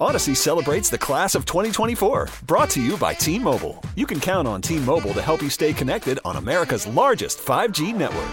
Odyssey 0.00 0.34
celebrates 0.34 0.90
the 0.90 0.98
class 0.98 1.34
of 1.34 1.46
2024, 1.46 2.28
brought 2.46 2.68
to 2.70 2.82
you 2.82 2.96
by 2.98 3.14
T 3.14 3.38
Mobile. 3.38 3.82
You 3.94 4.06
can 4.06 4.20
count 4.20 4.46
on 4.46 4.60
T 4.60 4.78
Mobile 4.78 5.14
to 5.14 5.22
help 5.22 5.40
you 5.40 5.48
stay 5.48 5.72
connected 5.72 6.18
on 6.24 6.36
America's 6.36 6.86
largest 6.86 7.38
5G 7.38 7.94
network. 7.94 8.28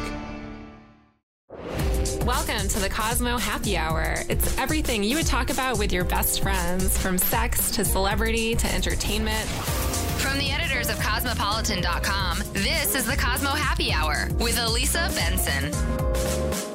Welcome 2.26 2.68
to 2.68 2.80
the 2.80 2.90
Cosmo 2.90 3.38
Happy 3.38 3.78
Hour. 3.78 4.16
It's 4.30 4.58
everything 4.58 5.04
you 5.04 5.16
would 5.16 5.26
talk 5.26 5.50
about 5.50 5.78
with 5.78 5.94
your 5.94 6.04
best 6.04 6.42
friends, 6.42 6.98
from 6.98 7.18
sex 7.18 7.72
to 7.72 7.86
celebrity 7.86 8.56
to 8.56 8.74
entertainment. 8.74 9.48
From 10.20 10.38
the 10.40 10.52
editors 10.52 10.90
of 10.90 11.00
Cosmopolitan.com, 11.00 12.40
this 12.54 12.96
is 12.96 13.06
the 13.06 13.16
Cosmo 13.16 13.52
Happy 13.52 13.94
Hour 13.94 14.28
with 14.40 14.60
Elisa 14.60 15.10
Benson. 15.16 16.73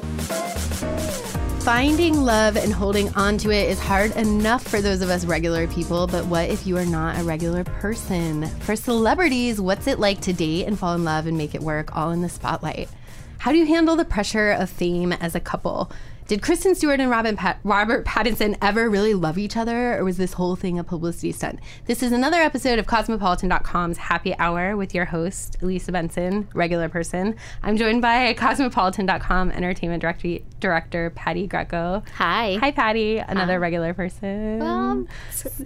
Finding 1.69 2.23
love 2.23 2.57
and 2.57 2.73
holding 2.73 3.11
on 3.15 3.37
to 3.37 3.51
it 3.51 3.69
is 3.69 3.79
hard 3.79 4.17
enough 4.17 4.67
for 4.67 4.81
those 4.81 5.03
of 5.03 5.11
us 5.11 5.27
regular 5.27 5.67
people, 5.67 6.07
but 6.07 6.25
what 6.25 6.49
if 6.49 6.67
you 6.67 6.79
are 6.79 6.87
not 6.87 7.21
a 7.21 7.25
regular 7.25 7.63
person? 7.63 8.47
For 8.61 8.75
celebrities, 8.75 9.61
what's 9.61 9.87
it 9.87 9.99
like 9.99 10.23
to 10.23 10.33
date 10.33 10.65
and 10.65 10.79
fall 10.79 10.95
in 10.95 11.05
love 11.05 11.27
and 11.27 11.37
make 11.37 11.55
it 11.55 11.61
work 11.61 11.95
all 11.95 12.11
in 12.11 12.23
the 12.23 12.31
spotlight? 12.31 12.89
How 13.37 13.53
do 13.53 13.59
you 13.59 13.67
handle 13.67 13.97
the 13.97 14.07
pressure 14.07 14.53
of 14.53 14.71
fame 14.71 15.13
as 15.13 15.35
a 15.35 15.41
couple? 15.41 15.93
Did 16.29 16.43
Kristen 16.43 16.75
Stewart 16.75 17.01
and 17.01 17.09
Robin 17.09 17.37
Pat- 17.37 17.59
Robert 17.65 18.05
Pattinson 18.05 18.55
ever 18.61 18.91
really 18.91 19.15
love 19.15 19.39
each 19.39 19.57
other, 19.57 19.97
or 19.99 20.05
was 20.05 20.19
this 20.19 20.35
whole 20.35 20.57
thing 20.57 20.79
a 20.79 20.85
publicity 20.85 21.33
stunt? 21.33 21.59
This 21.87 22.03
is 22.03 22.13
another 22.13 22.37
episode 22.37 22.79
of 22.79 22.87
Cosmopolitan.com's 22.87 23.97
Happy 23.97 24.37
Hour 24.39 24.77
with 24.77 24.95
your 24.95 25.07
host, 25.07 25.57
Elisa 25.63 25.91
Benson, 25.91 26.47
regular 26.53 26.91
person. 26.91 27.35
I'm 27.63 27.79
joined 27.79 28.03
by 28.03 28.35
Cosmopolitan.com 28.35 29.53
entertainment 29.53 30.03
director, 30.03 30.41
director 30.61 31.09
Patti 31.17 31.47
Greco. 31.47 32.03
Hi. 32.17 32.59
Hi, 32.61 32.73
Patti, 32.73 33.17
another 33.17 33.59
regular 33.59 33.95
person. 33.95 34.59
Well, 34.59 35.07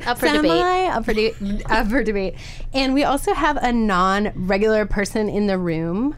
up 0.07 0.19
for 0.19 0.27
Semi, 0.27 0.43
debate. 0.43 0.93
Up 0.93 1.05
for, 1.05 1.13
de- 1.13 1.65
up 1.71 1.89
for 1.89 2.05
debate. 2.05 2.37
And 2.73 2.95
we 2.95 3.03
also 3.03 3.35
have 3.35 3.57
a 3.57 3.73
non 3.73 4.31
regular 4.37 4.87
person 4.87 5.29
in 5.29 5.49
the 5.49 5.59
room. 5.59 6.15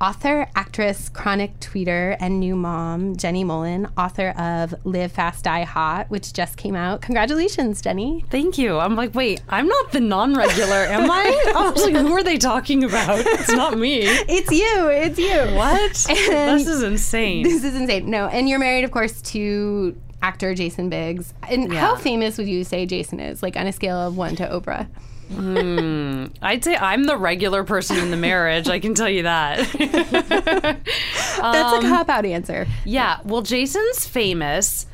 Author, 0.00 0.46
actress, 0.54 1.08
chronic 1.08 1.58
tweeter, 1.58 2.16
and 2.20 2.38
new 2.38 2.54
mom, 2.54 3.16
Jenny 3.16 3.42
Mollen, 3.44 3.90
author 3.98 4.28
of 4.38 4.72
Live 4.84 5.10
Fast, 5.10 5.42
Die 5.44 5.64
Hot, 5.64 6.08
which 6.08 6.32
just 6.32 6.56
came 6.56 6.76
out. 6.76 7.00
Congratulations, 7.02 7.82
Jenny. 7.82 8.24
Thank 8.30 8.58
you. 8.58 8.78
I'm 8.78 8.94
like, 8.94 9.12
wait, 9.16 9.42
I'm 9.48 9.66
not 9.66 9.90
the 9.90 9.98
non-regular, 9.98 10.72
am 10.72 11.10
I? 11.10 11.52
I 11.56 11.70
was 11.70 11.82
like, 11.82 11.96
who 11.96 12.12
are 12.12 12.22
they 12.22 12.38
talking 12.38 12.84
about? 12.84 13.18
It's 13.26 13.50
not 13.50 13.76
me. 13.76 14.02
It's 14.02 14.52
you. 14.52 14.88
It's 14.88 15.18
you. 15.18 15.56
What? 15.56 16.06
And- 16.30 16.60
this 16.60 16.68
is 16.68 16.84
insane. 16.84 17.42
This 17.42 17.64
is 17.64 17.74
insane. 17.74 18.08
No, 18.08 18.28
and 18.28 18.48
you're 18.48 18.60
married, 18.60 18.84
of 18.84 18.92
course, 18.92 19.20
to 19.22 19.96
actor 20.22 20.54
Jason 20.54 20.88
Biggs. 20.90 21.34
And 21.48 21.72
how 21.72 21.96
famous 21.96 22.38
would 22.38 22.46
you 22.48 22.62
say 22.62 22.86
Jason 22.86 23.18
is, 23.18 23.42
like 23.42 23.56
on 23.56 23.66
a 23.66 23.72
scale 23.72 23.96
of 23.98 24.16
one 24.16 24.36
to 24.36 24.46
Oprah? 24.48 24.86
I'd 25.30 26.64
say 26.64 26.76
I'm 26.76 27.04
the 27.04 27.16
regular 27.16 27.64
person 27.64 27.98
in 27.98 28.10
the 28.10 28.16
marriage. 28.16 28.68
I 28.68 28.78
can 28.80 28.94
tell 28.94 29.08
you 29.10 29.24
that. 29.24 29.58
That's 29.78 31.38
Um, 31.40 31.84
a 31.84 31.88
cop 31.88 32.08
out 32.08 32.24
answer. 32.24 32.66
yeah. 32.84 33.18
Well, 33.24 33.42
Jason's 33.42 34.06
famous. 34.06 34.86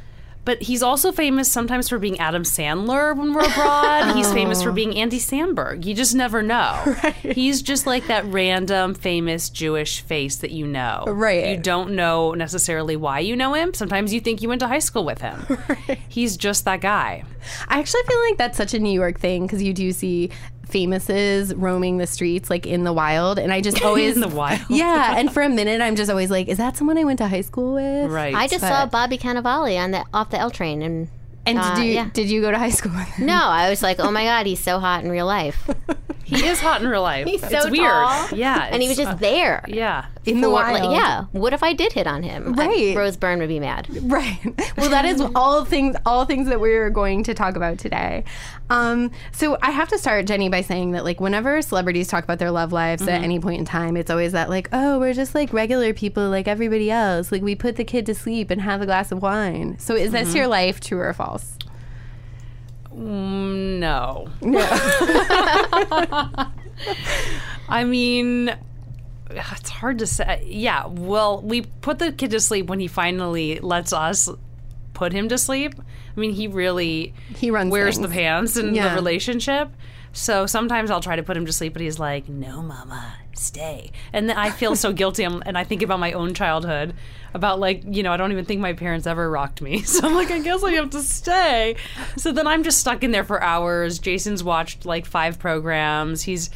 But 0.44 0.62
he's 0.62 0.82
also 0.82 1.10
famous 1.10 1.50
sometimes 1.50 1.88
for 1.88 1.98
being 1.98 2.18
Adam 2.20 2.42
Sandler 2.42 3.16
when 3.16 3.32
we're 3.32 3.44
abroad. 3.50 4.14
He's 4.14 4.30
famous 4.32 4.60
Oh. 4.60 4.64
for 4.64 4.72
being 4.72 4.94
Andy 4.96 5.18
Samberg. 5.18 5.84
You 5.86 5.94
just 5.94 6.14
never 6.14 6.42
know. 6.42 6.94
He's 7.22 7.62
just 7.62 7.86
like 7.86 8.06
that 8.08 8.24
random 8.26 8.94
famous 8.94 9.48
Jewish 9.48 10.00
face 10.02 10.36
that 10.36 10.50
you 10.50 10.66
know. 10.66 11.04
Right. 11.06 11.48
You 11.48 11.56
don't 11.56 11.92
know 11.92 12.32
necessarily 12.32 12.94
why 12.96 13.20
you 13.20 13.36
know 13.36 13.54
him. 13.54 13.72
Sometimes 13.72 14.12
you 14.12 14.20
think 14.20 14.42
you 14.42 14.48
went 14.50 14.60
to 14.60 14.68
high 14.68 14.78
school 14.80 15.04
with 15.04 15.20
him. 15.20 15.46
Right. 15.88 15.98
He's 16.08 16.36
just 16.36 16.64
that 16.66 16.80
guy. 16.82 17.24
I 17.68 17.78
actually 17.78 18.02
feel 18.06 18.20
like 18.28 18.36
that's 18.38 18.56
such 18.56 18.74
a 18.74 18.78
New 18.78 18.92
York 18.92 19.18
thing 19.18 19.46
because 19.46 19.62
you 19.62 19.72
do 19.72 19.92
see 19.92 20.30
famouses 20.70 21.52
roaming 21.56 21.98
the 21.98 22.06
streets 22.06 22.50
like 22.50 22.66
in 22.66 22.84
the 22.84 22.92
wild, 22.92 23.38
and 23.38 23.52
I 23.52 23.60
just 23.60 23.82
always 23.84 24.14
In 24.14 24.20
the 24.20 24.28
wild. 24.28 24.60
Yeah, 24.68 25.16
and 25.16 25.32
for 25.32 25.42
a 25.42 25.48
minute 25.48 25.80
I'm 25.80 25.96
just 25.96 26.10
always 26.10 26.30
like, 26.30 26.48
is 26.48 26.58
that 26.58 26.76
someone 26.76 26.98
I 26.98 27.04
went 27.04 27.18
to 27.18 27.28
high 27.28 27.42
school 27.42 27.74
with? 27.74 28.10
Right. 28.10 28.34
I 28.34 28.46
just 28.46 28.60
saw 28.60 28.86
Bobby 28.86 29.18
Cannavale 29.18 29.78
on 29.78 29.90
the 29.92 30.04
off 30.12 30.30
the 30.30 30.38
L 30.38 30.50
train, 30.50 30.82
and 30.82 31.08
And 31.46 31.58
Uh, 31.58 31.74
did 31.76 31.84
you 31.84 31.92
yeah. 31.92 32.08
did 32.12 32.30
you 32.30 32.40
go 32.40 32.50
to 32.50 32.58
high 32.58 32.70
school 32.70 32.92
with 32.92 33.06
him? 33.08 33.26
no, 33.26 33.34
I 33.44 33.68
was 33.70 33.82
like, 33.82 33.98
oh 34.00 34.10
my 34.10 34.24
god, 34.24 34.46
he's 34.46 34.60
so 34.60 34.78
hot 34.78 35.04
in 35.04 35.10
real 35.10 35.26
life, 35.26 35.68
He 36.24 36.46
is 36.46 36.58
hot 36.58 36.80
in 36.80 36.88
real 36.88 37.02
life. 37.02 37.26
He's 37.26 37.42
it's 37.42 37.52
so 37.52 37.70
weird. 37.70 37.84
tall. 37.90 38.28
Yeah. 38.32 38.66
and 38.72 38.80
he 38.82 38.88
was 38.88 38.96
just 38.96 39.10
uh, 39.10 39.14
there. 39.14 39.62
yeah. 39.68 40.06
In 40.24 40.40
the 40.40 40.48
wild. 40.48 40.80
like, 40.82 40.98
yeah. 40.98 41.24
What 41.32 41.52
if 41.52 41.62
I 41.62 41.74
did 41.74 41.92
hit 41.92 42.06
on 42.06 42.22
him? 42.22 42.58
I- 42.58 42.66
Right. 42.66 42.96
Rose 42.96 43.18
Byrne 43.18 43.40
would 43.40 43.48
be 43.48 43.60
mad. 43.60 43.86
Right. 44.10 44.38
Well, 44.78 44.88
that 44.90 45.04
is 45.04 45.20
all 45.34 45.64
things 45.64 45.94
all 46.04 46.24
things 46.24 46.48
that 46.48 46.60
we're 46.60 46.90
going 46.90 47.22
to 47.24 47.34
talk 47.34 47.54
about 47.56 47.78
today. 47.78 48.24
Um, 48.70 49.10
so 49.32 49.56
I 49.62 49.70
have 49.70 49.88
to 49.90 49.98
start, 49.98 50.26
Jenny, 50.26 50.48
by 50.48 50.62
saying 50.62 50.92
that 50.92 51.04
like 51.04 51.20
whenever 51.20 51.60
celebrities 51.62 52.08
talk 52.08 52.24
about 52.24 52.38
their 52.38 52.50
love 52.50 52.72
lives 52.72 53.02
at 53.06 53.22
any 53.22 53.38
point 53.38 53.58
in 53.60 53.64
time, 53.66 53.96
it's 53.96 54.10
always 54.10 54.32
that 54.32 54.48
like, 54.50 54.68
oh, 54.72 54.98
we're 54.98 55.12
just 55.12 55.34
like 55.34 55.52
regular 55.52 55.92
people 55.94 56.28
like 56.30 56.48
everybody 56.48 56.90
else. 56.90 57.30
Like 57.30 57.42
we 57.42 57.54
put 57.54 57.76
the 57.76 57.84
kid 57.84 58.04
to 58.06 58.14
sleep 58.14 58.50
and 58.50 58.60
have 58.62 58.80
a 58.82 58.86
glass 58.86 59.12
of 59.12 59.20
wine. 59.22 59.76
So 59.78 59.94
is 59.94 60.10
this 60.12 60.34
your 60.34 60.48
life, 60.48 60.80
true 60.80 61.00
or 61.00 61.12
false? 61.12 61.33
Mm, 62.94 63.78
No. 63.78 64.28
I 67.68 67.84
mean, 67.84 68.54
it's 69.30 69.70
hard 69.70 69.98
to 69.98 70.06
say. 70.06 70.44
Yeah. 70.48 70.86
Well, 70.86 71.40
we 71.40 71.62
put 71.62 71.98
the 71.98 72.12
kid 72.12 72.30
to 72.32 72.40
sleep 72.40 72.66
when 72.66 72.80
he 72.80 72.88
finally 72.88 73.58
lets 73.60 73.92
us 73.92 74.28
put 74.92 75.12
him 75.12 75.28
to 75.30 75.38
sleep. 75.38 75.74
I 76.16 76.20
mean, 76.20 76.32
he 76.32 76.46
really 76.46 77.14
He 77.36 77.50
runs 77.50 77.72
wears 77.72 77.96
things. 77.96 78.08
the 78.08 78.14
pants 78.14 78.56
in 78.56 78.74
Yeah. 78.74 78.90
the 78.90 78.94
relationship. 78.94 79.70
So 80.14 80.46
sometimes 80.46 80.90
I'll 80.90 81.00
try 81.02 81.16
to 81.16 81.22
put 81.22 81.36
him 81.36 81.44
to 81.46 81.52
sleep, 81.52 81.72
but 81.74 81.82
he's 81.82 81.98
like, 81.98 82.28
"No, 82.28 82.62
mama, 82.62 83.16
stay." 83.34 83.90
And 84.12 84.28
then 84.28 84.38
I 84.38 84.50
feel 84.50 84.76
so 84.76 84.92
guilty, 85.00 85.24
I'm- 85.24 85.42
and 85.44 85.58
I 85.58 85.64
think 85.64 85.82
about 85.82 85.98
my 86.00 86.12
own 86.12 86.32
childhood, 86.34 86.94
about 87.34 87.58
like, 87.60 87.82
you 87.84 88.02
know, 88.02 88.12
I 88.12 88.16
don't 88.16 88.30
even 88.32 88.44
think 88.44 88.60
my 88.60 88.72
parents 88.74 89.06
ever 89.06 89.28
rocked 89.28 89.60
me. 89.60 89.82
So 89.84 90.06
I'm 90.06 90.14
like, 90.14 90.30
I 90.30 90.38
guess 90.38 90.62
I 90.64 90.72
have 90.72 90.90
to 90.90 91.02
stay. 91.02 91.76
So 92.16 92.30
then 92.32 92.46
I'm 92.46 92.62
just 92.62 92.78
stuck 92.78 93.02
in 93.04 93.10
there 93.10 93.24
for 93.24 93.42
hours. 93.42 93.98
Jason's 93.98 94.42
watched 94.44 94.86
like 94.86 95.04
five 95.04 95.38
programs. 95.38 96.22
He's 96.22 96.48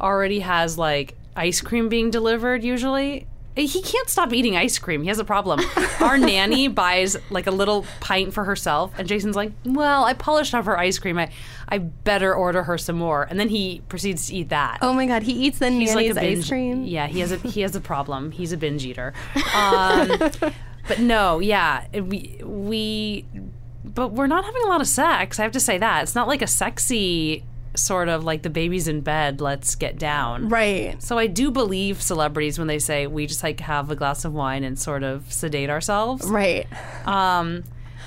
already 0.00 0.40
has 0.40 0.78
like 0.78 1.14
ice 1.36 1.60
cream 1.60 1.88
being 1.88 2.10
delivered 2.10 2.62
usually. 2.64 3.26
He 3.56 3.82
can't 3.82 4.08
stop 4.08 4.32
eating 4.32 4.56
ice 4.56 4.78
cream. 4.78 5.02
He 5.02 5.08
has 5.08 5.18
a 5.18 5.24
problem. 5.24 5.60
Our 6.00 6.16
nanny 6.16 6.68
buys 6.68 7.16
like 7.30 7.46
a 7.46 7.50
little 7.50 7.84
pint 7.98 8.32
for 8.32 8.44
herself, 8.44 8.92
and 8.96 9.08
Jason's 9.08 9.34
like, 9.36 9.52
"Well, 9.64 10.04
I 10.04 10.14
polished 10.14 10.54
off 10.54 10.66
her 10.66 10.78
ice 10.78 10.98
cream. 10.98 11.18
I, 11.18 11.30
I 11.68 11.78
better 11.78 12.32
order 12.32 12.62
her 12.62 12.78
some 12.78 12.96
more." 12.96 13.24
And 13.28 13.40
then 13.40 13.48
he 13.48 13.82
proceeds 13.88 14.28
to 14.28 14.36
eat 14.36 14.48
that. 14.50 14.78
Oh 14.82 14.92
my 14.92 15.06
god, 15.06 15.24
he 15.24 15.32
eats 15.32 15.58
the 15.58 15.68
He's 15.70 15.94
nanny's 15.94 16.14
like 16.14 16.22
binge. 16.24 16.44
ice 16.44 16.48
cream. 16.48 16.84
Yeah, 16.84 17.06
he 17.08 17.20
has 17.20 17.32
a 17.32 17.36
he 17.38 17.60
has 17.62 17.74
a 17.74 17.80
problem. 17.80 18.30
He's 18.30 18.52
a 18.52 18.56
binge 18.56 18.84
eater. 18.84 19.12
Um, 19.54 20.08
but 20.88 21.00
no, 21.00 21.38
yeah, 21.40 21.84
we 21.92 22.40
we, 22.42 23.24
but 23.84 24.08
we're 24.12 24.26
not 24.28 24.44
having 24.44 24.62
a 24.62 24.66
lot 24.66 24.80
of 24.80 24.86
sex. 24.86 25.38
I 25.38 25.42
have 25.42 25.52
to 25.52 25.60
say 25.60 25.76
that 25.78 26.02
it's 26.04 26.14
not 26.14 26.28
like 26.28 26.40
a 26.40 26.46
sexy 26.46 27.44
sort 27.80 28.08
of 28.08 28.24
like 28.24 28.42
the 28.42 28.50
baby's 28.50 28.86
in 28.88 29.00
bed. 29.00 29.40
Let's 29.40 29.74
get 29.74 29.98
down. 29.98 30.48
Right. 30.48 31.02
So 31.02 31.18
I 31.18 31.26
do 31.26 31.50
believe 31.50 32.00
celebrities 32.02 32.58
when 32.58 32.68
they 32.68 32.78
say 32.78 33.06
we 33.06 33.26
just 33.26 33.42
like 33.42 33.60
have 33.60 33.90
a 33.90 33.96
glass 33.96 34.24
of 34.24 34.32
wine 34.32 34.64
and 34.64 34.78
sort 34.78 35.02
of 35.02 35.32
sedate 35.32 35.70
ourselves. 35.70 36.24
Right. 36.26 36.66
Um, 37.06 37.64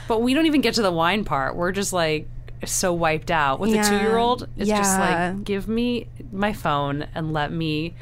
but 0.08 0.22
we 0.22 0.34
don't 0.34 0.46
even 0.46 0.62
get 0.62 0.76
to 0.76 0.82
the 0.82 0.92
wine 0.92 1.24
part. 1.26 1.56
We're 1.56 1.72
just 1.72 1.94
like 1.94 2.28
so 2.66 2.94
wiped 2.94 3.32
out. 3.32 3.60
With 3.60 3.72
Yeah. 3.72 3.86
a 3.86 3.90
two 3.90 3.98
year 3.98 4.18
old, 4.18 4.48
it's 4.58 4.70
just 4.70 5.00
like 5.00 5.44
give 5.44 5.68
me 5.68 6.08
my 6.32 6.54
phone 6.54 7.08
and 7.16 7.34
let 7.34 7.52
me 7.52 7.94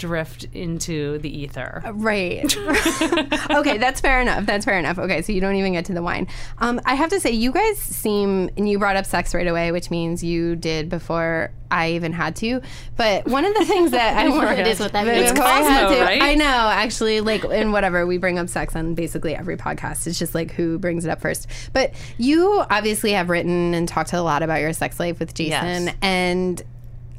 drift 0.00 0.44
into 0.52 1.18
the 1.18 1.28
ether. 1.42 1.82
Right. 1.92 2.44
okay, 3.50 3.78
that's 3.78 4.00
fair 4.00 4.20
enough. 4.20 4.46
That's 4.46 4.64
fair 4.64 4.78
enough. 4.78 4.98
Okay, 4.98 5.22
so 5.22 5.32
you 5.32 5.40
don't 5.40 5.54
even 5.56 5.72
get 5.74 5.84
to 5.86 5.92
the 5.94 6.02
wine. 6.02 6.26
Um, 6.58 6.80
I 6.84 6.94
have 6.94 7.10
to 7.10 7.20
say, 7.20 7.30
you 7.30 7.52
guys 7.52 7.78
seem, 7.78 8.50
and 8.56 8.68
you 8.68 8.78
brought 8.78 8.96
up 8.96 9.06
sex 9.06 9.34
right 9.34 9.46
away, 9.46 9.70
which 9.72 9.90
means 9.90 10.24
you 10.24 10.56
did 10.56 10.88
before 10.88 11.52
I 11.70 11.92
even 11.92 12.12
had 12.12 12.34
to. 12.36 12.62
But 12.96 13.26
one 13.26 13.44
of 13.44 13.54
the 13.54 13.64
things 13.66 13.90
that 13.92 14.16
I 14.24 14.28
wanted 14.30 14.60
It 14.60 14.66
is 14.66 14.80
what 14.80 14.92
that 14.92 15.04
But 15.04 15.14
means. 15.14 15.30
before 15.30 15.44
I 15.44 15.60
had 15.60 15.88
to- 15.94 16.00
right? 16.00 16.22
I 16.22 16.34
know, 16.34 16.44
actually, 16.46 17.20
like, 17.20 17.44
and 17.44 17.72
whatever, 17.72 18.06
we 18.06 18.16
bring 18.18 18.38
up 18.38 18.48
sex 18.48 18.74
on 18.74 18.94
basically 18.94 19.36
every 19.36 19.56
podcast. 19.56 20.06
It's 20.06 20.18
just 20.18 20.34
like 20.34 20.52
who 20.52 20.78
brings 20.78 21.04
it 21.04 21.10
up 21.10 21.20
first. 21.20 21.46
But 21.72 21.92
you 22.18 22.64
obviously 22.70 23.12
have 23.12 23.28
written 23.28 23.74
and 23.74 23.86
talked 23.86 24.12
a 24.14 24.22
lot 24.22 24.42
about 24.42 24.60
your 24.60 24.72
sex 24.72 24.98
life 24.98 25.20
with 25.20 25.34
Jason. 25.34 25.86
Yes. 25.86 25.94
And 26.02 26.62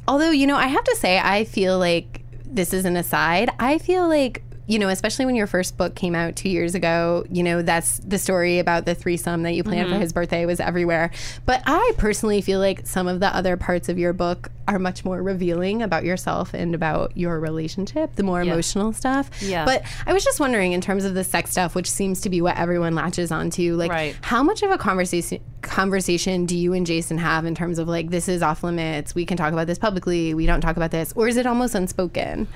although, 0.08 0.30
you 0.30 0.46
know, 0.48 0.56
I 0.56 0.66
have 0.66 0.84
to 0.84 0.96
say, 0.96 1.18
I 1.18 1.44
feel 1.44 1.78
like 1.78 2.21
this 2.54 2.74
is 2.74 2.84
an 2.84 2.96
aside. 2.96 3.50
I 3.58 3.78
feel 3.78 4.08
like, 4.08 4.42
you 4.66 4.78
know, 4.78 4.88
especially 4.88 5.26
when 5.26 5.34
your 5.34 5.46
first 5.48 5.76
book 5.76 5.94
came 5.96 6.14
out 6.14 6.36
two 6.36 6.48
years 6.48 6.74
ago, 6.74 7.24
you 7.30 7.42
know, 7.42 7.62
that's 7.62 7.98
the 7.98 8.18
story 8.18 8.58
about 8.60 8.84
the 8.84 8.94
threesome 8.94 9.42
that 9.42 9.52
you 9.52 9.64
planned 9.64 9.88
for 9.90 9.96
his 9.98 10.12
birthday 10.12 10.46
was 10.46 10.60
everywhere. 10.60 11.10
But 11.44 11.62
I 11.66 11.92
personally 11.98 12.40
feel 12.42 12.60
like 12.60 12.86
some 12.86 13.08
of 13.08 13.18
the 13.20 13.34
other 13.34 13.56
parts 13.56 13.88
of 13.88 13.98
your 13.98 14.12
book 14.12 14.50
are 14.68 14.78
much 14.78 15.04
more 15.04 15.20
revealing 15.20 15.82
about 15.82 16.04
yourself 16.04 16.54
and 16.54 16.74
about 16.76 17.16
your 17.16 17.40
relationship, 17.40 18.14
the 18.14 18.22
more 18.22 18.42
Yeah. 18.44 18.52
emotional 18.52 18.92
stuff. 18.92 19.30
Yeah. 19.42 19.64
But 19.64 19.82
I 20.06 20.12
was 20.12 20.22
just 20.22 20.38
wondering, 20.38 20.72
in 20.72 20.80
terms 20.80 21.04
of 21.04 21.14
the 21.14 21.24
sex 21.24 21.50
stuff, 21.50 21.74
which 21.74 21.90
seems 21.90 22.20
to 22.20 22.30
be 22.30 22.40
what 22.40 22.56
everyone 22.56 22.94
latches 22.94 23.32
onto, 23.32 23.74
like 23.74 23.90
Right. 23.90 24.16
how 24.22 24.42
much 24.44 24.62
of 24.62 24.70
a 24.70 24.78
conversation 24.78 25.40
conversation 25.62 26.44
do 26.44 26.56
you 26.56 26.72
and 26.72 26.84
Jason 26.86 27.18
have 27.18 27.44
in 27.46 27.54
terms 27.54 27.78
of 27.78 27.86
like 27.88 28.10
this 28.10 28.28
is 28.28 28.42
off 28.42 28.64
limits, 28.64 29.14
we 29.14 29.24
can 29.24 29.36
talk 29.36 29.52
about 29.52 29.66
this 29.68 29.78
publicly, 29.78 30.34
we 30.34 30.44
don't 30.44 30.60
talk 30.60 30.76
about 30.76 30.90
this, 30.90 31.12
or 31.16 31.28
is 31.28 31.36
it 31.36 31.46
almost 31.46 31.74
unspoken? 31.76 32.48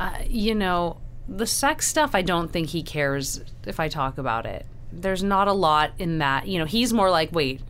Uh, 0.00 0.10
you 0.28 0.54
know, 0.54 0.96
the 1.28 1.46
sex 1.46 1.86
stuff, 1.86 2.14
I 2.14 2.22
don't 2.22 2.50
think 2.50 2.68
he 2.70 2.82
cares 2.82 3.40
if 3.66 3.78
I 3.78 3.88
talk 3.88 4.18
about 4.18 4.46
it. 4.46 4.64
There's 4.90 5.22
not 5.22 5.46
a 5.48 5.52
lot 5.52 5.92
in 5.98 6.18
that. 6.18 6.48
You 6.48 6.58
know, 6.58 6.64
he's 6.64 6.92
more 6.92 7.10
like, 7.10 7.30
wait, 7.32 7.60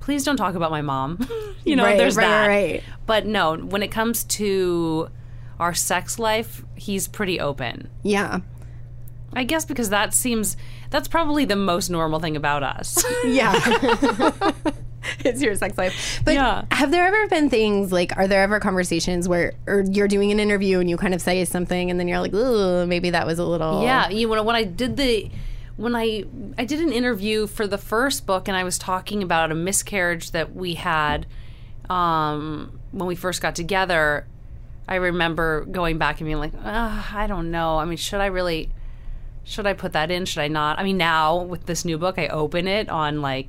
please 0.00 0.24
don't 0.24 0.36
talk 0.36 0.54
about 0.54 0.70
my 0.70 0.82
mom. 0.82 1.26
you 1.64 1.74
know, 1.76 1.84
Right, 1.84 1.96
there's 1.96 2.16
right, 2.16 2.26
that. 2.26 2.46
right. 2.46 2.84
But 3.06 3.26
no, 3.26 3.56
when 3.56 3.82
it 3.82 3.88
comes 3.90 4.24
to 4.24 5.08
our 5.58 5.72
sex 5.72 6.18
life, 6.18 6.64
he's 6.74 7.08
pretty 7.08 7.40
open. 7.40 7.88
Yeah. 8.02 8.40
I 9.32 9.44
guess 9.44 9.64
because 9.64 9.90
that 9.90 10.14
seems 10.14 10.56
that's 10.90 11.08
probably 11.08 11.44
the 11.44 11.56
most 11.56 11.88
normal 11.90 12.20
thing 12.20 12.36
about 12.36 12.62
us. 12.62 13.02
Yeah. 13.26 13.52
it's 15.24 15.40
your 15.42 15.54
sex 15.54 15.76
life. 15.78 16.20
But 16.24 16.34
Yeah. 16.34 16.64
have 16.70 16.90
there 16.90 17.06
ever 17.06 17.28
been 17.28 17.48
things 17.50 17.92
like 17.92 18.16
are 18.16 18.26
there 18.28 18.42
ever 18.42 18.60
conversations 18.60 19.28
where 19.28 19.52
or 19.66 19.84
you're 19.90 20.08
doing 20.08 20.30
an 20.32 20.40
interview 20.40 20.78
and 20.80 20.88
you 20.90 20.96
kind 20.96 21.14
of 21.14 21.20
say 21.20 21.44
something 21.44 21.90
and 21.90 21.98
then 21.98 22.08
you're 22.08 22.20
like, 22.20 22.34
"Ooh, 22.34 22.86
maybe 22.86 23.10
that 23.10 23.26
was 23.26 23.38
a 23.38 23.44
little 23.44 23.82
Yeah, 23.82 24.08
you 24.08 24.28
know 24.28 24.42
when 24.42 24.56
I 24.56 24.64
did 24.64 24.96
the 24.96 25.30
when 25.76 25.94
I 25.94 26.24
I 26.56 26.64
did 26.64 26.80
an 26.80 26.92
interview 26.92 27.46
for 27.46 27.66
the 27.66 27.78
first 27.78 28.26
book 28.26 28.48
and 28.48 28.56
I 28.56 28.64
was 28.64 28.78
talking 28.78 29.22
about 29.22 29.50
a 29.52 29.54
miscarriage 29.54 30.30
that 30.30 30.54
we 30.56 30.74
had 30.74 31.26
um, 31.90 32.80
when 32.92 33.06
we 33.06 33.14
first 33.14 33.40
got 33.42 33.54
together. 33.54 34.26
I 34.88 34.96
remember 34.96 35.64
going 35.64 35.98
back 35.98 36.20
and 36.20 36.26
being 36.28 36.38
like, 36.38 36.52
I 36.64 37.26
don't 37.26 37.50
know. 37.50 37.78
I 37.78 37.84
mean, 37.84 37.96
should 37.98 38.20
I 38.20 38.26
really? 38.26 38.70
Should 39.44 39.66
I 39.66 39.74
put 39.74 39.92
that 39.92 40.10
in? 40.10 40.24
Should 40.26 40.40
I 40.40 40.48
not? 40.48 40.78
I 40.78 40.82
mean, 40.84 40.96
now 40.96 41.36
with 41.36 41.66
this 41.66 41.84
new 41.84 41.98
book, 41.98 42.18
I 42.18 42.26
open 42.28 42.66
it 42.66 42.88
on 42.88 43.20
like 43.20 43.48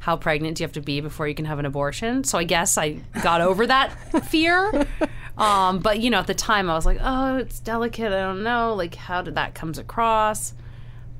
how 0.00 0.16
pregnant 0.16 0.56
do 0.56 0.62
you 0.62 0.64
have 0.66 0.72
to 0.74 0.80
be 0.80 1.00
before 1.00 1.26
you 1.28 1.34
can 1.34 1.44
have 1.44 1.58
an 1.58 1.66
abortion. 1.66 2.24
So 2.24 2.38
I 2.38 2.44
guess 2.44 2.78
I 2.78 2.98
got 3.22 3.40
over 3.40 3.66
that 3.66 4.24
fear. 4.30 4.86
Um, 5.36 5.80
but 5.80 6.00
you 6.00 6.10
know, 6.10 6.18
at 6.18 6.26
the 6.26 6.34
time, 6.34 6.68
I 6.70 6.74
was 6.74 6.86
like, 6.86 6.98
oh, 7.00 7.36
it's 7.38 7.60
delicate. 7.60 8.12
I 8.12 8.20
don't 8.20 8.42
know. 8.42 8.74
Like, 8.74 8.94
how 8.94 9.22
did 9.22 9.34
that 9.36 9.54
comes 9.54 9.78
across? 9.78 10.54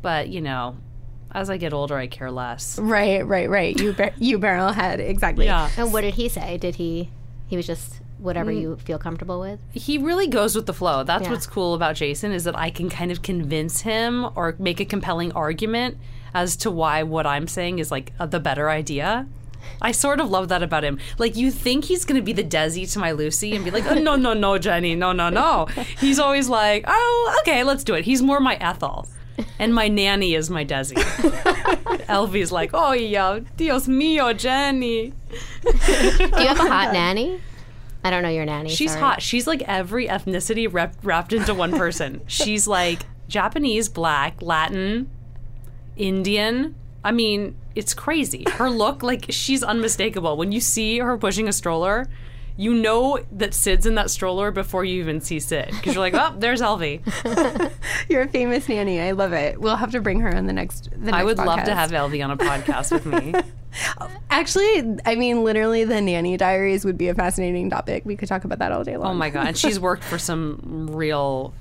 But 0.03 0.29
you 0.29 0.41
know, 0.41 0.77
as 1.33 1.51
I 1.51 1.57
get 1.57 1.73
older, 1.73 1.97
I 1.97 2.07
care 2.07 2.31
less. 2.31 2.79
Right, 2.79 3.27
right, 3.27 3.49
right. 3.51 3.79
You 3.79 3.93
bar- 3.93 4.15
you 4.19 4.39
barrel 4.39 4.73
head 4.73 5.01
exactly. 5.01 5.47
Yeah. 5.47 5.71
And 5.77 5.93
what 5.93 6.01
did 6.03 6.15
he 6.15 6.29
say? 6.29 6.57
Did 6.57 6.77
he? 6.77 7.11
He 7.49 7.57
was 7.57 7.67
just 7.67 8.01
whatever 8.19 8.51
you 8.51 8.77
feel 8.79 8.99
comfortable 8.99 9.39
with. 9.39 9.61
he 9.73 9.97
really 9.97 10.27
goes 10.27 10.57
with 10.57 10.67
the 10.67 10.73
flow. 10.75 11.05
That's 11.05 11.25
Yeah. 11.25 11.31
what's 11.31 11.47
cool 11.47 11.75
about 11.75 11.95
Jason 11.95 12.33
is 12.33 12.43
that 12.45 12.59
I 12.59 12.69
can 12.71 12.91
kind 12.91 13.13
of 13.13 13.23
convince 13.23 13.83
him 13.83 14.27
or 14.35 14.57
make 14.59 14.81
a 14.81 14.85
compelling 14.85 15.31
argument 15.33 15.97
as 16.39 16.57
to 16.57 16.71
why 16.71 17.03
what 17.03 17.27
I'm 17.27 17.47
saying 17.49 17.79
is 17.81 17.91
like 17.91 18.13
uh, 18.19 18.27
the 18.27 18.41
better 18.41 18.71
idea. 18.71 19.27
I 19.83 19.93
sort 19.93 20.21
of 20.21 20.31
love 20.31 20.49
that 20.49 20.63
about 20.63 20.85
him. 20.85 20.99
Like 21.19 21.37
you 21.37 21.51
think 21.51 21.85
he's 21.85 22.05
going 22.05 22.21
to 22.21 22.25
be 22.25 22.33
the 22.33 22.45
Desi 22.45 22.91
to 22.93 22.99
my 22.99 23.11
Lucy 23.13 23.55
and 23.55 23.65
be 23.65 23.71
like, 23.71 23.87
oh, 23.87 23.95
"No, 23.95 24.17
no, 24.17 24.33
no, 24.33 24.57
Jenny, 24.59 24.95
no, 24.95 25.13
no, 25.13 25.29
no." 25.29 25.67
He's 26.01 26.19
always 26.19 26.49
like, 26.49 26.85
"Oh, 26.87 27.37
okay, 27.41 27.65
let's 27.65 27.85
do 27.85 27.95
it." 27.95 28.05
He's 28.05 28.23
more 28.23 28.41
my 28.41 28.57
Ethel. 28.57 29.07
And 29.59 29.73
my 29.75 29.87
nanny 29.89 30.35
is 30.35 30.51
my 30.51 30.65
Desi. 30.65 30.95
Elvie's 32.09 32.51
like, 32.51 32.71
oh 32.75 32.93
yeah, 32.93 33.39
Dios 33.57 33.87
mío, 33.87 34.37
Jenny. 34.37 35.13
Do 35.63 36.43
you 36.43 36.49
have 36.49 36.59
a 36.59 36.69
hot 36.69 36.93
nanny? 37.01 37.41
I 38.03 38.11
don't 38.11 38.25
know 38.25 38.31
your 38.31 38.45
nanny. 38.45 38.71
She's 38.71 38.93
sorry. 38.93 39.03
hot. 39.03 39.23
She's 39.23 39.47
like 39.47 39.63
every 39.63 40.09
ethnicity 40.09 40.73
rep- 40.73 40.97
wrapped 41.05 41.33
into 41.33 41.55
one 41.55 41.71
person. 41.71 42.23
She's 42.27 42.67
like 42.67 43.03
Japanese, 43.29 43.89
black, 43.89 44.41
Latin, 44.43 45.09
Indian. 45.99 46.75
I 47.05 47.13
mean, 47.13 47.57
it's 47.75 47.95
crazy. 47.95 48.45
Her 48.51 48.71
look, 48.71 49.03
like, 49.03 49.27
she's 49.29 49.63
unmistakable. 49.63 50.37
When 50.37 50.53
you 50.53 50.61
see 50.61 50.99
her 50.99 51.17
pushing 51.17 51.49
a 51.49 51.53
stroller, 51.53 52.09
you 52.59 52.75
know 52.75 53.21
that 53.31 53.55
Sid's 53.55 53.87
in 53.87 53.95
that 53.95 54.11
stroller 54.11 54.51
before 54.51 54.85
you 54.85 55.01
even 55.01 55.21
see 55.21 55.39
Sid. 55.39 55.69
Because 55.71 55.95
you're 55.95 56.03
like, 56.03 56.15
oh, 56.15 56.35
there's 56.37 56.61
Elvie. 56.61 57.01
You're 58.09 58.23
a 58.23 58.29
famous 58.29 58.69
nanny. 58.69 59.01
I 59.01 59.13
love 59.13 59.33
it. 59.33 59.61
We'll 59.61 59.77
have 59.77 59.93
to 59.93 60.01
bring 60.01 60.19
her 60.21 60.35
on 60.35 60.47
the 60.47 60.53
next 60.53 60.91
the 60.91 61.13
next 61.13 61.15
I 61.15 61.23
would 61.23 61.39
love 61.39 61.63
to 61.65 61.75
have 61.75 61.93
Elvie 61.93 62.23
on 62.23 62.33
a 62.33 62.37
podcast 62.37 62.91
with 62.91 63.07
me. 63.07 63.33
Actually, 64.31 64.99
I 65.07 65.15
mean 65.15 65.45
literally 65.45 65.85
the 65.85 66.01
nanny 66.01 66.37
diaries 66.37 66.85
would 66.85 66.99
be 66.99 67.07
a 67.07 67.15
fascinating 67.15 67.71
topic. 67.71 68.05
We 68.05 68.17
could 68.17 68.29
talk 68.29 68.43
about 68.43 68.59
that 68.59 68.73
all 68.73 68.83
day 68.83 68.97
long. 68.97 69.13
Oh 69.13 69.15
my 69.15 69.31
God. 69.31 69.47
And 69.47 69.57
she's 69.57 69.79
worked 69.89 70.03
for 70.03 70.19
some 70.19 70.91
real 70.93 71.55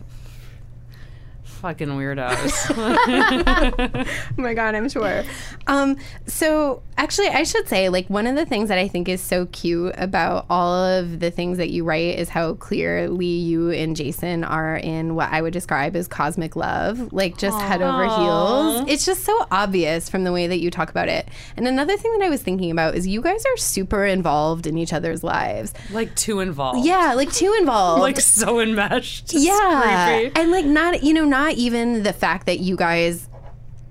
fucking 1.57 1.89
weirdos. 1.89 2.47
Oh 4.37 4.41
my 4.41 4.53
god, 4.53 4.75
I'm 4.75 4.89
sure. 4.89 5.23
Um, 5.67 5.97
so 6.27 6.83
actually, 6.97 7.27
I 7.29 7.43
should 7.43 7.67
say, 7.67 7.89
like, 7.89 8.07
one 8.09 8.27
of 8.27 8.35
the 8.35 8.45
things 8.45 8.69
that 8.69 8.77
I 8.77 8.87
think 8.87 9.09
is 9.09 9.21
so 9.21 9.47
cute 9.47 9.93
about 9.97 10.45
all 10.49 10.73
of 10.73 11.19
the 11.19 11.31
things 11.31 11.57
that 11.57 11.69
you 11.69 11.83
write 11.83 12.17
is 12.19 12.29
how 12.29 12.53
clearly 12.53 13.25
you 13.25 13.71
and 13.71 13.95
Jason 13.95 14.43
are 14.43 14.77
in 14.77 15.15
what 15.15 15.31
I 15.31 15.41
would 15.41 15.53
describe 15.53 15.95
as 15.95 16.07
cosmic 16.07 16.55
love, 16.55 17.11
like 17.11 17.37
just 17.37 17.59
head 17.61 17.81
over 17.81 18.05
heels. 18.05 18.85
It's 18.87 19.05
just 19.05 19.23
so 19.23 19.45
obvious 19.51 20.09
from 20.09 20.23
the 20.23 20.31
way 20.31 20.47
that 20.47 20.59
you 20.59 20.69
talk 20.69 20.89
about 20.89 21.07
it. 21.09 21.27
And 21.55 21.67
another 21.67 21.97
thing 21.97 22.11
that 22.17 22.25
I 22.25 22.29
was 22.29 22.41
thinking 22.43 22.71
about 22.71 22.95
is 22.95 23.07
you 23.07 23.21
guys 23.21 23.43
are 23.45 23.57
super 23.57 24.05
involved 24.05 24.67
in 24.67 24.77
each 24.77 24.93
other's 24.93 25.23
lives. 25.23 25.73
like, 25.91 26.15
too 26.15 26.39
involved. 26.39 26.85
Yeah, 26.85 27.13
like 27.15 27.31
too 27.33 27.53
involved. 27.59 28.01
Like, 28.01 28.19
so 28.19 28.59
enmeshed. 28.59 29.33
It's 29.33 29.43
yeah 29.45 30.19
creepy. 30.19 30.39
and 30.39 30.51
like 30.51 30.65
not 30.65 31.03
you 31.03 31.13
know 31.13 31.25
not 31.25 31.56
even 31.57 32.03
the 32.03 32.13
fact 32.13 32.45
that 32.45 32.59
you 32.59 32.75
guys 32.75 33.27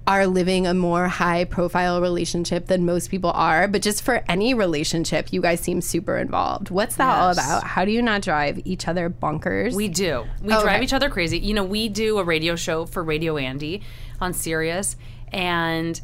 are 0.09 0.25
living 0.29 0.69
a 0.69 0.73
more 0.75 1.09
high 1.09 1.45
profile 1.45 2.01
relationship 2.01 2.67
than 2.67 2.87
most 2.87 3.11
people 3.11 3.33
are 3.33 3.67
but 3.67 3.83
just 3.83 4.03
for 4.05 4.23
any 4.29 4.55
relationship 4.55 5.33
you 5.33 5.41
guys 5.43 5.59
seem 5.59 5.81
super 5.81 6.17
involved 6.17 6.71
what's 6.71 6.95
that 6.95 7.19
all 7.19 7.31
about 7.33 7.65
how 7.65 7.85
do 7.85 7.91
you 7.91 8.01
not 8.01 8.23
drive 8.23 8.61
each 8.65 8.87
other 8.87 9.11
bonkers 9.11 9.75
We 9.75 9.89
do. 9.89 10.25
We 10.41 10.53
Oh, 10.55 10.63
drive 10.63 10.77
okay. 10.77 10.85
each 10.85 10.93
other 10.93 11.11
crazy. 11.11 11.39
You 11.41 11.55
know, 11.55 11.65
we 11.65 11.89
do 11.89 12.19
a 12.19 12.25
radio 12.25 12.55
show 12.55 12.87
for 12.87 13.03
Radio 13.03 13.37
Andy 13.37 13.83
on 14.21 14.33
Sirius, 14.33 14.97
and 15.33 16.01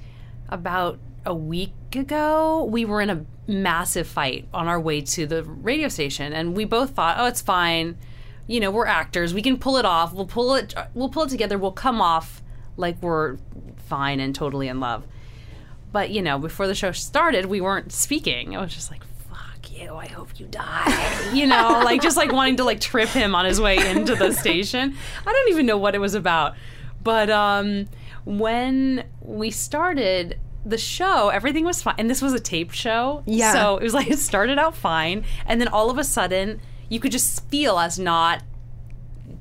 about 0.48 0.98
a 1.24 1.32
week 1.34 1.72
ago, 1.94 2.64
we 2.64 2.84
were 2.84 3.00
in 3.00 3.08
a 3.10 3.24
massive 3.46 4.08
fight 4.08 4.48
on 4.52 4.66
our 4.66 4.80
way 4.80 5.00
to 5.02 5.26
the 5.26 5.44
radio 5.44 5.86
station, 5.88 6.32
and 6.32 6.56
we 6.56 6.64
both 6.64 6.90
thought, 6.90 7.16
"Oh, 7.20 7.26
it's 7.26 7.40
fine. 7.40 7.96
You 8.46 8.60
know, 8.60 8.70
we're 8.70 8.86
actors. 8.86 9.32
We 9.32 9.42
can 9.42 9.58
pull 9.58 9.76
it 9.76 9.84
off. 9.84 10.12
We'll 10.12 10.26
pull 10.26 10.54
it. 10.54 10.74
We'll 10.94 11.08
pull 11.08 11.24
it 11.24 11.30
together. 11.30 11.58
We'll 11.58 11.72
come 11.72 12.00
off 12.00 12.42
like 12.76 13.00
we're 13.02 13.36
fine 13.86 14.20
and 14.20 14.34
totally 14.34 14.68
in 14.68 14.80
love." 14.80 15.04
But 15.92 16.10
you 16.10 16.22
know, 16.22 16.38
before 16.38 16.66
the 16.66 16.74
show 16.74 16.92
started, 16.92 17.46
we 17.46 17.60
weren't 17.60 17.92
speaking. 17.92 18.56
I 18.56 18.60
was 18.60 18.74
just 18.74 18.90
like, 18.90 19.04
"Fuck 19.28 19.70
you! 19.70 19.94
I 19.94 20.06
hope 20.06 20.38
you 20.40 20.46
die." 20.46 21.08
You 21.32 21.46
know, 21.46 21.80
like 21.82 22.02
just 22.02 22.18
like 22.18 22.30
wanting 22.30 22.56
to 22.56 22.64
like 22.64 22.78
trip 22.78 23.08
him 23.08 23.34
on 23.34 23.46
his 23.46 23.58
way 23.58 23.78
into 23.90 24.14
the 24.14 24.32
station. 24.32 24.94
I 25.26 25.32
don't 25.32 25.48
even 25.48 25.64
know 25.64 25.78
what 25.78 25.94
it 25.94 25.98
was 25.98 26.14
about. 26.14 26.56
But 27.02 27.30
um, 27.30 27.86
when 28.26 29.04
we 29.22 29.50
started 29.50 30.38
the 30.64 30.78
show, 30.78 31.30
everything 31.30 31.64
was 31.64 31.82
fine, 31.82 31.94
and 31.98 32.10
this 32.10 32.20
was 32.20 32.34
a 32.34 32.40
taped 32.40 32.74
show. 32.74 33.22
Yeah. 33.26 33.52
So 33.52 33.78
it 33.78 33.82
was 33.82 33.94
like 33.94 34.10
it 34.10 34.18
started 34.18 34.58
out 34.58 34.76
fine, 34.76 35.24
and 35.46 35.60
then 35.60 35.68
all 35.68 35.90
of 35.90 35.96
a 35.96 36.04
sudden, 36.04 36.60
you 36.92 37.00
could 37.00 37.10
just 37.12 37.48
feel 37.48 37.76
us 37.76 37.98
not 37.98 38.42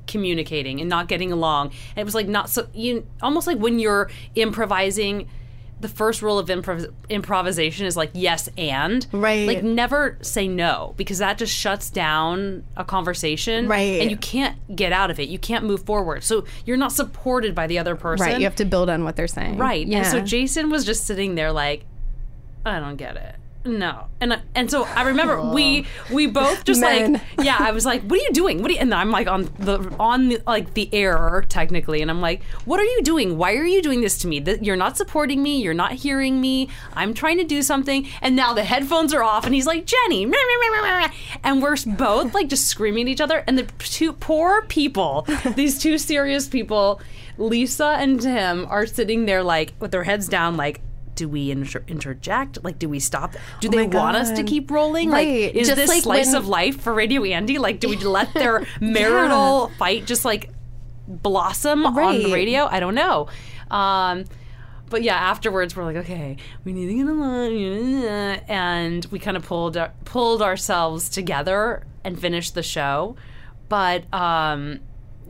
communicating 0.06 0.80
and 0.80 0.88
not 0.88 1.08
getting 1.08 1.32
along. 1.32 1.66
And 1.90 1.98
it 1.98 2.04
was 2.04 2.14
like 2.14 2.28
not 2.28 2.48
so 2.50 2.66
you 2.74 3.06
almost 3.20 3.46
like 3.46 3.58
when 3.58 3.78
you're 3.78 4.10
improvising 4.34 5.28
the 5.80 5.88
first 5.88 6.22
rule 6.22 6.38
of 6.38 6.46
improv- 6.46 6.92
improvisation 7.08 7.86
is 7.86 7.96
like 7.96 8.10
yes 8.14 8.48
and 8.56 9.04
Right. 9.12 9.48
like 9.48 9.64
never 9.64 10.16
say 10.22 10.46
no 10.46 10.94
because 10.96 11.18
that 11.18 11.38
just 11.38 11.52
shuts 11.52 11.90
down 11.90 12.62
a 12.76 12.84
conversation 12.84 13.66
Right. 13.66 14.00
and 14.00 14.08
you 14.10 14.16
can't 14.16 14.56
get 14.76 14.92
out 14.92 15.10
of 15.10 15.18
it 15.18 15.28
you 15.28 15.40
can't 15.40 15.64
move 15.64 15.82
forward 15.82 16.22
so 16.22 16.44
you're 16.64 16.76
not 16.76 16.92
supported 16.92 17.52
by 17.54 17.66
the 17.66 17.80
other 17.80 17.96
person 17.96 18.24
right 18.26 18.38
you 18.38 18.44
have 18.44 18.54
to 18.56 18.64
build 18.64 18.88
on 18.90 19.02
what 19.02 19.16
they're 19.16 19.26
saying 19.26 19.58
Right. 19.58 19.84
yeah 19.84 19.98
And 19.98 20.06
so 20.06 20.20
Jason 20.20 20.70
was 20.70 20.84
just 20.84 21.04
sitting 21.04 21.34
there 21.34 21.50
like, 21.52 21.84
I 22.64 22.78
don't 22.78 22.96
get 22.96 23.16
it. 23.16 23.34
No. 23.64 24.06
And 24.20 24.42
and 24.54 24.70
so 24.70 24.84
I 24.84 25.02
remember 25.02 25.40
we 25.40 25.86
we 26.10 26.26
both 26.26 26.64
just 26.64 26.80
Men. 26.80 27.14
like 27.14 27.22
yeah, 27.44 27.56
I 27.58 27.70
was 27.70 27.84
like, 27.84 28.02
"What 28.02 28.18
are 28.18 28.22
you 28.22 28.32
doing?" 28.32 28.60
What 28.60 28.70
are 28.70 28.74
you, 28.74 28.80
and 28.80 28.92
I'm 28.92 29.10
like 29.10 29.28
on 29.28 29.44
the 29.58 29.94
on 30.00 30.28
the, 30.30 30.42
like 30.46 30.74
the 30.74 30.88
air 30.92 31.44
technically 31.48 32.02
and 32.02 32.10
I'm 32.10 32.20
like, 32.20 32.42
"What 32.64 32.80
are 32.80 32.84
you 32.84 33.02
doing? 33.02 33.38
Why 33.38 33.54
are 33.54 33.64
you 33.64 33.80
doing 33.80 34.00
this 34.00 34.18
to 34.18 34.26
me? 34.26 34.40
That 34.40 34.64
you're 34.64 34.76
not 34.76 34.96
supporting 34.96 35.42
me, 35.42 35.60
you're 35.62 35.74
not 35.74 35.92
hearing 35.92 36.40
me. 36.40 36.68
I'm 36.94 37.14
trying 37.14 37.38
to 37.38 37.44
do 37.44 37.62
something." 37.62 38.08
And 38.20 38.34
now 38.34 38.52
the 38.52 38.64
headphones 38.64 39.14
are 39.14 39.22
off 39.22 39.44
and 39.46 39.54
he's 39.54 39.66
like, 39.66 39.86
"Jenny." 39.86 40.26
meh, 40.26 40.36
meh, 40.36 40.82
meh." 40.82 41.08
And 41.44 41.62
we're 41.62 41.76
both 41.86 42.34
like 42.34 42.48
just 42.48 42.66
screaming 42.66 43.06
at 43.06 43.12
each 43.12 43.20
other 43.20 43.44
and 43.46 43.58
the 43.58 43.64
two 43.78 44.12
poor 44.12 44.62
people, 44.62 45.26
these 45.54 45.78
two 45.78 45.98
Sirius 45.98 46.48
people, 46.48 47.00
Lisa 47.38 47.96
and 47.98 48.20
Tim 48.20 48.66
are 48.68 48.86
sitting 48.86 49.26
there 49.26 49.42
like 49.42 49.72
with 49.80 49.90
their 49.90 50.04
heads 50.04 50.28
down 50.28 50.56
like 50.56 50.80
do 51.14 51.28
we 51.28 51.50
inter- 51.50 51.84
interject? 51.88 52.62
Like, 52.64 52.78
do 52.78 52.88
we 52.88 52.98
stop? 53.00 53.34
Do 53.60 53.68
Oh 53.68 53.70
they 53.70 53.86
want 53.86 54.16
us 54.16 54.30
to 54.32 54.42
keep 54.42 54.70
rolling? 54.70 55.10
Right. 55.10 55.46
Like, 55.46 55.54
is 55.54 55.68
Just 55.68 55.76
this 55.76 55.88
like 55.88 56.02
slice 56.02 56.26
when- 56.28 56.36
of 56.36 56.48
life 56.48 56.80
for 56.80 56.92
Radio 56.94 57.22
Andy? 57.24 57.58
Like, 57.58 57.80
do 57.80 57.88
we 57.88 57.96
let 57.96 58.32
their 58.34 58.66
marital 58.80 59.68
fight 59.78 60.06
just 60.06 60.24
like 60.24 60.50
blossom 61.06 61.84
on 61.86 62.18
the 62.22 62.32
radio? 62.32 62.66
I 62.66 62.80
don't 62.80 62.94
know. 62.94 63.28
Um, 63.70 64.24
but 64.88 65.02
yeah, 65.02 65.14
afterwards 65.16 65.74
we're 65.74 65.84
like, 65.84 65.96
okay, 65.96 66.36
we 66.64 66.72
need 66.72 66.86
to 66.86 66.94
get 66.94 67.06
along, 67.06 68.04
and 68.48 69.04
we 69.06 69.18
kind 69.18 69.36
of 69.36 69.42
pulled 69.44 69.76
pulled 70.04 70.42
ourselves 70.42 71.08
together 71.08 71.86
and 72.04 72.18
finished 72.20 72.54
the 72.54 72.62
show. 72.62 73.16
But 73.70 74.12
um, 74.12 74.80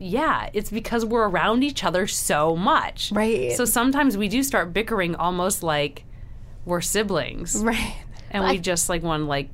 yeah, 0.03 0.49
it's 0.53 0.69
because 0.69 1.05
we're 1.05 1.27
around 1.27 1.63
each 1.63 1.83
other 1.83 2.07
so 2.07 2.55
much, 2.55 3.11
Right. 3.11 3.53
So 3.53 3.65
sometimes 3.65 4.17
we 4.17 4.27
do 4.27 4.43
start 4.43 4.73
bickering, 4.73 5.15
almost 5.15 5.63
like 5.63 6.03
we're 6.65 6.81
siblings, 6.81 7.55
Right. 7.63 7.95
and 8.31 8.43
we 8.45 8.57
just 8.59 8.89
like 8.89 9.01
want 9.03 9.21
to 9.23 9.27
like 9.27 9.49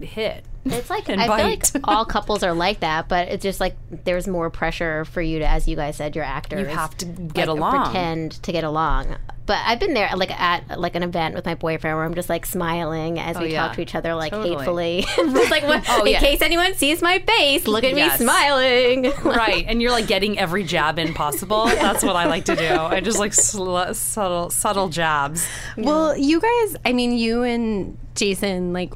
hit. 0.00 0.44
It's 0.66 0.88
like 0.90 1.08
and 1.08 1.20
I 1.20 1.24
feel 1.36 1.46
like 1.46 1.64
all 1.84 2.04
couples 2.04 2.42
are 2.42 2.54
like 2.54 2.80
that, 2.80 3.08
but 3.08 3.28
it's 3.28 3.42
just 3.42 3.60
like 3.60 3.76
there's 4.04 4.26
more 4.26 4.50
pressure 4.50 5.04
for 5.04 5.20
you 5.20 5.40
to, 5.40 5.46
as 5.48 5.68
you 5.68 5.76
guys 5.76 5.96
said, 5.96 6.16
your 6.16 6.24
actors. 6.24 6.60
You 6.60 6.66
have 6.74 6.96
to 6.98 7.06
get 7.06 7.48
like, 7.48 7.56
along. 7.58 7.84
pretend 7.84 8.32
to 8.42 8.52
get 8.52 8.64
along. 8.64 9.16
But 9.46 9.58
I've 9.66 9.78
been 9.78 9.92
there, 9.92 10.08
like 10.16 10.30
at 10.30 10.80
like 10.80 10.94
an 10.94 11.02
event 11.02 11.34
with 11.34 11.44
my 11.44 11.54
boyfriend, 11.54 11.96
where 11.98 12.06
I'm 12.06 12.14
just 12.14 12.30
like 12.30 12.46
smiling 12.46 13.18
as 13.18 13.36
oh, 13.36 13.40
we 13.40 13.46
Oh, 13.46 13.48
yeah. 13.50 13.66
talk 13.66 13.76
to 13.76 13.82
each 13.82 13.94
other, 13.94 14.14
like 14.14 14.32
Totally. 14.32 14.56
hatefully, 14.56 15.02
just 15.16 15.50
like 15.50 15.64
what, 15.64 15.84
Oh, 15.86 16.04
in 16.04 16.12
yeah. 16.12 16.20
case 16.20 16.40
anyone 16.40 16.72
sees 16.74 17.02
my 17.02 17.18
face, 17.18 17.66
look 17.66 17.84
at 17.84 17.94
Yes. 17.94 18.18
me 18.20 18.24
smiling. 18.24 19.12
right 19.22 19.66
and 19.68 19.82
you're 19.82 19.90
like 19.90 20.06
getting 20.06 20.38
every 20.38 20.64
jab 20.64 20.98
in 20.98 21.12
possible 21.12 21.66
that's 21.66 22.02
what 22.02 22.14
i 22.16 22.26
like 22.26 22.44
to 22.44 22.54
do 22.56 22.66
i 22.68 23.00
just 23.00 23.18
like 23.18 23.32
sl- 23.34 23.92
subtle 23.92 24.48
subtle 24.50 24.88
jabs 24.88 25.46
Well, 25.76 26.16
you 26.16 26.40
guys, 26.40 26.76
I 26.84 26.92
mean, 26.92 27.12
you 27.12 27.42
and 27.42 27.98
Jason, 28.14 28.72
like, 28.72 28.94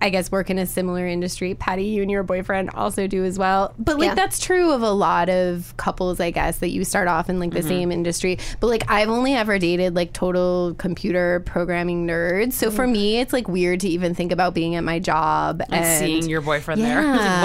I- 0.00 0.10
I 0.10 0.12
guess 0.12 0.32
work 0.32 0.50
in 0.50 0.58
a 0.58 0.66
similar 0.66 1.06
industry. 1.06 1.54
Patti, 1.54 1.84
you 1.84 2.02
and 2.02 2.10
your 2.10 2.24
boyfriend 2.24 2.70
also 2.70 3.06
do 3.06 3.24
as 3.24 3.38
well. 3.38 3.74
But 3.78 3.98
like 4.00 4.08
Yeah. 4.08 4.14
that's 4.16 4.40
true 4.40 4.72
of 4.72 4.82
a 4.82 4.90
lot 4.90 5.28
of 5.28 5.72
couples, 5.76 6.18
I 6.18 6.32
guess, 6.32 6.58
that 6.58 6.70
you 6.70 6.84
start 6.84 7.06
off 7.06 7.30
in 7.30 7.38
like 7.38 7.52
the 7.52 7.62
same 7.62 7.92
industry. 7.92 8.38
But 8.58 8.66
like 8.66 8.82
I've 8.90 9.08
only 9.08 9.34
ever 9.34 9.56
dated 9.60 9.94
like 9.94 10.12
total 10.12 10.74
computer 10.78 11.40
programming 11.46 12.08
nerds. 12.08 12.54
So 12.54 12.72
for 12.72 12.88
me, 12.88 13.18
it's 13.20 13.32
like 13.32 13.46
weird 13.46 13.78
to 13.80 13.88
even 13.88 14.14
think 14.16 14.32
about 14.32 14.52
being 14.52 14.74
at 14.74 14.82
my 14.82 14.98
job 14.98 15.62
and, 15.70 15.74
and 15.84 15.98
seeing 16.04 16.28
your 16.28 16.40
boyfriend 16.40 16.80
there 16.82 17.02
Yeah, 17.02 17.14
It's 17.14 17.22
like, 17.22 17.42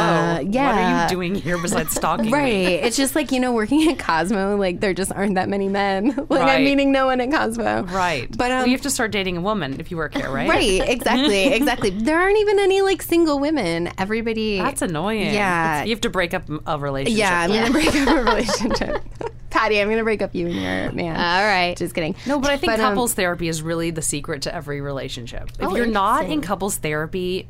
whoa 0.55 0.63
what 0.65 0.75
are 0.75 1.03
you 1.03 1.09
doing 1.09 1.35
here 1.35 1.57
besides 1.59 1.91
stalking 1.95 2.31
Right. 2.31 2.43
me 2.45 2.65
It's 2.75 2.97
just 2.97 3.13
like, 3.13 3.31
you 3.31 3.39
know, 3.39 3.53
working 3.53 3.87
at 3.89 3.99
Cosmo, 3.99 4.55
like 4.57 4.79
there 4.79 4.93
just 4.95 5.11
aren't 5.11 5.35
that 5.35 5.49
many 5.49 5.67
men. 5.69 6.07
like 6.29 6.41
Right. 6.41 6.55
I'm 6.57 6.63
meeting 6.63 6.91
no 6.91 7.05
one 7.05 7.21
at 7.21 7.29
Cosmo. 7.31 7.83
right 7.83 8.27
But 8.29 8.37
but 8.39 8.51
um, 8.51 8.65
you 8.65 8.71
have 8.71 8.81
to 8.81 8.89
start 8.89 9.11
dating 9.11 9.37
a 9.37 9.41
woman 9.41 9.75
if 9.79 9.91
you 9.91 9.97
work 9.97 10.15
here 10.15 10.29
right 10.31 10.49
Right, 10.49 10.81
exactly, 10.89 11.45
exactly. 11.53 11.89
There 11.91 12.17
aren't 12.19 12.37
even 12.39 12.44
any 12.49 12.81
like 12.81 13.01
single 13.01 13.39
women. 13.39 13.89
Everybody. 13.97 14.57
that's 14.59 14.81
annoying 14.81 15.33
Yeah. 15.33 15.75
It's- 15.81 15.87
you 15.87 15.93
have 15.95 16.01
to 16.01 16.09
break 16.09 16.33
up 16.33 16.43
a 16.65 16.77
relationship 16.79 17.19
Yeah, 17.19 17.39
I'm 17.41 17.51
gonna 17.51 17.71
break 17.71 17.87
up 17.95 18.07
a 18.07 18.23
relationship. 18.23 19.01
Patti, 19.49 19.81
I'm 19.81 19.89
gonna 19.89 20.03
break 20.03 20.21
up 20.21 20.35
you 20.35 20.47
and 20.47 20.55
your 20.55 20.91
man. 20.91 21.15
All 21.15 21.47
right. 21.47 21.77
Just 21.77 21.95
kidding. 21.95 22.15
No, 22.25 22.39
but 22.39 22.51
I 22.51 22.57
think 22.57 22.73
But, 22.73 22.79
um, 22.79 22.91
couples 22.93 23.13
therapy 23.13 23.47
is 23.47 23.61
really 23.61 23.89
the 23.91 24.01
secret 24.01 24.41
to 24.43 24.53
every 24.53 24.81
relationship. 24.81 25.49
If 25.59 25.67
Oh, 25.69 25.75
you're 25.75 25.85
not 25.85 26.25
in 26.25 26.41
couples 26.41 26.77
therapy, 26.77 27.47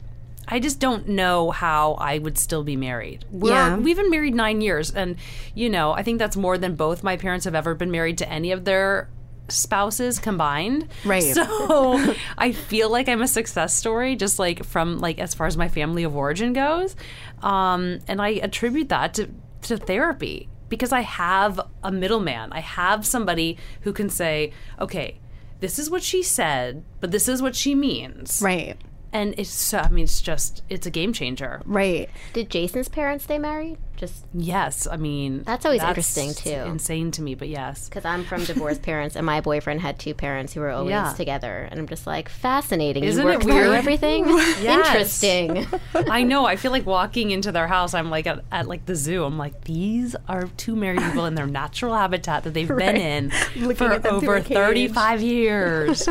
I 0.48 0.60
just 0.60 0.80
don't 0.80 1.08
know 1.10 1.50
how 1.50 1.94
I 1.94 2.20
would 2.20 2.38
still 2.38 2.64
be 2.64 2.76
married. 2.76 3.26
We're, 3.32 3.50
Yeah. 3.50 3.78
We've 3.78 3.98
been 3.98 4.12
married 4.12 4.36
nine 4.36 4.62
years, 4.62 4.92
and, 4.92 5.16
you 5.56 5.72
know, 5.72 5.94
I 5.94 6.04
think 6.04 6.20
that's 6.20 6.38
more 6.38 6.60
than 6.60 6.76
both 6.76 7.02
my 7.02 7.18
parents 7.18 7.46
have 7.46 7.56
ever 7.56 7.74
been 7.74 7.90
married 7.90 8.20
to 8.20 8.30
any 8.32 8.52
of 8.52 8.64
their 8.66 9.10
spouses 9.48 10.20
combined. 10.20 10.88
Right. 11.04 11.34
So 11.34 12.16
I 12.38 12.52
feel 12.52 12.90
like 12.90 13.08
I'm 13.08 13.22
a 13.22 13.28
success 13.28 13.74
story, 13.74 14.16
just 14.16 14.40
like 14.40 14.64
from 14.64 15.00
like 15.00 15.20
as 15.20 15.34
far 15.34 15.48
as 15.48 15.56
my 15.58 15.68
family 15.68 16.04
of 16.04 16.16
origin 16.16 16.54
goes. 16.54 16.96
Um, 17.42 18.00
and 18.08 18.22
I 18.22 18.30
attribute 18.30 18.90
that 18.90 19.14
to, 19.16 19.30
to 19.64 19.78
therapy 19.78 20.50
because 20.70 20.92
I 20.92 21.02
have 21.02 21.60
a 21.84 21.92
middleman. 21.92 22.52
I 22.52 22.60
have 22.62 23.06
somebody 23.06 23.58
who 23.82 23.94
can 23.94 24.10
say, 24.10 24.52
okay, 24.80 25.20
this 25.60 25.78
is 25.80 25.90
what 25.90 26.02
she 26.04 26.24
said, 26.24 26.84
but 27.00 27.12
this 27.12 27.28
is 27.28 27.42
what 27.42 27.56
she 27.56 27.76
means. 27.76 28.42
Right, 28.44 28.78
And 29.14 29.36
it's 29.38 29.50
so, 29.50 29.78
I 29.80 29.90
mean, 29.90 30.04
it's 30.04 30.22
just, 30.22 30.64
it's 30.70 30.86
a 30.86 30.92
game 30.92 31.14
changer. 31.14 31.62
right. 31.66 32.10
Did 32.34 32.50
Jason's 32.50 32.90
parents 32.90 33.24
stay 33.24 33.38
married? 33.38 33.78
Just 33.98 34.26
Yes. 34.34 34.88
I 34.92 34.98
mean, 34.98 35.44
That's 35.44 35.66
always 35.66 35.82
interesting, 35.82 36.34
too. 36.34 36.50
Insane 36.50 37.12
to 37.12 37.22
me, 37.22 37.34
but 37.36 37.48
yes. 37.48 37.88
because 37.88 38.04
I'm 38.06 38.24
from 38.26 38.44
divorced 38.44 38.82
parents, 38.92 39.16
and 39.16 39.26
my 39.26 39.40
boyfriend 39.42 39.82
had 39.82 39.98
two 40.00 40.14
parents 40.14 40.54
who 40.54 40.60
were 40.62 40.70
always 40.72 40.92
Yeah. 40.92 41.14
together, 41.14 41.68
and 41.72 41.80
I'm 41.80 41.88
just 41.88 42.06
like 42.06 42.28
fascinating. 42.30 43.04
Isn't 43.06 43.24
you 43.26 43.30
it 43.32 43.36
worked 43.36 43.46
weird? 43.46 43.68
everything. 43.70 44.26
Interesting. 44.64 45.66
I 45.96 46.24
know. 46.24 46.46
I 46.46 46.56
feel 46.56 46.72
like 46.72 46.86
walking 46.86 47.32
into 47.32 47.52
their 47.52 47.68
house, 47.68 47.94
I'm 47.94 48.10
like 48.10 48.28
at, 48.28 48.44
at 48.52 48.68
like 48.68 48.86
the 48.86 48.96
zoo. 48.96 49.24
I'm 49.24 49.38
like, 49.38 49.64
these 49.64 50.16
are 50.28 50.44
two 50.58 50.76
married 50.76 51.02
people 51.02 51.26
in 51.26 51.36
their 51.36 51.48
natural 51.48 51.96
habitat 51.96 52.44
that 52.44 52.54
they've 52.54 52.68
been 52.68 52.98
in 52.98 53.30
for 53.76 53.92
at 53.94 54.04
them 54.04 54.20
through 54.20 54.30
over 54.36 54.42
35 54.42 55.22
years. 55.22 56.08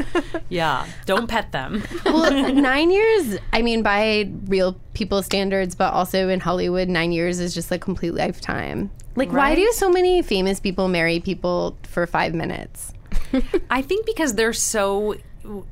yeah, 0.48 0.86
don't 1.06 1.28
pet 1.28 1.52
them. 1.52 1.82
Well, 2.04 2.30
nine 2.54 2.90
years. 2.90 3.36
I 3.52 3.62
mean, 3.62 3.82
by 3.82 4.30
real 4.46 4.80
people 4.94 5.22
standards, 5.22 5.74
but 5.74 5.92
also 5.92 6.28
in 6.28 6.40
Hollywood, 6.40 6.88
nine 6.88 7.12
years 7.12 7.40
is 7.40 7.52
just 7.54 7.70
a 7.72 7.78
complete 7.78 8.14
lifetime. 8.14 8.90
Like, 9.16 9.32
why 9.32 9.54
do 9.54 9.70
so 9.72 9.90
many 9.90 10.22
famous 10.22 10.58
people 10.58 10.88
marry 10.88 11.20
people 11.20 11.76
for 11.84 12.06
five 12.06 12.34
minutes? 12.34 12.92
I 13.70 13.82
think 13.82 14.06
because 14.06 14.34
they're 14.34 14.52
so. 14.52 15.16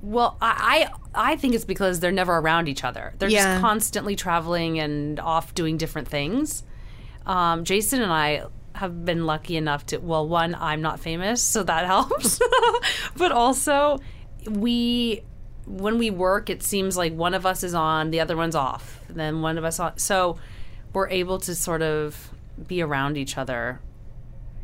Well, 0.03 0.37
I, 0.41 0.89
I 1.15 1.33
I 1.33 1.37
think 1.37 1.55
it's 1.55 1.65
because 1.65 1.99
they're 2.01 2.13
never 2.13 2.37
around 2.37 2.69
each 2.69 2.85
other. 2.85 3.15
They're 3.19 3.29
Yeah. 3.31 3.55
just 3.55 3.61
constantly 3.63 4.15
traveling 4.17 4.79
and 4.79 5.19
off 5.19 5.55
doing 5.55 5.77
different 5.79 6.09
things. 6.09 6.63
Um, 7.27 7.65
Jason 7.65 8.03
and 8.03 8.13
I 8.13 8.45
have 8.75 9.05
been 9.05 9.27
lucky 9.27 9.57
enough 9.57 9.87
to. 9.87 9.99
Well, 9.99 10.29
one, 10.29 10.55
I'm 10.55 10.83
not 10.83 11.01
famous, 11.01 11.43
so 11.43 11.63
that 11.65 11.87
helps. 11.95 12.39
but 13.17 13.33
also, 13.33 13.99
we 14.49 15.23
when 15.67 15.99
we 15.99 16.11
work, 16.11 16.51
it 16.51 16.63
seems 16.63 16.97
like 16.97 17.13
one 17.13 17.35
of 17.35 17.47
us 17.47 17.63
is 17.63 17.75
on, 17.75 18.11
the 18.11 18.21
other 18.21 18.37
one's 18.37 18.55
off, 18.55 19.01
then 19.09 19.43
one 19.43 19.59
of 19.59 19.65
us 19.65 19.79
on. 19.79 19.99
So 19.99 20.39
we're 20.93 21.09
able 21.09 21.39
to 21.41 21.55
sort 21.55 21.83
of 21.83 22.31
be 22.67 22.83
around 22.83 23.17
each 23.17 23.39
other 23.39 23.81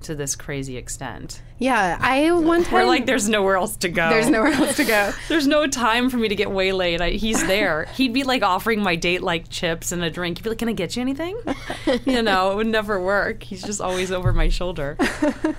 to 0.03 0.15
this 0.15 0.37
crazy 0.37 0.77
extent. 0.77 1.43
Yeah, 1.61 1.99
I 2.01 2.31
one 2.31 2.63
time. 2.63 2.73
We're 2.73 2.85
like, 2.85 3.07
there's 3.07 3.29
nowhere 3.29 3.57
else 3.57 3.77
to 3.79 3.89
go. 3.89 4.09
there's 4.11 4.31
nowhere 4.31 4.53
else 4.53 4.77
to 4.77 4.85
go. 4.85 5.13
There's 5.29 5.47
no 5.49 5.67
time 5.67 6.09
for 6.09 6.17
me 6.17 6.29
to 6.29 6.37
get 6.37 6.53
waylaid. 6.53 7.01
I, 7.01 7.11
he's 7.11 7.45
there. 7.49 7.87
He'd 7.95 8.13
be 8.13 8.23
like 8.23 8.43
offering 8.43 8.81
my 8.81 8.95
date 8.95 9.23
like 9.23 9.49
chips 9.49 9.91
and 9.91 10.03
a 10.05 10.11
drink. 10.11 10.39
He'd 10.39 10.45
be 10.45 10.51
like, 10.51 10.59
"Can 10.59 10.69
I 10.69 10.73
get 10.73 10.95
you 10.95 11.03
anything?" 11.03 11.37
you 12.05 12.23
know, 12.23 12.53
it 12.53 12.57
would 12.57 12.69
never 12.69 13.01
work. 13.03 13.43
He's 13.43 13.63
just 13.63 13.81
always 13.81 14.13
over 14.13 14.33
my 14.33 14.49
shoulder. 14.49 14.97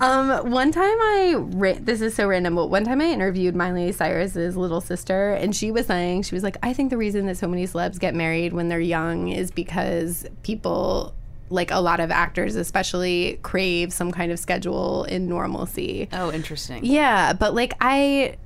Um, 0.00 0.52
one 0.52 0.70
time 0.70 0.84
I 0.84 1.34
ra- 1.36 1.74
this 1.80 2.00
is 2.00 2.14
so 2.14 2.28
random, 2.28 2.54
but 2.54 2.66
one 2.66 2.84
time 2.84 3.00
I 3.00 3.10
interviewed 3.10 3.56
Miley 3.56 3.90
Cyrus's 3.90 4.56
little 4.56 4.80
sister, 4.80 5.32
and 5.32 5.54
she 5.56 5.72
was 5.72 5.86
saying 5.86 6.22
she 6.22 6.36
was 6.36 6.44
like, 6.44 6.56
I 6.62 6.72
think 6.72 6.90
the 6.90 6.96
reason 6.96 7.26
that 7.26 7.36
so 7.36 7.48
many 7.48 7.66
celebs 7.66 7.98
get 7.98 8.14
married 8.14 8.52
when 8.52 8.68
they're 8.68 8.78
young 8.78 9.28
is 9.28 9.50
because 9.50 10.24
people. 10.44 11.14
Like 11.50 11.70
a 11.70 11.80
lot 11.80 12.00
of 12.00 12.10
actors, 12.10 12.56
especially, 12.56 13.38
crave 13.42 13.92
some 13.92 14.12
kind 14.12 14.30
of 14.30 14.38
schedule 14.38 15.04
in 15.04 15.28
normalcy. 15.28 16.08
Oh, 16.12 16.30
interesting. 16.30 16.84
Yeah, 16.84 17.32
but 17.32 17.54
like 17.54 17.74
I 17.80 18.36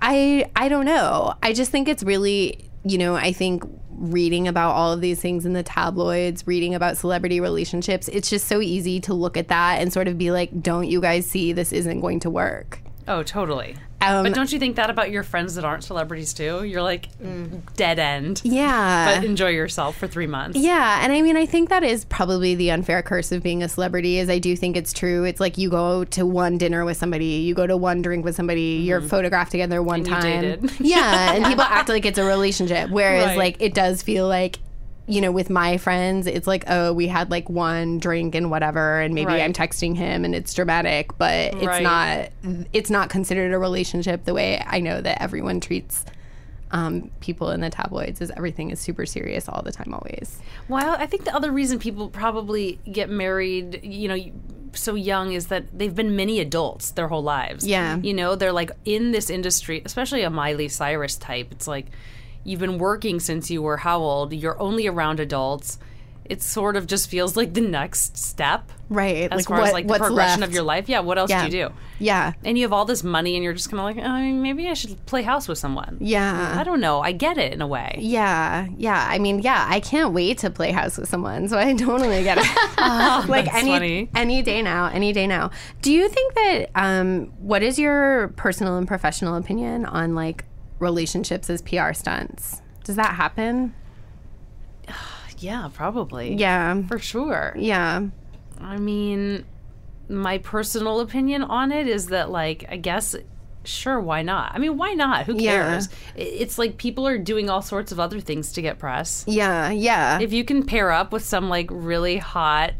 I 0.00 0.50
I 0.54 0.68
don't 0.68 0.84
know. 0.84 1.34
I 1.42 1.52
just 1.52 1.70
think 1.70 1.88
it's 1.88 2.02
really, 2.02 2.68
you 2.84 2.98
know, 2.98 3.14
I 3.14 3.32
think 3.32 3.64
reading 3.98 4.46
about 4.46 4.72
all 4.72 4.92
of 4.92 5.00
these 5.00 5.20
things 5.20 5.46
in 5.46 5.54
the 5.54 5.62
tabloids, 5.62 6.46
reading 6.46 6.74
about 6.74 6.98
celebrity 6.98 7.40
relationships, 7.40 8.08
it's 8.08 8.28
just 8.28 8.46
so 8.46 8.60
easy 8.60 9.00
to 9.00 9.14
look 9.14 9.36
at 9.36 9.48
that 9.48 9.80
and 9.80 9.92
sort 9.92 10.06
of 10.06 10.18
be 10.18 10.30
like, 10.30 10.62
don't 10.62 10.86
you 10.86 11.00
guys 11.00 11.26
see 11.26 11.52
this 11.52 11.72
isn't 11.72 12.00
going 12.00 12.20
to 12.20 12.30
work? 12.30 12.80
Oh, 13.08 13.22
totally. 13.22 13.76
Um, 14.00 14.24
but 14.24 14.34
don't 14.34 14.52
you 14.52 14.58
think 14.58 14.76
that 14.76 14.90
about 14.90 15.10
your 15.10 15.22
friends 15.22 15.54
that 15.54 15.64
aren't 15.64 15.82
celebrities 15.82 16.34
too? 16.34 16.64
You're 16.64 16.82
like 16.82 17.08
dead 17.76 17.98
end. 17.98 18.42
yeah. 18.44 19.14
But 19.16 19.24
enjoy 19.24 19.48
yourself 19.48 19.96
for 19.96 20.06
three 20.06 20.26
months. 20.26 20.58
Yeah, 20.58 21.00
and 21.02 21.12
I 21.12 21.22
mean, 21.22 21.36
I 21.36 21.46
think 21.46 21.70
that 21.70 21.82
is 21.82 22.04
probably 22.04 22.54
the 22.54 22.70
unfair 22.70 23.02
curse 23.02 23.32
of 23.32 23.42
being 23.42 23.62
a 23.62 23.68
celebrity. 23.68 24.18
Is 24.18 24.28
I 24.28 24.38
do 24.38 24.54
think 24.54 24.76
it's 24.76 24.92
true. 24.92 25.24
It's 25.24 25.40
like 25.40 25.56
you 25.58 25.70
go 25.70 26.04
to 26.04 26.26
one 26.26 26.58
dinner 26.58 26.84
with 26.84 26.96
somebody, 26.98 27.24
you 27.24 27.54
go 27.54 27.66
to 27.66 27.76
one 27.76 28.02
drink 28.02 28.24
with 28.24 28.36
somebody, 28.36 28.82
you're 28.84 29.00
photographed 29.00 29.50
together 29.50 29.82
one 29.82 30.04
Mm-hmm. 30.04 30.12
And 30.14 30.22
time. 30.22 30.40
dated. 30.68 30.80
Yeah, 30.86 31.32
and 31.34 31.44
people 31.46 31.64
act 31.64 31.88
like 31.88 32.04
it's 32.04 32.18
a 32.18 32.24
relationship, 32.24 32.90
whereas 32.90 33.28
Right. 33.28 33.38
like 33.38 33.56
it 33.60 33.72
does 33.74 34.02
feel 34.02 34.28
like. 34.28 34.58
You 35.08 35.20
know, 35.20 35.30
with 35.30 35.50
my 35.50 35.76
friends, 35.78 36.26
it's 36.26 36.46
like, 36.48 36.64
oh, 36.66 36.92
we 36.92 37.06
had 37.06 37.30
like 37.30 37.48
one 37.48 37.98
drink 37.98 38.34
and 38.34 38.50
whatever, 38.50 39.00
and 39.00 39.14
maybe 39.14 39.26
Right. 39.28 39.42
I'm 39.42 39.52
texting 39.52 39.96
him 39.96 40.24
and 40.24 40.34
it's 40.34 40.52
dramatic, 40.52 41.16
but 41.16 41.54
it's 41.54 41.64
Right. 41.64 41.82
not. 41.82 42.28
It's 42.72 42.90
not 42.90 43.08
considered 43.08 43.52
a 43.52 43.58
relationship 43.58 44.24
the 44.24 44.34
way 44.34 44.60
I 44.66 44.80
know 44.80 45.00
that 45.00 45.22
everyone 45.22 45.60
treats 45.60 46.04
um, 46.72 47.12
people 47.20 47.50
in 47.50 47.60
the 47.60 47.70
tabloids. 47.70 48.20
Is 48.20 48.32
everything 48.32 48.70
is 48.70 48.80
super 48.80 49.06
serious 49.06 49.48
all 49.48 49.62
the 49.62 49.70
time, 49.70 49.94
always. 49.94 50.40
Well, 50.68 50.96
I 50.98 51.06
think 51.06 51.24
the 51.24 51.34
other 51.34 51.52
reason 51.52 51.78
people 51.78 52.08
probably 52.08 52.80
get 52.90 53.08
married, 53.08 53.80
you 53.84 54.08
know, 54.08 54.18
so 54.72 54.96
young 54.96 55.32
is 55.32 55.46
that 55.46 55.66
they've 55.78 55.94
been 55.94 56.16
mini 56.16 56.40
adults 56.40 56.90
their 56.90 57.06
whole 57.06 57.22
lives. 57.22 57.64
Yeah. 57.64 57.98
You 57.98 58.12
know, 58.12 58.34
they're 58.34 58.52
like 58.52 58.72
in 58.84 59.12
this 59.12 59.30
industry, 59.30 59.80
especially 59.84 60.22
a 60.22 60.30
Miley 60.30 60.68
Cyrus 60.68 61.16
type. 61.16 61.48
It's 61.52 61.68
like 61.68 61.86
you've 62.46 62.60
been 62.60 62.78
working 62.78 63.20
since 63.20 63.50
you 63.50 63.60
were 63.62 63.76
how 63.78 63.98
old? 64.00 64.32
You're 64.32 64.58
only 64.60 64.86
around 64.86 65.20
adults. 65.20 65.78
It 66.28 66.42
sort 66.42 66.74
of 66.74 66.88
just 66.88 67.08
feels 67.08 67.36
like 67.36 67.54
the 67.54 67.60
next 67.60 68.16
step. 68.18 68.72
Right. 68.88 69.30
As 69.32 69.38
like 69.38 69.46
far 69.46 69.58
what, 69.58 69.66
as 69.68 69.72
like 69.72 69.86
the 69.86 69.94
progression 69.94 70.40
left. 70.40 70.50
of 70.50 70.54
your 70.54 70.64
life. 70.64 70.88
Yeah, 70.88 70.98
what 70.98 71.18
else 71.18 71.30
Yeah. 71.30 71.46
do 71.48 71.56
you 71.56 71.68
do? 71.68 71.74
Yeah. 72.00 72.32
And 72.44 72.58
you 72.58 72.64
have 72.64 72.72
all 72.72 72.84
this 72.84 73.04
money 73.04 73.36
and 73.36 73.44
you're 73.44 73.52
just 73.52 73.70
kind 73.70 73.78
of 73.78 73.84
like, 73.96 74.04
oh, 74.04 74.32
maybe 74.32 74.66
I 74.68 74.74
should 74.74 75.06
play 75.06 75.22
house 75.22 75.46
with 75.46 75.58
someone. 75.58 75.98
Yeah. 76.00 76.56
I 76.58 76.64
don't 76.64 76.80
know. 76.80 77.00
I 77.00 77.12
get 77.12 77.38
it 77.38 77.52
in 77.52 77.62
a 77.62 77.66
way. 77.68 77.94
Yeah, 78.00 78.66
yeah. 78.76 79.06
I 79.08 79.20
mean, 79.20 79.38
yeah, 79.38 79.66
I 79.68 79.78
can't 79.78 80.12
wait 80.14 80.38
to 80.38 80.50
play 80.50 80.72
house 80.72 80.98
with 80.98 81.08
someone, 81.08 81.46
so 81.48 81.58
I 81.58 81.72
totally 81.88 82.24
get 82.24 82.38
it. 82.38 82.44
like 83.28 83.44
That's 83.44 83.58
any 83.58 83.70
funny. 83.70 84.10
any 84.16 84.42
day 84.42 84.62
now, 84.62 84.86
any 84.92 85.12
day 85.12 85.28
now. 85.28 85.52
Do 85.80 85.92
you 85.92 86.08
think 86.08 86.34
that 86.34 86.70
um 86.74 87.26
what 87.38 87.62
is 87.62 87.78
your 87.78 88.28
personal 88.34 88.78
and 88.78 88.88
professional 88.88 89.36
opinion 89.36 89.84
on 89.86 90.16
like 90.16 90.44
relationships 90.78 91.48
as 91.50 91.62
PR 91.62 91.92
stunts? 91.92 92.60
Does 92.84 92.96
that 92.96 93.14
happen? 93.14 93.74
Yeah, 95.38 95.68
probably. 95.74 96.34
Yeah. 96.34 96.82
For 96.86 96.98
sure. 96.98 97.52
Yeah. 97.58 98.06
I 98.58 98.78
mean, 98.78 99.44
my 100.08 100.38
personal 100.38 101.00
opinion 101.00 101.42
on 101.42 101.72
it 101.72 101.86
is 101.86 102.06
that, 102.06 102.30
like, 102.30 102.64
I 102.70 102.78
guess, 102.78 103.14
sure, 103.64 104.00
why 104.00 104.22
not? 104.22 104.52
I 104.54 104.58
mean, 104.58 104.78
why 104.78 104.94
not? 104.94 105.26
Who 105.26 105.38
cares? 105.38 105.88
I- 106.16 106.20
It's 106.20 106.56
like 106.56 106.78
people 106.78 107.06
are 107.06 107.18
doing 107.18 107.50
all 107.50 107.60
sorts 107.60 107.92
of 107.92 108.00
other 108.00 108.18
things 108.18 108.50
to 108.54 108.62
get 108.62 108.78
press. 108.78 109.24
Yeah, 109.28 109.68
yeah. 109.70 110.18
If 110.20 110.32
you 110.32 110.42
can 110.42 110.64
pair 110.64 110.90
up 110.90 111.12
with 111.12 111.22
some, 111.22 111.50
like, 111.50 111.68
really 111.70 112.16
hot 112.16 112.72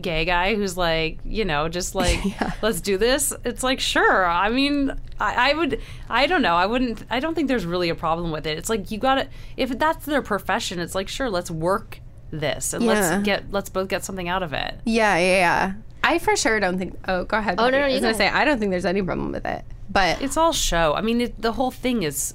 gay 0.00 0.24
guy 0.24 0.54
who's 0.54 0.76
like, 0.76 1.18
you 1.24 1.44
know, 1.44 1.68
just 1.68 1.94
like, 2.02 2.18
let's 2.62 2.80
do 2.80 2.96
this, 2.98 3.32
it's 3.44 3.62
like, 3.62 3.80
sure. 3.80 4.26
I 4.26 4.48
mean, 4.48 4.92
I, 5.18 5.50
I 5.50 5.54
would, 5.54 5.80
I 6.08 6.26
don't 6.26 6.42
know. 6.42 6.54
I 6.54 6.66
wouldn't, 6.66 7.02
I 7.10 7.20
don't 7.20 7.34
think 7.34 7.48
there's 7.48 7.66
really 7.66 7.88
a 7.88 7.94
problem 7.94 8.30
with 8.30 8.46
it. 8.46 8.58
It's 8.58 8.68
like, 8.70 8.90
you 8.90 8.98
gotta, 8.98 9.28
if 9.56 9.70
that's 9.78 10.06
their 10.06 10.22
profession, 10.22 10.78
it's 10.80 10.94
like, 10.94 11.08
sure, 11.08 11.28
let's 11.30 11.50
work 11.50 12.00
this 12.30 12.72
and 12.72 12.84
Yeah. 12.84 12.92
let's 12.92 13.24
get, 13.24 13.52
let's 13.52 13.68
both 13.70 13.88
get 13.88 14.04
something 14.04 14.28
out 14.28 14.42
of 14.42 14.52
it. 14.52 14.80
yeah, 14.84 15.16
yeah, 15.16 15.36
yeah. 15.36 15.72
I 16.02 16.18
for 16.18 16.34
sure 16.34 16.58
don't 16.60 16.78
think 16.78 16.96
Oh, 17.06 17.24
go 17.24 17.36
ahead. 17.36 17.56
Oh, 17.58 17.66
no, 17.66 17.72
Becky. 17.72 17.78
no, 17.80 17.84
I 17.84 17.88
you 17.88 17.92
was 17.94 18.00
go 18.00 18.04
going 18.06 18.14
to 18.14 18.18
say 18.18 18.28
I 18.28 18.44
don't 18.46 18.58
think 18.58 18.70
there's 18.70 18.86
any 18.86 19.02
problem 19.02 19.32
with 19.32 19.44
it. 19.44 19.64
But 19.90 20.22
It's 20.22 20.36
all 20.38 20.52
show. 20.52 20.94
I 20.94 21.02
mean, 21.02 21.20
it, 21.20 21.42
the 21.42 21.52
whole 21.52 21.70
thing 21.70 22.04
is 22.04 22.32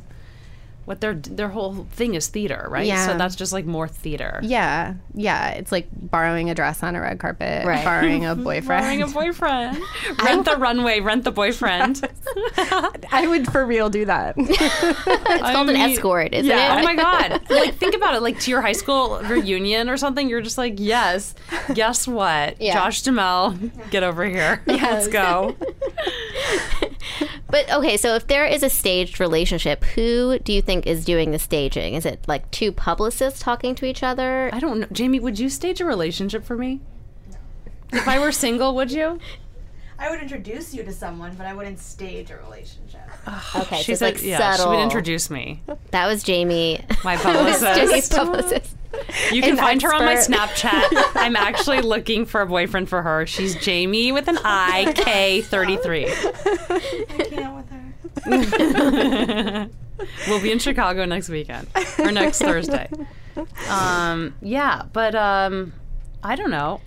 what 0.86 1.02
their 1.02 1.16
their 1.16 1.50
whole 1.50 1.86
thing 1.92 2.14
is 2.14 2.28
theater, 2.28 2.68
right? 2.70 2.86
Yeah. 2.86 3.08
So 3.08 3.18
that's 3.18 3.36
just 3.36 3.52
like 3.52 3.66
more 3.66 3.88
theater. 3.88 4.40
yeah, 4.44 4.94
yeah, 5.14 5.50
it's 5.52 5.72
like 5.72 5.88
borrowing 5.92 6.50
a 6.50 6.56
dress 6.56 6.84
on 6.84 6.96
a 6.96 7.02
red 7.02 7.20
carpet, 7.20 7.66
Right. 7.66 7.84
borrowing 7.84 8.24
a 8.26 8.36
boyfriend. 8.36 8.82
Borrowing 8.84 9.02
a 9.02 9.08
boyfriend. 9.08 9.80
rent 10.24 10.46
the 10.46 10.58
runway, 10.58 11.00
rent 11.00 11.24
the 11.24 11.32
boyfriend. 11.32 12.08
I 13.12 13.26
would 13.28 13.52
for 13.52 13.66
real 13.66 13.90
do 13.90 14.06
that. 14.06 14.36
It's 14.38 15.52
called 15.52 15.70
an 15.70 15.76
escort, 15.76 16.34
isn't 16.34 16.50
yeah. 16.50 16.78
it? 16.78 16.82
Oh 16.82 16.84
my 16.84 16.96
god. 16.96 17.42
Like 17.50 17.76
think 17.76 17.96
about 17.96 18.16
it. 18.16 18.22
Like 18.22 18.40
to 18.42 18.52
your 18.52 18.62
high 18.62 18.74
school 18.74 19.20
reunion 19.24 19.90
or 19.90 19.98
something. 19.98 20.30
You're 20.30 20.42
just 20.42 20.58
like, 20.58 20.76
yes. 20.78 21.34
Guess 21.74 22.08
what? 22.08 22.62
Yeah. 22.62 22.74
Josh 22.74 23.02
Duhamel, 23.02 23.58
get 23.90 24.04
over 24.04 24.26
here. 24.26 24.62
Let's 24.68 25.08
go. 25.08 25.56
But 27.48 27.72
okay, 27.72 27.96
so 27.96 28.16
if 28.16 28.28
there 28.28 28.46
is 28.46 28.64
a 28.64 28.70
staged 28.70 29.20
relationship, 29.20 29.84
who 29.84 30.40
do 30.40 30.52
you 30.52 30.62
think 30.62 30.75
is 30.84 31.06
doing 31.06 31.32
the 31.32 31.40
staging? 31.40 31.94
Is 31.96 32.06
it 32.06 32.24
like 32.28 32.50
two 32.52 32.72
publicists 32.72 33.40
talking 33.40 33.76
to 33.76 33.86
each 33.86 34.04
other? 34.04 34.50
I 34.54 34.60
don't 34.60 34.80
know. 34.80 34.88
Jamie, 34.92 35.20
would 35.20 35.40
you 35.40 35.50
stage 35.50 35.82
a 35.82 35.86
relationship 35.86 36.46
for 36.46 36.58
me? 36.58 36.82
If 37.94 38.08
I 38.08 38.20
were 38.20 38.32
single, 38.32 38.76
would 38.76 38.92
you? 38.92 39.20
I 39.98 40.10
would 40.10 40.22
introduce 40.22 40.74
you 40.74 40.84
to 40.84 40.92
someone, 40.92 41.36
but 41.36 41.46
I 41.46 41.54
wouldn't 41.54 41.80
stage 41.80 42.30
a 42.30 42.38
relationship. 42.38 43.00
Okay, 43.56 43.78
so 43.78 43.82
She 43.84 43.92
it's 43.94 44.00
said, 44.00 44.14
like 44.16 44.24
yeah, 44.24 44.56
subtle. 44.56 44.74
she 44.74 44.78
would 44.78 44.84
introduce 44.84 45.30
me. 45.30 45.62
That 45.92 46.08
was 46.08 46.22
Jamie. 46.22 46.84
My 47.06 47.16
Jamie's 47.24 48.10
publicist. 48.10 48.12
publicist. 48.12 48.76
You 49.32 49.42
can 49.42 49.52
An 49.52 49.58
find 49.58 49.82
her 49.82 49.94
on 49.94 50.04
my. 50.04 50.16
Snapchat. 50.16 50.84
I'm 51.16 51.36
actually 51.38 51.82
looking 51.82 52.26
for 52.26 52.42
a 52.42 52.46
boyfriend 52.46 52.90
for 52.90 53.02
her. 53.02 53.26
She's 53.26 53.56
Jamie 53.56 54.12
with 54.12 54.28
an 54.28 54.38
I 54.44 54.92
K 54.96 55.42
33. 55.42 56.08
I 56.08 57.28
can't 57.30 57.56
with 57.56 57.70
her. 57.70 59.70
We'll 60.28 60.42
be 60.42 60.52
in 60.52 60.60
Chicago 60.60 61.06
next 61.06 61.30
weekend 61.30 61.68
or 62.00 62.12
next 62.12 62.40
Thursday. 62.42 62.90
Um, 63.70 64.36
yeah, 64.42 64.84
but 64.92 65.16
um, 65.16 65.74
I 66.24 66.36
don't 66.36 66.52
know. 66.52 66.82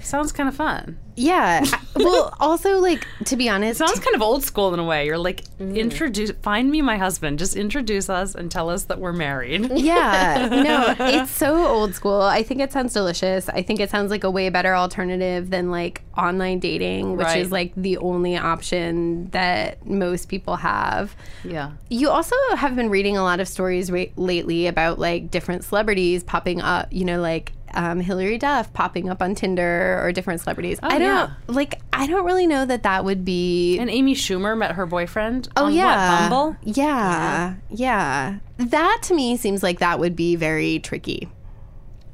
Sounds 0.00 0.32
kind 0.32 0.48
of 0.48 0.56
fun. 0.56 0.98
Yeah. 1.20 1.64
Well, 1.96 2.34
also 2.40 2.78
like 2.78 3.06
to 3.26 3.36
be 3.36 3.48
honest, 3.48 3.80
it 3.80 3.86
Sounds 3.86 4.00
kind 4.00 4.14
of 4.16 4.22
old 4.22 4.42
school 4.42 4.72
in 4.72 4.80
a 4.80 4.84
way. 4.84 5.06
You're 5.06 5.18
like, 5.18 5.44
mm. 5.58 5.76
introduce, 5.76 6.30
find 6.42 6.70
me 6.70 6.80
my 6.82 6.96
husband. 6.96 7.38
Just 7.38 7.56
introduce 7.56 8.08
us 8.08 8.34
and 8.34 8.50
tell 8.50 8.70
us 8.70 8.84
that 8.84 8.98
we're 9.00 9.12
married. 9.12 9.70
yeah, 9.78 10.48
no, 10.50 10.94
it's 11.06 11.30
so 11.30 11.66
old 11.66 11.94
school. 11.94 12.22
I 12.22 12.42
think 12.42 12.60
it 12.60 12.72
sounds 12.72 12.94
delicious. 12.94 13.48
I 13.48 13.62
think 13.62 13.80
it 13.80 13.90
sounds 13.90 14.10
like 14.10 14.24
a 14.24 14.30
way 14.30 14.48
better 14.48 14.74
alternative 14.74 15.50
than 15.50 15.70
like 15.70 16.02
online 16.16 16.58
dating, 16.58 17.16
which 17.16 17.26
Right. 17.26 17.40
is 17.40 17.52
like 17.52 17.72
the 17.76 17.98
only 17.98 18.36
option 18.36 19.28
that 19.30 19.84
most 19.86 20.28
people 20.28 20.56
have. 20.56 21.14
Yeah. 21.44 21.72
You 21.88 22.08
also 22.10 22.36
have 22.56 22.76
been 22.76 22.88
reading 22.88 23.16
a 23.16 23.22
lot 23.22 23.40
of 23.40 23.48
stories 23.48 23.90
ra- 23.90 24.04
lately 24.16 24.66
about 24.66 24.98
like 24.98 25.30
different 25.30 25.64
celebrities 25.64 26.22
popping 26.24 26.60
up, 26.60 26.88
you 26.90 27.04
know, 27.04 27.20
like 27.20 27.52
um, 27.74 28.00
Hilary 28.00 28.38
Duff 28.38 28.72
popping 28.72 29.08
up 29.08 29.22
on 29.22 29.34
Tinder 29.34 30.00
or 30.02 30.12
different 30.12 30.40
celebrities. 30.40 30.78
I 30.82 30.98
don't 30.98 31.02
yeah. 31.02 31.30
like. 31.46 31.80
I 31.92 32.06
don't 32.06 32.24
really 32.24 32.46
know 32.46 32.64
that 32.64 32.82
that 32.84 33.04
would 33.04 33.24
be. 33.24 33.78
And 33.78 33.90
Amy 33.90 34.14
Schumer 34.14 34.56
met 34.56 34.72
her 34.72 34.86
boyfriend. 34.86 35.48
oh 35.56 35.66
on 35.66 35.74
yeah, 35.74 36.22
What, 36.22 36.30
Bumble? 36.30 36.56
Yeah, 36.62 37.54
yeah. 37.68 38.38
That 38.58 39.00
to 39.04 39.14
me 39.14 39.36
seems 39.36 39.62
like 39.62 39.78
that 39.78 39.98
would 39.98 40.16
be 40.16 40.36
very 40.36 40.78
tricky. 40.80 41.28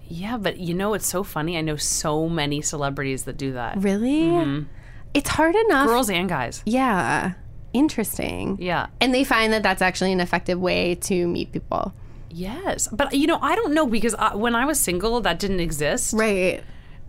Yeah, 0.09 0.37
but 0.37 0.59
you 0.59 0.75
know, 0.75 0.95
it's 0.95 1.07
so 1.07 1.23
funny. 1.23 1.59
I 1.59 1.61
know 1.61 1.77
so 1.77 2.29
many 2.29 2.63
celebrities 2.63 3.25
that 3.25 3.37
do 3.37 3.53
that. 3.53 3.79
Really, 3.79 4.67
it's 5.15 5.31
hard 5.31 5.55
enough. 5.55 5.89
Girls 5.89 6.11
and 6.11 6.29
guys. 6.29 6.63
Yeah, 6.67 7.33
interesting. 7.73 8.59
Yeah. 8.61 8.87
And 9.01 9.15
they 9.15 9.25
find 9.25 9.53
that 9.53 9.63
that's 9.63 9.83
actually 9.83 10.13
an 10.13 10.21
effective 10.21 10.61
way 10.61 10.95
to 10.97 11.27
meet 11.27 11.53
people. 11.53 11.95
Yes. 12.37 12.87
But, 12.93 13.15
you 13.15 13.27
know, 13.27 13.39
I 13.41 13.55
don't 13.57 13.73
know 13.73 13.87
because 13.87 14.15
I, 14.15 14.35
when 14.35 14.55
I 14.55 14.67
was 14.67 14.79
single, 14.79 15.21
that 15.23 15.39
didn't 15.39 15.61
exist. 15.61 16.13
Right. 16.13 16.63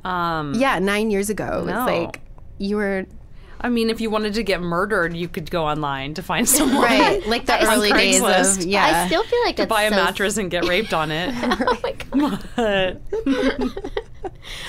Um, 0.06 0.54
Yeah, 0.56 0.80
nine 0.80 1.12
years 1.12 1.30
ago, 1.30 1.66
No. 1.68 1.82
it's 1.86 1.92
like 1.92 2.22
you 2.58 2.78
were 2.78 3.06
I 3.60 3.70
mean, 3.70 3.90
if 3.90 4.00
you 4.00 4.12
wanted 4.12 4.36
to 4.36 4.44
get 4.44 4.62
murdered, 4.62 5.18
you 5.18 5.28
could 5.28 5.50
go 5.50 5.66
online 5.66 6.14
to 6.14 6.22
find 6.22 6.48
someone. 6.58 6.84
right, 6.84 7.26
like 7.28 7.46
the 7.52 7.58
early 7.68 7.92
days 7.92 8.22
Craigslist. 8.22 8.60
of 8.60 8.66
yeah. 8.66 9.04
I 9.04 9.08
still 9.08 9.24
feel 9.24 9.40
like 9.46 9.56
that's 9.58 9.68
Buy 9.70 9.84
a 9.84 9.90
so- 9.90 9.96
mattress 9.96 10.38
and 10.38 10.50
get 10.52 10.66
raped 10.74 10.94
on 10.94 11.12
it. 11.12 11.34
Oh 11.44 11.78
my 11.84 11.92
God. 12.56 13.02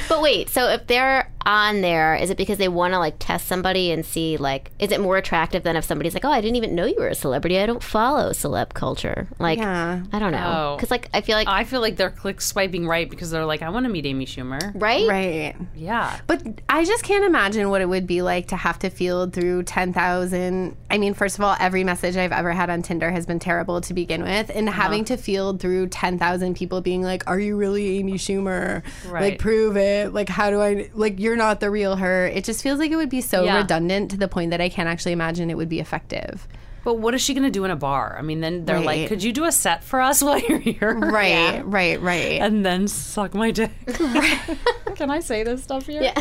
But 0.09 0.23
wait, 0.23 0.49
so 0.51 0.69
if 0.69 0.87
they're 0.87 1.31
on 1.47 1.81
there, 1.81 2.15
is 2.15 2.29
it 2.31 2.37
because 2.37 2.59
they 2.59 2.69
want 2.69 2.93
to 2.93 2.99
like 2.99 3.17
test 3.19 3.47
somebody 3.47 3.91
and 3.91 4.05
see 4.05 4.37
like, 4.37 4.71
is 4.79 4.93
it 4.93 5.01
more 5.01 5.17
attractive 5.17 5.63
than 5.63 5.77
if 5.77 5.85
somebody's 5.85 6.13
like, 6.15 6.25
oh, 6.25 6.31
I 6.31 6.41
didn't 6.41 6.57
even 6.57 6.75
know 6.75 6.85
you 6.85 6.97
were 6.99 7.09
a 7.09 7.15
celebrity. 7.15 7.59
I 7.59 7.67
don't 7.67 7.83
follow 7.83 8.31
celeb 8.31 8.75
culture. 8.75 9.29
Like, 9.39 9.59
Yeah. 9.59 10.03
I 10.13 10.19
don't 10.19 10.33
know, 10.33 10.73
Oh. 10.73 10.77
because 10.77 10.91
like 10.91 11.09
I 11.15 11.21
feel 11.23 11.37
like 11.37 11.49
I 11.49 11.65
feel 11.65 11.81
like 11.81 11.97
they're 11.97 12.11
click 12.11 12.41
swiping 12.41 12.87
right 12.87 13.09
because 13.09 13.31
they're 13.31 13.47
like, 13.47 13.63
I 13.63 13.71
want 13.71 13.85
to 13.85 13.91
meet 13.91 14.05
Amy 14.05 14.27
Schumer. 14.27 14.73
right, 14.75 15.09
right. 15.09 15.57
Yeah. 15.75 16.19
But 16.27 16.61
I 16.69 16.85
just 16.85 17.03
can't 17.05 17.25
imagine 17.25 17.71
what 17.71 17.81
it 17.81 17.89
would 17.89 18.07
be 18.07 18.21
like 18.23 18.49
to 18.49 18.57
have 18.57 18.79
to 18.81 18.91
field 18.91 19.33
through 19.33 19.63
10,000. 19.63 20.77
I 20.91 20.99
mean, 20.99 21.15
first 21.15 21.39
of 21.39 21.45
all, 21.45 21.57
every 21.59 21.85
message 21.85 22.17
I've 22.17 22.33
ever 22.33 22.53
had 22.53 22.69
on 22.71 22.83
Tinder 22.83 23.11
has 23.11 23.27
been 23.27 23.39
terrible 23.39 23.81
to 23.83 23.95
begin 23.95 24.23
with. 24.23 24.51
And 24.55 24.69
uh-huh. 24.69 24.83
having 24.83 25.05
to 25.07 25.17
field 25.17 25.61
through 25.61 25.89
10,000 25.89 26.55
people 26.57 26.81
being 26.81 27.03
like, 27.03 27.25
Are 27.27 27.39
you 27.41 27.57
really 27.57 27.99
Amy 27.99 28.15
Schumer? 28.15 28.83
Right. 29.09 29.23
Like, 29.33 29.39
prove 29.39 29.68
it. 29.77 30.13
Like, 30.15 30.29
how 30.29 30.51
do 30.51 30.61
I, 30.61 30.91
like, 30.95 31.19
you're 31.21 31.37
not 31.37 31.61
the 31.61 31.71
real 31.71 31.97
her. 31.97 32.27
It 32.27 32.45
just 32.45 32.63
feels 32.63 32.79
like 32.79 32.91
it 32.91 32.97
would 32.97 33.11
be 33.11 33.21
so 33.21 33.45
Yeah. 33.45 33.59
redundant 33.59 34.11
to 34.13 34.17
the 34.17 34.29
point 34.29 34.51
that 34.53 34.61
I 34.61 34.69
can't 34.69 34.89
actually 34.89 35.13
imagine 35.13 35.51
it 35.51 35.57
would 35.57 35.69
be 35.69 35.81
effective. 35.81 36.47
But 36.85 36.95
what 37.01 37.13
is 37.13 37.21
she 37.21 37.35
going 37.35 37.45
to 37.45 37.51
do 37.51 37.65
in 37.65 37.71
a 37.71 37.77
bar? 37.77 38.17
I 38.19 38.23
mean, 38.23 38.41
then 38.41 38.65
they're 38.65 38.77
Right. 38.77 38.87
like, 38.87 39.09
could 39.09 39.23
you 39.23 39.33
do 39.33 39.45
a 39.45 39.53
set 39.53 39.85
for 39.85 40.01
us 40.01 40.23
while 40.25 40.39
you're 40.39 40.59
here? 40.59 40.95
Right, 40.95 41.61
right, 41.67 42.01
right. 42.01 42.41
And 42.41 42.65
then 42.65 42.89
suck 42.89 43.35
my 43.35 43.51
dick. 43.51 43.73
Can 44.95 45.11
I 45.11 45.21
say 45.21 45.43
this 45.45 45.63
stuff 45.65 45.87
here? 45.87 46.03
Yeah. 46.03 46.21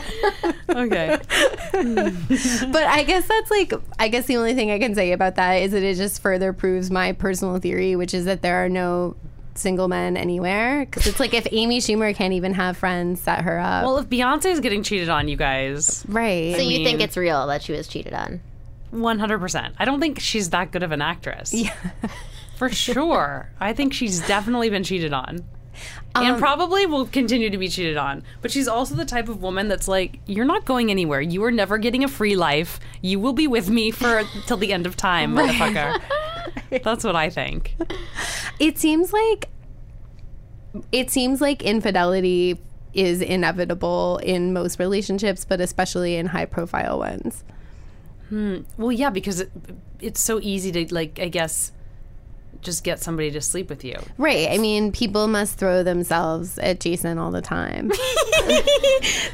Okay. 0.70 1.18
but 1.74 2.84
I 2.84 3.04
guess 3.04 3.28
that's 3.28 3.50
like 3.52 3.74
I 4.00 4.08
guess 4.08 4.26
the 4.26 4.38
only 4.38 4.54
thing 4.56 4.72
I 4.72 4.80
can 4.80 4.94
say 4.94 5.12
about 5.14 5.36
that 5.36 5.54
is 5.56 5.72
that 5.72 5.84
it 5.84 5.96
just 5.96 6.22
further 6.22 6.54
proves 6.54 6.92
my 6.92 7.12
personal 7.14 7.58
theory, 7.60 7.96
which 7.96 8.14
is 8.14 8.26
that 8.26 8.42
there 8.42 8.64
are 8.64 8.70
no 8.70 9.16
single 9.58 9.88
men 9.88 10.16
anywhere. 10.18 10.86
Because 10.86 11.08
it's 11.08 11.20
like 11.20 11.34
if 11.34 11.48
Amy 11.52 11.80
Schumer 11.80 12.14
can't 12.16 12.34
even 12.34 12.54
have 12.54 12.78
friends 12.78 13.22
set 13.22 13.42
her 13.42 13.60
up, 13.60 13.84
Well, 13.84 13.98
if 13.98 14.08
Beyonce 14.08 14.46
is 14.46 14.60
getting 14.60 14.84
cheated 14.84 15.10
on, 15.10 15.28
you 15.28 15.36
guys, 15.38 16.04
right? 16.08 16.56
So 16.56 16.62
you 16.62 16.84
think 16.84 17.02
it's 17.02 17.18
real 17.18 17.48
that 17.48 17.62
she 17.62 17.72
was 17.74 17.88
cheated 17.88 18.14
on? 18.14 18.42
100%. 18.94 19.74
I 19.78 19.86
don't 19.86 20.00
think 20.00 20.20
she's 20.20 20.50
that 20.52 20.72
good 20.72 20.84
of 20.84 20.92
an 20.92 21.02
actress. 21.02 21.54
Yeah. 21.54 21.74
For 22.58 22.70
sure. 22.70 23.50
I 23.60 23.74
think 23.74 23.94
she's 23.94 24.26
definitely 24.28 24.70
been 24.70 24.84
cheated 24.84 25.14
on. 25.14 25.44
and 26.16 26.28
um, 26.34 26.40
probably 26.40 26.88
will 26.88 27.06
continue 27.06 27.52
to 27.52 27.58
be 27.58 27.68
cheated 27.70 27.98
on. 27.98 28.24
But 28.42 28.50
she's 28.50 28.68
also 28.68 28.96
the 28.96 29.06
type 29.06 29.30
of 29.30 29.42
woman 29.44 29.68
that's 29.68 29.88
like, 29.88 30.20
you're 30.26 30.46
not 30.46 30.66
going 30.66 30.90
anywhere. 30.90 31.22
You 31.22 31.44
are 31.44 31.52
never 31.52 31.78
getting 31.78 32.04
a 32.04 32.08
free 32.08 32.36
life. 32.36 32.80
You 33.02 33.20
will 33.20 33.34
be 33.34 33.46
with 33.46 33.70
me 33.70 33.92
for 33.92 34.24
till 34.48 34.58
the 34.58 34.74
end 34.74 34.88
of 34.88 34.98
time, 34.98 35.34
motherfucker. 35.36 36.02
That's 36.84 37.04
what 37.04 37.16
I 37.16 37.30
think. 37.30 37.76
It 38.60 38.78
seems 38.78 39.14
like 39.14 39.50
it 40.92 41.10
seems 41.10 41.42
like 41.42 41.64
infidelity 41.64 42.60
is 42.94 43.22
inevitable 43.22 44.20
in 44.24 44.54
most 44.54 44.80
relationships, 44.80 45.46
but 45.46 45.62
especially 45.62 46.16
in 46.16 46.28
high 46.28 46.46
profile 46.46 47.00
ones. 47.00 47.44
Hmm. 48.30 48.60
Well, 48.78 48.92
yeah, 48.92 49.10
because 49.10 49.42
it, 49.42 49.52
it's 50.02 50.20
so 50.20 50.40
easy 50.42 50.72
to 50.72 50.94
like, 50.94 51.20
I 51.20 51.30
guess, 51.30 51.72
just 52.62 52.84
get 52.84 53.00
somebody 53.00 53.32
to 53.32 53.42
sleep 53.42 53.70
with 53.70 53.84
you. 53.84 53.96
Right. 54.18 54.50
I 54.50 54.58
mean, 54.58 54.92
people 54.92 55.28
must 55.28 55.58
throw 55.58 55.84
themselves 55.84 56.58
at 56.60 56.80
Jason 56.80 57.18
all 57.18 57.32
the 57.32 57.42
time. 57.42 57.92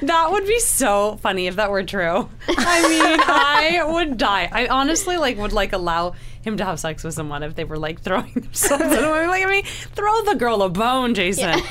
That 0.02 0.32
would 0.32 0.46
be 0.46 0.60
so 0.60 1.18
funny 1.22 1.48
if 1.48 1.56
that 1.56 1.72
were 1.72 1.84
true. 1.84 2.30
I 2.50 2.82
mean, 2.90 3.20
I 3.22 3.84
would 3.86 4.18
die. 4.18 4.50
I 4.52 4.68
honestly 4.68 5.16
like 5.18 5.38
would 5.38 5.54
like 5.54 5.72
allow 5.72 6.14
him 6.42 6.58
to 6.58 6.66
have 6.66 6.80
sex 6.80 7.04
with 7.06 7.14
someone 7.14 7.42
if 7.42 7.56
they 7.56 7.64
were 7.64 7.78
like 7.78 8.02
throwing 8.02 8.32
themselves. 8.34 8.84
at 8.84 9.04
him. 9.04 9.28
Like, 9.30 9.46
I 9.46 9.50
mean, 9.50 9.64
throw 9.64 10.22
the 10.24 10.36
girl 10.36 10.62
a 10.62 10.70
bone, 10.70 11.14
Jason. 11.14 11.62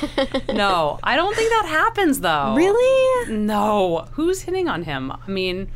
No, 0.54 0.98
I 1.02 1.16
don't 1.16 1.34
think 1.36 1.50
that 1.50 1.66
happens 1.68 2.20
though. 2.20 2.54
really? 2.56 3.32
No. 3.36 4.06
Who's 4.12 4.42
hitting 4.42 4.68
on 4.68 4.84
him? 4.84 5.12
I 5.12 5.30
mean, 5.30 5.70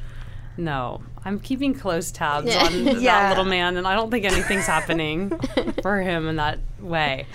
no. 0.56 1.02
I'm 1.26 1.40
keeping 1.40 1.74
close 1.74 2.10
tabs 2.10 2.54
on 2.54 2.84
that 3.02 3.28
little 3.30 3.44
man, 3.44 3.76
and 3.76 3.86
I 3.86 3.94
don't 3.94 4.10
think 4.10 4.24
anything's 4.24 4.66
happening 4.66 5.36
for 5.82 6.00
him 6.00 6.28
in 6.28 6.36
that 6.36 6.60
way. 6.80 7.26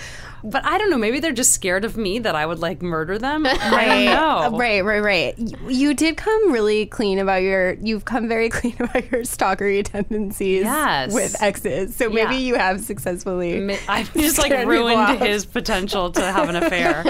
But 0.44 0.66
I 0.66 0.80
don't 0.80 0.90
know. 0.90 0.98
Maybe 0.98 1.20
they're 1.20 1.34
just 1.34 1.52
scared 1.52 1.86
of 1.86 1.98
me 1.98 2.18
that 2.18 2.34
I 2.36 2.48
would 2.48 2.58
like 2.58 2.82
murder 2.82 3.20
them. 3.20 3.46
I 3.46 3.86
don't 3.86 4.06
know. 4.06 4.38
Uh, 4.56 4.58
right, 4.58 4.84
right, 4.84 5.00
right. 5.04 5.38
You, 5.38 5.56
you 5.70 5.94
did 5.94 6.18
come 6.18 6.52
really 6.52 6.88
clean 6.88 7.20
about 7.20 7.44
your. 7.44 7.74
You've 7.74 8.06
come 8.06 8.28
very 8.28 8.50
clean 8.58 8.76
about 8.80 9.12
your 9.12 9.22
stalkery 9.22 9.84
tendencies 9.86 10.64
Yes. 10.64 11.14
with 11.14 11.40
exes. 11.44 11.96
So 11.96 12.10
maybe 12.10 12.36
Yeah. 12.38 12.40
you 12.42 12.56
have 12.56 12.82
successfully. 12.82 13.78
I've 13.88 14.12
just 14.16 14.40
like 14.40 14.52
ruined 14.66 15.20
his 15.20 15.46
potential 15.46 16.10
to 16.14 16.22
have 16.32 16.50
an 16.50 16.56
affair. 16.56 17.04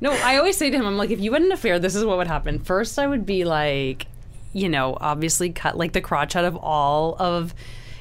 no, 0.00 0.12
I 0.22 0.36
always 0.36 0.56
say 0.56 0.70
to 0.70 0.76
him, 0.76 0.86
I'm 0.86 0.96
like, 0.96 1.10
if 1.10 1.18
you 1.18 1.32
had 1.32 1.42
an 1.42 1.50
affair, 1.50 1.80
this 1.80 1.96
is 1.96 2.04
what 2.04 2.18
would 2.18 2.28
happen. 2.28 2.60
First, 2.60 3.00
I 3.00 3.08
would 3.08 3.26
be 3.26 3.44
like, 3.44 4.06
you 4.58 4.68
know, 4.68 4.96
obviously 5.00 5.50
cut 5.50 5.76
like 5.76 5.92
the 5.92 6.00
crotch 6.00 6.36
out 6.36 6.44
of 6.44 6.56
all 6.56 7.16
of, 7.18 7.54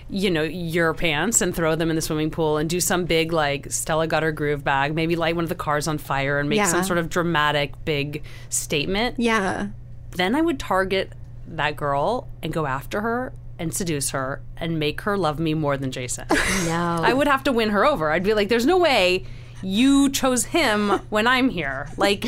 you 0.09 0.29
know, 0.31 0.43
your 0.43 0.93
pants 0.93 1.41
and 1.41 1.53
throw 1.55 1.75
them 1.75 1.89
in 1.89 1.95
the 1.95 2.01
swimming 2.01 2.31
pool 2.31 2.57
and 2.57 2.69
do 2.69 2.79
some 2.79 3.05
big 3.05 3.31
like 3.33 3.71
Stella 3.71 4.07
got 4.07 4.23
her 4.23 4.31
groove 4.31 4.63
bag, 4.63 4.95
maybe 4.95 5.15
light 5.15 5.35
one 5.35 5.43
of 5.43 5.49
the 5.49 5.55
cars 5.55 5.87
on 5.87 5.97
fire 5.97 6.39
and 6.39 6.47
make 6.49 6.57
Yeah. 6.57 6.65
some 6.65 6.83
sort 6.83 6.99
of 6.99 7.09
dramatic 7.09 7.73
big 7.85 8.23
statement. 8.49 9.15
Yeah. 9.19 9.67
Then 10.11 10.35
I 10.35 10.41
would 10.41 10.59
target 10.59 11.11
that 11.49 11.75
girl 11.75 12.27
and 12.41 12.51
go 12.53 12.65
after 12.65 13.01
her 13.01 13.33
and 13.59 13.73
seduce 13.73 14.11
her 14.11 14.41
and 14.55 14.77
make 14.79 15.01
her 15.01 15.17
love 15.17 15.39
me 15.39 15.53
more 15.53 15.77
than 15.77 15.91
Jason. 15.91 16.25
No. 16.65 16.99
I 17.01 17.13
would 17.13 17.27
have 17.27 17.43
to 17.45 17.51
win 17.51 17.69
her 17.69 17.85
over. 17.85 18.11
I'd 18.11 18.23
be 18.23 18.33
like, 18.33 18.49
there's 18.49 18.65
no 18.65 18.77
way 18.77 19.25
you 19.63 20.09
chose 20.09 20.45
him 20.45 20.89
when 21.09 21.25
I'm 21.27 21.49
here. 21.49 21.89
Like, 21.97 22.25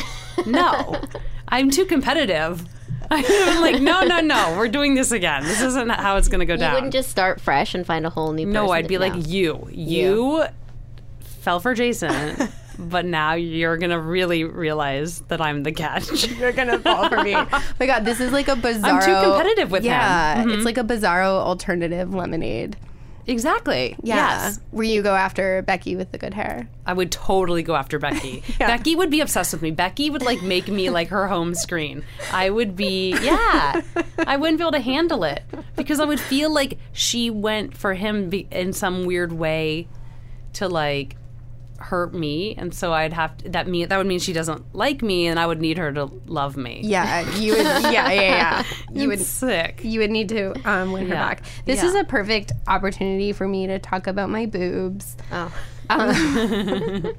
no, 0.47 0.99
I'm 1.47 1.69
too 1.69 1.85
competitive. 1.85 2.63
I'm 3.11 3.61
like, 3.61 3.81
no, 3.81 4.03
no, 4.03 4.19
no, 4.21 4.55
we're 4.57 4.67
doing 4.67 4.93
this 4.95 5.11
again. 5.11 5.43
This 5.43 5.61
isn't 5.61 5.89
how 5.89 6.17
it's 6.17 6.27
going 6.27 6.39
to 6.39 6.45
go 6.45 6.55
down. 6.55 6.59
you 6.59 6.65
down. 6.67 6.73
wouldn't 6.75 6.93
just 6.93 7.09
start 7.09 7.41
fresh 7.41 7.73
and 7.75 7.85
find 7.85 8.05
a 8.05 8.09
whole 8.09 8.33
new 8.33 8.45
person. 8.45 8.53
no, 8.53 8.69
I'd 8.71 8.83
to- 8.83 8.87
be 8.87 8.97
like, 8.97 9.13
no. 9.13 9.19
you, 9.19 9.67
you 9.71 10.45
fell 11.41 11.59
for 11.59 11.73
Jason, 11.73 12.49
but 12.79 13.05
now 13.05 13.33
you're 13.33 13.77
going 13.77 13.89
to 13.89 13.99
really 13.99 14.43
realize 14.43 15.21
that 15.21 15.41
I'm 15.41 15.63
the 15.63 15.71
catch. 15.71 16.27
You're 16.37 16.51
gonna 16.51 16.79
fall 16.79 17.09
for 17.09 17.21
me. 17.23 17.35
oh 17.35 17.63
my 17.79 17.85
god, 17.85 18.05
this 18.05 18.19
is 18.19 18.31
like 18.31 18.47
a 18.47 18.55
bizarro. 18.55 19.23
competitive 19.23 19.71
with 19.71 19.81
him. 19.83 19.87
yeah, 19.91 20.41
Mm-hmm. 20.43 20.51
it's 20.51 20.63
like 20.65 20.77
a 20.77 20.83
bizarro 20.83 21.39
alternative 21.39 22.13
lemonade. 22.13 22.77
Exactly. 23.27 23.95
Yeah, 24.01 24.15
Yes. 24.45 24.59
where 24.71 24.85
you 24.85 25.01
go 25.01 25.15
after 25.15 25.61
Becky 25.61 25.95
with 25.95 26.11
the 26.11 26.17
good 26.17 26.33
hair. 26.33 26.67
I 26.85 26.93
would 26.93 27.11
totally 27.11 27.63
go 27.63 27.75
after 27.75 27.99
Becky. 27.99 28.43
Becky 28.59 28.95
would 28.95 29.09
be 29.09 29.21
obsessed 29.21 29.53
with 29.53 29.61
me. 29.61 29.71
Becky 29.71 30.09
would 30.09 30.21
like 30.23 30.41
make 30.41 30.67
me 30.67 30.89
like 30.89 31.09
her 31.09 31.27
home 31.27 31.53
screen. 31.55 32.03
I 32.31 32.49
would 32.49 32.75
be, 32.75 33.11
yeah, 33.21 33.81
I 34.25 34.37
wouldn't 34.37 34.57
be 34.57 34.63
able 34.63 34.71
to 34.73 34.79
handle 34.79 35.23
it 35.23 35.43
because 35.75 35.99
I 35.99 36.05
would 36.05 36.19
feel 36.19 36.51
like 36.53 36.77
she 36.91 37.29
went 37.29 37.75
for 37.77 37.93
him 37.93 38.29
be- 38.29 38.47
in 38.51 38.73
some 38.73 39.05
weird 39.05 39.31
way 39.31 39.87
to 40.53 40.67
like 40.67 41.15
hurt 41.81 42.13
me, 42.13 42.55
and 42.57 42.73
so 42.73 42.93
I'd 42.93 43.13
have 43.13 43.37
to, 43.37 43.49
that 43.49 43.67
mean 43.67 43.87
that 43.89 43.97
would 43.97 44.07
mean 44.07 44.19
she 44.19 44.33
doesn't 44.33 44.75
like 44.75 45.01
me, 45.01 45.27
and 45.27 45.39
I 45.39 45.45
would 45.47 45.61
need 45.61 45.77
her 45.77 45.91
to 45.93 46.05
love 46.27 46.57
me. 46.57 46.81
Yeah, 46.83 47.21
you 47.37 47.53
would. 47.53 47.65
Yeah, 47.89 48.11
yeah, 48.11 48.21
yeah. 48.21 48.63
You 48.93 49.07
would. 49.09 49.19
Sick. 49.19 49.81
You 49.83 49.99
would 50.01 50.11
need 50.11 50.29
to 50.29 50.53
um, 50.69 50.91
win 50.91 51.07
her 51.07 51.13
Yeah. 51.13 51.27
back. 51.27 51.43
This 51.65 51.81
Yeah. 51.81 51.89
is 51.89 51.95
a 51.95 52.03
perfect 52.03 52.51
opportunity 52.67 53.31
for 53.33 53.47
me 53.47 53.67
to 53.67 53.79
talk 53.79 54.07
about 54.07 54.29
my 54.29 54.45
boobs. 54.45 55.15
Oh. 55.31 55.53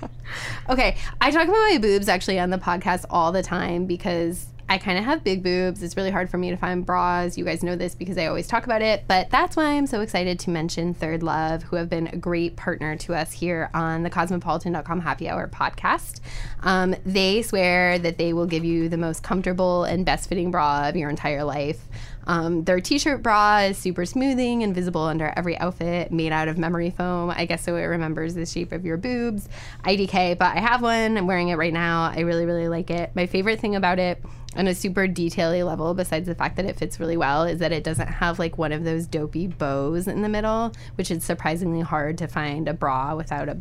Okay, 0.68 0.96
I 1.20 1.30
talk 1.32 1.42
about 1.44 1.52
my 1.72 1.78
boobs 1.80 2.08
actually 2.08 2.38
on 2.38 2.50
the 2.50 2.58
podcast 2.58 3.04
all 3.10 3.32
the 3.32 3.42
time 3.42 3.86
because 3.86 4.46
I 4.70 4.78
kind 4.78 4.96
of 4.96 5.04
have 5.04 5.24
big 5.24 5.42
boobs. 5.42 5.82
It's 5.82 5.96
really 5.96 6.12
hard 6.12 6.30
for 6.30 6.38
me 6.38 6.50
to 6.50 6.56
find 6.56 6.86
bras. 6.86 7.36
You 7.36 7.44
guys 7.44 7.64
know 7.64 7.74
this 7.74 7.96
because 7.96 8.16
I 8.16 8.26
always 8.26 8.46
talk 8.46 8.66
about 8.66 8.82
it, 8.82 9.02
but 9.08 9.28
that's 9.28 9.56
why 9.56 9.72
I'm 9.72 9.88
so 9.88 10.00
excited 10.00 10.38
to 10.38 10.50
mention 10.50 10.94
Third 10.94 11.24
Love, 11.24 11.64
who 11.64 11.74
have 11.74 11.90
been 11.90 12.06
a 12.06 12.16
great 12.16 12.54
partner 12.54 12.94
to 12.98 13.14
us 13.16 13.32
here 13.32 13.68
on 13.74 14.04
the 14.04 14.10
cosmopolitan.com 14.10 15.00
happy 15.00 15.28
hour 15.28 15.48
podcast. 15.48 16.20
Um, 16.62 16.94
they 17.04 17.42
swear 17.42 17.98
that 17.98 18.16
they 18.16 18.32
will 18.32 18.46
give 18.46 18.64
you 18.64 18.88
the 18.88 18.96
most 18.96 19.24
comfortable 19.24 19.82
and 19.82 20.06
best 20.06 20.28
fitting 20.28 20.52
bra 20.52 20.88
of 20.88 20.94
your 20.94 21.10
entire 21.10 21.42
life. 21.42 21.80
Um, 22.26 22.64
their 22.64 22.80
t-shirt 22.80 23.22
bra 23.22 23.60
is 23.60 23.78
super 23.78 24.04
smoothing 24.04 24.62
and 24.62 24.74
visible 24.74 25.02
under 25.02 25.32
every 25.36 25.58
outfit, 25.58 26.12
made 26.12 26.32
out 26.32 26.48
of 26.48 26.58
memory 26.58 26.90
foam. 26.90 27.30
I 27.30 27.44
guess 27.44 27.64
so 27.64 27.76
it 27.76 27.84
remembers 27.84 28.34
the 28.34 28.46
shape 28.46 28.72
of 28.72 28.84
your 28.84 28.96
boobs. 28.96 29.48
IDK, 29.84 30.38
but 30.38 30.56
I 30.56 30.60
have 30.60 30.82
one. 30.82 31.16
I'm 31.16 31.26
wearing 31.26 31.48
it 31.48 31.56
right 31.56 31.72
now. 31.72 32.12
I 32.14 32.20
really, 32.20 32.46
really 32.46 32.68
like 32.68 32.90
it. 32.90 33.10
My 33.14 33.26
favorite 33.26 33.60
thing 33.60 33.74
about 33.74 33.98
it 33.98 34.22
on 34.56 34.66
a 34.66 34.74
super 34.74 35.06
detaily 35.06 35.64
level, 35.66 35.94
besides 35.94 36.26
the 36.26 36.34
fact 36.34 36.56
that 36.56 36.64
it 36.64 36.76
fits 36.76 36.98
really 37.00 37.16
well, 37.16 37.44
is 37.44 37.60
that 37.60 37.72
it 37.72 37.84
doesn't 37.84 38.08
have 38.08 38.38
like 38.38 38.58
one 38.58 38.72
of 38.72 38.84
those 38.84 39.06
dopey 39.06 39.46
bows 39.46 40.08
in 40.08 40.22
the 40.22 40.28
middle, 40.28 40.72
which 40.96 41.10
is 41.10 41.24
surprisingly 41.24 41.80
hard 41.80 42.18
to 42.18 42.26
find 42.26 42.68
a 42.68 42.74
bra 42.74 43.14
without 43.14 43.48
a 43.48 43.60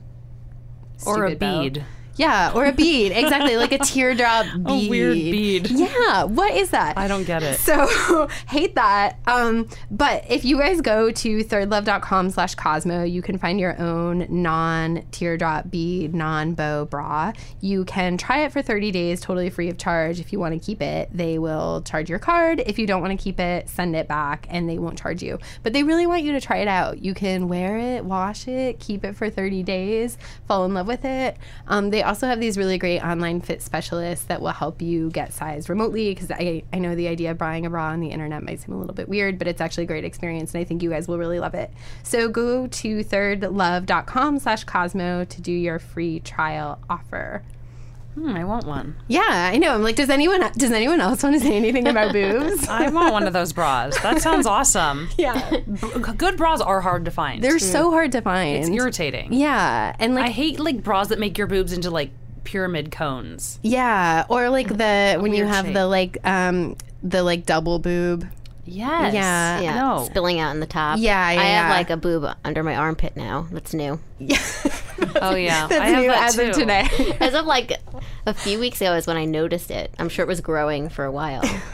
Or 1.05 1.25
a 1.25 1.35
bead 1.35 1.75
bow. 1.75 1.81
Yeah, 2.19 2.51
or 2.53 2.65
a 2.65 2.73
bead. 2.73 3.13
Exactly, 3.13 3.55
like 3.55 3.71
a 3.71 3.77
teardrop 3.83 4.45
bead. 4.65 4.87
A 4.87 4.89
weird 4.89 5.15
bead. 5.15 5.71
Yeah, 5.71 6.25
what 6.25 6.53
is 6.53 6.71
that? 6.71 6.97
I 6.97 7.07
don't 7.07 7.23
get 7.23 7.43
it. 7.43 7.59
So 7.59 8.27
hate 8.49 8.75
that. 8.75 9.19
Um, 9.25 9.69
but 9.89 10.25
if 10.29 10.43
you 10.43 10.59
guys 10.59 10.81
go 10.81 11.11
to 11.11 11.43
thirdlove.com 11.45 12.31
slash 12.31 12.55
Cosmo, 12.55 13.03
you 13.03 13.21
can 13.21 13.37
find 13.37 13.57
your 13.57 13.79
own 13.79 14.27
non 14.29 15.05
teardrop 15.11 15.71
bead, 15.71 16.13
non 16.13 16.55
bow 16.55 16.83
bra. 16.83 17.31
You 17.61 17.85
can 17.85 18.17
try 18.17 18.39
it 18.39 18.51
for 18.51 18.61
30 18.61 18.91
days 18.91 19.21
totally 19.21 19.49
free 19.49 19.69
of 19.69 19.77
charge. 19.77 20.19
If 20.19 20.33
you 20.33 20.39
want 20.39 20.53
to 20.53 20.59
keep 20.59 20.81
it, 20.81 21.07
they 21.13 21.39
will 21.39 21.83
charge 21.83 22.09
your 22.09 22.19
card. 22.19 22.61
If 22.65 22.77
you 22.77 22.85
don't 22.85 22.99
want 23.01 23.17
to 23.17 23.23
keep 23.23 23.39
it, 23.39 23.69
send 23.69 23.95
it 23.95 24.09
back 24.09 24.45
and 24.49 24.67
they 24.67 24.77
won't 24.77 24.97
charge 24.97 25.23
you. 25.23 25.39
But 25.63 25.71
they 25.71 25.83
really 25.83 26.05
want 26.05 26.23
you 26.23 26.33
to 26.33 26.41
try 26.41 26.57
it 26.57 26.67
out. 26.67 27.01
You 27.01 27.13
can 27.13 27.47
wear 27.47 27.77
it, 27.77 28.03
wash 28.03 28.45
it, 28.49 28.81
keep 28.81 29.05
it 29.05 29.15
for 29.15 29.29
30 29.29 29.63
days, 29.63 30.17
fall 30.49 30.65
in 30.65 30.73
love 30.73 30.87
with 30.87 31.05
it. 31.05 31.37
Um, 31.67 31.91
they 31.91 32.08
also 32.09 32.25
have 32.25 32.39
these 32.39 32.57
really 32.57 32.79
great 32.79 33.01
online 33.01 33.39
fit 33.39 33.61
specialists 33.61 34.25
that 34.25 34.41
will 34.41 34.49
help 34.49 34.81
you 34.81 35.11
get 35.11 35.31
sized 35.31 35.69
remotely 35.69 36.11
because 36.11 36.31
I, 36.31 36.63
I 36.73 36.79
know 36.79 36.95
the 36.95 37.07
idea 37.07 37.29
of 37.29 37.37
buying 37.37 37.67
a 37.67 37.69
bra 37.69 37.89
on 37.89 37.99
the 37.99 38.07
internet 38.07 38.41
might 38.41 38.59
seem 38.59 38.73
a 38.73 38.79
little 38.79 38.95
bit 38.95 39.07
weird, 39.07 39.37
but 39.37 39.47
it's 39.47 39.61
actually 39.61 39.83
a 39.83 39.87
great 39.87 40.03
experience 40.03 40.55
and 40.55 40.61
I 40.61 40.63
think 40.63 40.81
you 40.81 40.89
guys 40.89 41.07
will 41.07 41.19
really 41.19 41.39
love 41.39 41.53
it. 41.53 41.71
So 42.01 42.27
go 42.27 42.65
to 42.65 43.03
thirdlove.com 43.03 44.39
slash 44.39 44.63
Cosmo 44.63 45.23
to 45.23 45.41
do 45.41 45.51
your 45.51 45.77
free 45.77 46.19
trial 46.21 46.79
offer. 46.89 47.43
Hmm, 48.15 48.29
I 48.35 48.43
want 48.43 48.65
one. 48.65 48.95
Yeah, 49.07 49.21
I 49.53 49.57
know. 49.57 49.73
I'm 49.73 49.83
like, 49.83 49.95
does 49.95 50.09
anyone 50.09 50.41
does 50.57 50.71
anyone 50.71 50.99
else 50.99 51.21
want 51.23 51.35
to 51.35 51.41
say 51.41 51.55
anything 51.55 51.87
about 51.87 52.11
boobs? 52.13 52.67
I 52.67 52.89
want 52.89 53.13
one 53.13 53.27
of 53.27 53.33
those 53.33 53.53
bras. 53.53 53.97
That 54.01 54.21
sounds 54.21 54.45
awesome. 54.45 55.09
yeah, 55.17 55.57
B- 55.59 55.87
Good 56.17 56.35
bras 56.35 56.59
are 56.59 56.81
hard 56.81 57.05
to 57.05 57.11
find. 57.11 57.43
they're 57.43 57.59
so 57.59 57.91
hard 57.91 58.11
to 58.13 58.21
find. 58.21 58.57
it's 58.57 58.69
irritating. 58.69 59.31
Yeah, 59.33 59.95
and 59.99 60.15
like 60.15 60.25
I 60.25 60.29
hate 60.29 60.59
like 60.59 60.83
bras 60.83 61.09
that 61.09 61.19
make 61.19 61.37
your 61.37 61.47
boobs 61.47 61.71
into 61.71 61.91
like 61.91 62.09
pyramid 62.45 62.91
cones. 62.91 63.59
Yeah, 63.61 64.25
or 64.27 64.49
like 64.49 64.69
the 64.69 65.17
when 65.19 65.31
you 65.33 65.43
weird 65.43 65.47
have 65.55 65.65
shape. 65.65 65.75
the 65.75 65.85
like 65.87 66.17
um 66.25 66.75
the 67.03 67.21
like 67.23 67.45
double 67.45 67.77
boob. 67.79 68.27
Yes. 68.65 69.13
Yeah. 69.15 69.61
Yeah, 69.61 69.75
No. 69.81 70.05
spilling 70.05 70.39
out 70.39 70.51
in 70.51 70.59
the 70.59 70.67
top. 70.67 70.99
Yeah, 70.99 71.31
yeah, 71.31 71.39
I 71.39 71.43
have 71.43 71.69
yeah. 71.69 71.75
like 71.77 71.89
a 71.89 71.97
boob 71.97 72.25
under 72.43 72.63
my 72.63 72.75
armpit 72.75 73.15
now. 73.15 73.47
That's 73.51 73.73
new. 73.73 73.99
Oh 75.21 75.35
yeah. 75.35 75.67
That's 75.67 75.81
I 75.81 75.87
have 75.87 76.01
new 76.01 76.07
that 76.09 76.27
as 76.29 76.35
too. 76.35 76.41
of 76.43 76.55
today. 76.55 76.87
As 77.19 77.33
of 77.33 77.45
like 77.45 77.73
a 78.25 78.33
few 78.33 78.59
weeks 78.59 78.79
ago 78.79 78.93
is 78.93 79.05
when 79.07 79.17
I 79.17 79.25
noticed 79.25 79.69
it. 79.71 79.93
I'm 79.99 80.07
sure 80.09 80.23
it 80.23 80.27
was 80.27 80.39
growing 80.41 80.89
for 80.89 81.03
a 81.05 81.11
while. 81.11 81.43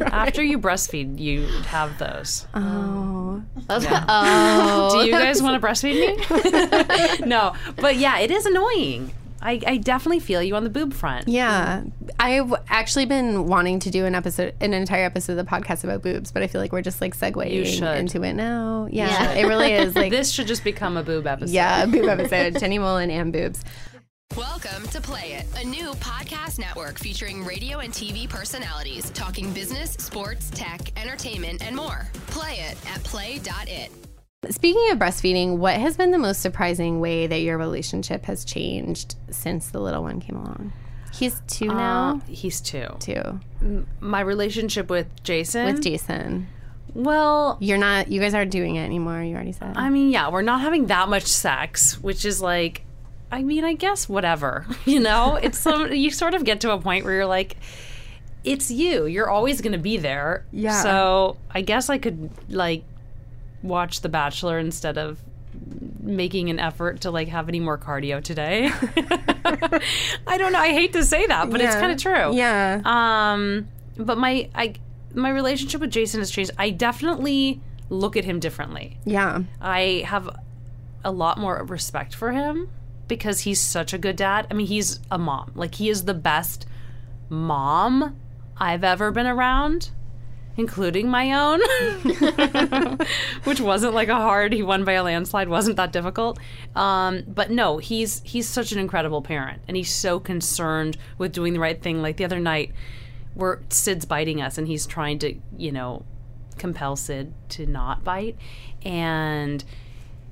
After 0.00 0.42
you 0.42 0.58
breastfeed, 0.58 1.18
you 1.18 1.46
have 1.66 1.98
those. 1.98 2.46
oh, 2.54 3.42
oh, 3.68 4.04
oh. 4.08 4.90
Do 5.00 5.06
you 5.06 5.12
guys 5.12 5.42
want 5.42 5.60
to 5.60 5.66
breastfeed 5.66 7.20
me? 7.20 7.26
no, 7.26 7.54
but 7.76 7.96
yeah, 7.96 8.18
it 8.18 8.30
is 8.30 8.46
annoying. 8.46 9.12
I, 9.42 9.60
I 9.66 9.76
definitely 9.78 10.20
feel 10.20 10.42
you 10.42 10.54
on 10.56 10.64
the 10.64 10.70
boob 10.70 10.92
front. 10.92 11.26
Yeah, 11.28 11.84
I've 12.18 12.52
actually 12.68 13.06
been 13.06 13.46
wanting 13.46 13.80
to 13.80 13.90
do 13.90 14.04
an 14.04 14.14
episode, 14.14 14.54
an 14.60 14.74
entire 14.74 15.04
episode 15.04 15.38
of 15.38 15.46
the 15.46 15.50
podcast 15.50 15.82
about 15.82 16.02
boobs, 16.02 16.30
but 16.30 16.42
I 16.42 16.46
feel 16.46 16.60
like 16.60 16.72
we're 16.72 16.82
just 16.82 17.00
like 17.00 17.16
segueing 17.16 17.50
You 17.52 17.64
should. 17.64 17.96
into 17.96 18.22
it 18.22 18.34
now. 18.34 18.86
Yeah, 18.90 19.08
Yeah. 19.34 19.40
it 19.40 19.46
really 19.46 19.72
is 19.72 19.96
like 19.96 20.10
This 20.20 20.30
should 20.30 20.46
just 20.46 20.62
become 20.62 20.96
a 20.98 21.02
boob 21.02 21.26
episode. 21.26 21.52
yeah, 21.54 21.84
a 21.84 21.86
boob 21.86 22.04
episode. 22.08 22.58
Jenny 22.60 22.78
Mollen 22.78 23.08
and 23.10 23.32
boobs. 23.32 23.64
Welcome 24.36 24.86
to 24.88 25.00
Play 25.00 25.32
It, 25.32 25.46
a 25.60 25.66
new 25.66 25.90
podcast 25.94 26.58
network 26.60 26.98
featuring 26.98 27.44
radio 27.44 27.78
and 27.78 27.92
TV 27.92 28.28
personalities 28.28 29.10
talking 29.10 29.52
business, 29.52 29.92
sports, 29.92 30.50
tech, 30.54 30.80
entertainment, 31.00 31.66
and 31.66 31.74
more. 31.74 32.08
Play 32.28 32.60
it 32.60 32.76
at 32.94 33.02
play.it. 33.04 33.90
Speaking 34.48 34.90
of 34.90 34.98
breastfeeding, 34.98 35.58
what 35.58 35.76
has 35.76 35.98
been 35.98 36.12
the 36.12 36.18
most 36.18 36.40
surprising 36.40 36.98
way 36.98 37.26
that 37.26 37.42
your 37.42 37.58
relationship 37.58 38.24
has 38.24 38.42
changed 38.42 39.16
since 39.30 39.68
the 39.68 39.80
little 39.80 40.02
one 40.02 40.18
came 40.18 40.36
along? 40.36 40.72
He's 41.12 41.42
two 41.46 41.70
Uh, 41.70 41.74
now. 41.74 42.22
he's 42.26 42.62
two. 42.62 42.86
Two 43.00 43.38
My 44.00 44.20
relationship 44.20 44.88
with 44.88 45.08
Jason. 45.24 45.66
with 45.66 45.82
Jason. 45.82 46.48
well, 46.94 47.58
You're 47.60 47.76
not. 47.76 48.10
You 48.10 48.18
guys 48.18 48.32
aren't 48.32 48.50
doing 48.50 48.76
it 48.76 48.84
anymore. 48.84 49.22
You 49.22 49.34
already 49.34 49.52
said. 49.52 49.76
I 49.76 49.90
mean, 49.90 50.08
yeah, 50.08 50.30
we're 50.30 50.40
not 50.42 50.62
having 50.62 50.86
that 50.86 51.10
much 51.10 51.24
sex, 51.26 52.02
which 52.02 52.24
is 52.24 52.40
like, 52.40 52.82
I 53.30 53.42
mean, 53.42 53.62
I 53.64 53.74
guess 53.74 54.08
whatever. 54.08 54.64
You 54.86 55.00
know, 55.00 55.36
it's 55.36 55.58
some 55.66 55.92
you 55.92 56.10
sort 56.10 56.32
of 56.32 56.44
get 56.44 56.62
to 56.62 56.72
a 56.72 56.78
point 56.80 57.04
where 57.04 57.12
you're 57.14 57.26
like, 57.26 57.56
it's 58.42 58.70
you. 58.70 59.04
You're 59.04 59.28
always 59.28 59.60
going 59.60 59.72
to 59.72 59.78
be 59.78 59.98
there. 59.98 60.46
Yeah. 60.50 60.82
So 60.82 61.36
I 61.50 61.60
guess 61.60 61.90
I 61.90 61.98
could 61.98 62.30
like 62.48 62.84
watch 63.62 64.00
The 64.00 64.08
Bachelor 64.08 64.58
instead 64.58 64.98
of 64.98 65.20
making 66.00 66.50
an 66.50 66.58
effort 66.58 67.02
to 67.02 67.10
like 67.10 67.28
have 67.28 67.48
any 67.48 67.60
more 67.60 67.76
cardio 67.78 68.22
today. 68.22 68.70
I 70.26 70.36
don't 70.38 70.52
know. 70.52 70.58
I 70.58 70.72
hate 70.72 70.92
to 70.94 71.04
say 71.04 71.26
that, 71.26 71.50
but 71.50 71.60
it's 71.60 71.74
kind 71.74 71.92
of 71.92 71.98
true. 72.00 72.34
Yeah. 72.34 72.80
Um, 72.84 73.68
but 73.96 74.18
my 74.18 74.48
I 74.54 74.74
my 75.14 75.30
relationship 75.30 75.80
with 75.80 75.90
Jason 75.90 76.20
has 76.20 76.30
changed. 76.30 76.52
I 76.58 76.70
definitely 76.70 77.60
look 77.88 78.16
at 78.16 78.24
him 78.24 78.38
differently. 78.38 78.96
yeah. 79.04 79.40
I 79.60 80.04
have 80.06 80.30
a 81.04 81.10
lot 81.10 81.38
more 81.38 81.64
respect 81.64 82.14
for 82.14 82.30
him 82.32 82.68
because 83.08 83.40
he's 83.40 83.60
such 83.60 83.92
a 83.92 83.98
good 83.98 84.14
dad. 84.16 84.46
I 84.50 84.54
mean, 84.54 84.68
he's 84.68 85.00
a 85.10 85.18
mom. 85.18 85.50
Like 85.56 85.74
he 85.74 85.88
is 85.88 86.04
the 86.04 86.14
best 86.14 86.66
mom 87.28 88.16
I've 88.56 88.84
ever 88.84 89.10
been 89.10 89.26
around, 89.26 89.90
including 90.56 91.08
my 91.08 91.32
own. 91.32 91.60
Which 93.44 93.60
wasn't 93.60 93.94
like 93.94 94.08
a 94.08 94.14
hard 94.14 94.52
he 94.52 94.62
won 94.62 94.84
by 94.84 94.92
a 94.92 95.02
landslide, 95.02 95.48
wasn't 95.48 95.76
that 95.76 95.92
difficult. 95.92 96.38
Um, 96.74 97.24
but 97.26 97.50
no, 97.50 97.78
he's 97.78 98.22
he's 98.24 98.48
such 98.48 98.72
an 98.72 98.78
incredible 98.78 99.22
parent 99.22 99.62
and 99.68 99.76
he's 99.76 99.90
so 99.90 100.20
concerned 100.20 100.96
with 101.18 101.32
doing 101.32 101.52
the 101.52 101.60
right 101.60 101.80
thing. 101.80 102.02
Like 102.02 102.16
the 102.16 102.24
other 102.24 102.40
night 102.40 102.72
where 103.34 103.60
Sid's 103.68 104.04
biting 104.04 104.42
us 104.42 104.58
and 104.58 104.66
he's 104.66 104.86
trying 104.86 105.18
to, 105.20 105.34
you 105.56 105.72
know, 105.72 106.04
compel 106.58 106.96
Sid 106.96 107.32
to 107.50 107.66
not 107.66 108.04
bite. 108.04 108.36
And 108.82 109.64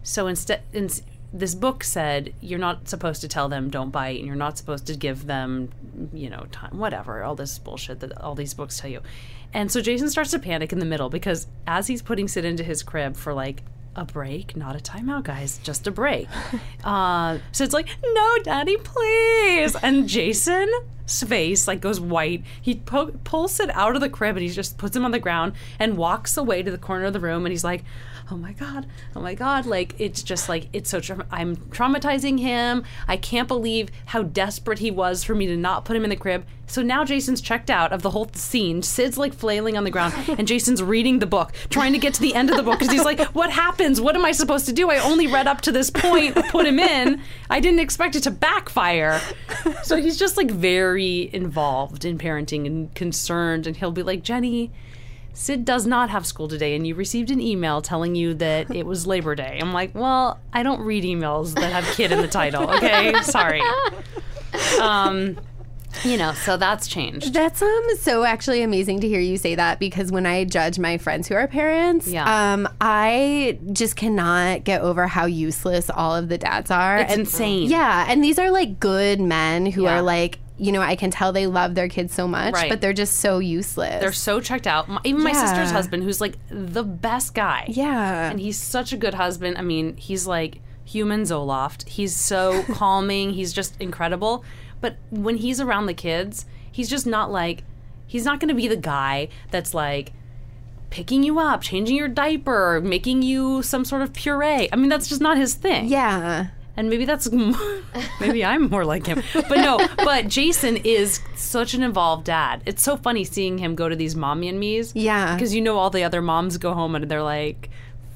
so 0.02 0.26
instead, 0.26 0.62
in, 0.72 0.88
this 1.32 1.54
book 1.54 1.84
said 1.84 2.34
you're 2.40 2.58
not 2.58 2.88
supposed 2.88 3.20
to 3.20 3.28
tell 3.28 3.48
them 3.48 3.70
don't 3.70 3.90
bite, 3.90 4.18
and 4.18 4.26
you're 4.26 4.36
not 4.36 4.58
supposed 4.58 4.86
to 4.86 4.96
give 4.96 5.26
them, 5.26 5.70
you 6.12 6.30
know, 6.30 6.46
time, 6.50 6.78
whatever, 6.78 7.22
all 7.22 7.34
this 7.34 7.58
bullshit 7.58 8.00
that 8.00 8.18
all 8.20 8.34
these 8.34 8.54
books 8.54 8.80
tell 8.80 8.90
you. 8.90 9.00
And 9.52 9.70
so 9.70 9.80
Jason 9.80 10.10
starts 10.10 10.30
to 10.32 10.38
panic 10.38 10.72
in 10.72 10.78
the 10.78 10.84
middle 10.84 11.08
because 11.08 11.46
as 11.66 11.86
he's 11.86 12.02
putting 12.02 12.28
Sid 12.28 12.44
into 12.44 12.62
his 12.62 12.82
crib 12.82 13.16
for 13.16 13.32
like 13.32 13.62
a 13.96 14.04
break, 14.04 14.56
not 14.56 14.76
a 14.76 14.78
timeout, 14.78 15.24
guys, 15.24 15.58
just 15.62 15.86
a 15.86 15.90
break. 15.90 16.28
uh, 16.84 17.38
it's 17.52 17.72
like, 17.72 17.88
"No, 18.02 18.36
Daddy, 18.44 18.76
please!" 18.76 19.74
And 19.82 20.08
Jason's 20.08 21.24
face 21.26 21.66
like 21.66 21.80
goes 21.80 21.98
white. 21.98 22.44
He 22.60 22.76
po- 22.76 23.12
pulls 23.24 23.52
Sid 23.52 23.70
out 23.74 23.94
of 23.94 24.00
the 24.00 24.08
crib 24.08 24.36
and 24.36 24.42
he 24.42 24.50
just 24.50 24.78
puts 24.78 24.94
him 24.94 25.04
on 25.04 25.10
the 25.10 25.18
ground 25.18 25.54
and 25.78 25.96
walks 25.96 26.36
away 26.36 26.62
to 26.62 26.70
the 26.70 26.78
corner 26.78 27.06
of 27.06 27.12
the 27.12 27.20
room. 27.20 27.44
And 27.44 27.52
he's 27.52 27.64
like, 27.64 27.84
"Oh 28.30 28.36
my 28.36 28.52
god, 28.52 28.86
oh 29.16 29.20
my 29.20 29.34
god!" 29.34 29.66
Like 29.66 29.94
it's 29.98 30.22
just 30.22 30.48
like 30.48 30.68
it's 30.72 30.90
so. 30.90 31.00
Tra- 31.00 31.26
I'm 31.30 31.56
traumatizing 31.56 32.38
him. 32.38 32.84
I 33.06 33.16
can't 33.16 33.48
believe 33.48 33.88
how 34.06 34.22
desperate 34.22 34.78
he 34.78 34.90
was 34.90 35.24
for 35.24 35.34
me 35.34 35.46
to 35.46 35.56
not 35.56 35.84
put 35.84 35.96
him 35.96 36.04
in 36.04 36.10
the 36.10 36.16
crib. 36.16 36.44
So 36.66 36.82
now 36.82 37.02
Jason's 37.02 37.40
checked 37.40 37.70
out 37.70 37.92
of 37.92 38.02
the 38.02 38.10
whole 38.10 38.28
scene. 38.34 38.82
Sid's 38.82 39.16
like 39.16 39.32
flailing 39.32 39.78
on 39.78 39.84
the 39.84 39.90
ground, 39.90 40.12
and 40.28 40.46
Jason's 40.46 40.82
reading 40.82 41.18
the 41.18 41.26
book, 41.26 41.52
trying 41.70 41.94
to 41.94 41.98
get 41.98 42.12
to 42.14 42.20
the 42.20 42.34
end 42.34 42.50
of 42.50 42.56
the 42.56 42.62
book 42.62 42.78
because 42.78 42.92
he's 42.92 43.04
like, 43.04 43.20
"What 43.34 43.50
happens? 43.50 44.00
What 44.00 44.14
am 44.16 44.24
I 44.24 44.32
supposed 44.32 44.66
to 44.66 44.72
do? 44.72 44.90
I 44.90 44.98
only 44.98 45.26
read 45.26 45.46
up 45.46 45.62
to 45.62 45.72
this 45.72 45.88
point, 45.90 46.34
put 46.50 46.66
him 46.66 46.78
in. 46.78 47.22
I 47.48 47.60
didn't 47.60 47.80
expect 47.80 48.16
it 48.16 48.22
to 48.24 48.30
backfire." 48.30 49.20
So 49.82 49.96
he's 49.96 50.18
just 50.18 50.36
like 50.36 50.50
very 50.50 51.30
involved 51.32 52.04
in 52.04 52.18
parenting 52.18 52.66
and 52.66 52.94
concerned, 52.94 53.66
and 53.66 53.76
he'll 53.76 53.90
be 53.90 54.02
like, 54.02 54.22
"Jenny." 54.22 54.70
Sid 55.38 55.64
does 55.64 55.86
not 55.86 56.10
have 56.10 56.26
school 56.26 56.48
today, 56.48 56.74
and 56.74 56.84
you 56.84 56.96
received 56.96 57.30
an 57.30 57.40
email 57.40 57.80
telling 57.80 58.16
you 58.16 58.34
that 58.34 58.74
it 58.74 58.84
was 58.84 59.06
Labor 59.06 59.36
Day. 59.36 59.56
I'm 59.62 59.72
like, 59.72 59.94
well, 59.94 60.40
I 60.52 60.64
don't 60.64 60.80
read 60.80 61.04
emails 61.04 61.54
that 61.54 61.70
have 61.72 61.84
kid 61.96 62.10
in 62.10 62.20
the 62.20 62.26
title. 62.26 62.68
Okay, 62.68 63.14
sorry. 63.22 63.62
Um, 64.80 65.38
you 66.02 66.16
know, 66.16 66.32
so 66.32 66.56
that's 66.56 66.88
changed. 66.88 67.32
That's 67.32 67.62
um 67.62 67.82
so 68.00 68.24
actually 68.24 68.62
amazing 68.62 69.00
to 69.02 69.08
hear 69.08 69.20
you 69.20 69.36
say 69.36 69.54
that 69.54 69.78
because 69.78 70.10
when 70.10 70.26
I 70.26 70.44
judge 70.44 70.76
my 70.78 70.98
friends 70.98 71.28
who 71.28 71.34
are 71.36 71.46
parents, 71.46 72.08
Yeah. 72.08 72.52
um, 72.54 72.68
I 72.80 73.60
just 73.72 73.94
cannot 73.94 74.64
get 74.64 74.80
over 74.82 75.06
how 75.06 75.26
useless 75.26 75.88
all 75.88 76.16
of 76.16 76.28
the 76.28 76.36
dads 76.38 76.72
are. 76.72 76.98
It's 76.98 77.14
insane. 77.14 77.70
Yeah, 77.70 78.06
and 78.08 78.24
these 78.24 78.40
are 78.40 78.50
like 78.50 78.80
good 78.80 79.20
men 79.20 79.66
who 79.66 79.84
Yeah. 79.84 79.98
are 79.98 80.02
like, 80.02 80.40
you 80.58 80.72
know, 80.72 80.80
I 80.82 80.96
can 80.96 81.10
tell 81.10 81.32
they 81.32 81.46
love 81.46 81.74
their 81.74 81.88
kids 81.88 82.12
so 82.12 82.26
much, 82.26 82.52
Right. 82.54 82.68
but 82.68 82.80
they're 82.80 82.92
just 82.92 83.18
so 83.18 83.38
useless. 83.38 84.00
They're 84.00 84.12
so 84.12 84.40
checked 84.40 84.66
out. 84.66 84.88
My- 84.88 85.00
Even 85.04 85.22
my 85.22 85.32
sister's 85.32 85.70
husband, 85.70 86.02
who's 86.02 86.20
like 86.20 86.34
the 86.50 86.82
best 86.82 87.34
guy. 87.34 87.64
yeah. 87.68 88.28
And 88.30 88.40
he's 88.40 88.58
such 88.58 88.92
a 88.92 88.96
good 88.96 89.14
husband. 89.14 89.56
I 89.58 89.62
mean, 89.62 89.96
he's 89.96 90.26
like 90.26 90.60
human 90.84 91.22
Zoloft. 91.22 91.88
He's 91.88 92.16
so 92.16 92.62
calming. 92.72 93.30
He's 93.34 93.52
just 93.52 93.80
incredible. 93.80 94.44
But 94.80 94.96
when 95.10 95.36
he's 95.36 95.60
around 95.60 95.86
the 95.86 95.94
kids, 95.94 96.44
he's 96.72 96.88
just 96.90 97.06
not 97.06 97.30
like, 97.30 97.62
he's 98.06 98.24
not 98.24 98.40
going 98.40 98.48
to 98.48 98.54
be 98.54 98.66
the 98.68 98.76
guy 98.76 99.28
that's 99.50 99.74
like, 99.74 100.12
picking 100.90 101.22
you 101.22 101.38
up, 101.38 101.60
changing 101.60 101.96
your 101.96 102.08
diaper, 102.08 102.80
making 102.82 103.22
you 103.22 103.62
some 103.62 103.84
sort 103.84 104.00
of 104.02 104.12
puree. 104.14 104.68
I 104.72 104.76
mean, 104.76 104.88
that's 104.88 105.08
just 105.08 105.20
not 105.20 105.36
his 105.36 105.54
thing. 105.54 105.86
yeah. 105.86 106.48
And 106.78 106.88
maybe 106.88 107.04
that's 107.04 107.28
maybe 108.20 108.44
I'm 108.44 108.70
more 108.70 108.84
like 108.84 109.04
him. 109.04 109.20
But 109.34 109.56
no, 109.56 109.84
but 109.96 110.28
Jason 110.28 110.76
is 110.76 111.20
such 111.34 111.74
an 111.74 111.82
involved 111.82 112.24
dad. 112.24 112.62
It's 112.66 112.84
so 112.84 112.96
funny 112.96 113.24
seeing 113.24 113.58
him 113.58 113.74
go 113.74 113.88
to 113.88 113.96
these 113.96 114.14
mommy 114.14 114.48
and 114.48 114.60
me's. 114.60 114.94
Yeah. 114.94 115.34
Because 115.34 115.52
you 115.52 115.60
know 115.60 115.76
all 115.76 115.90
the 115.90 116.04
other 116.04 116.22
moms 116.22 116.56
go 116.56 116.74
home 116.74 116.94
and 116.94 117.10
they're 117.10 117.20
like, 117.20 117.68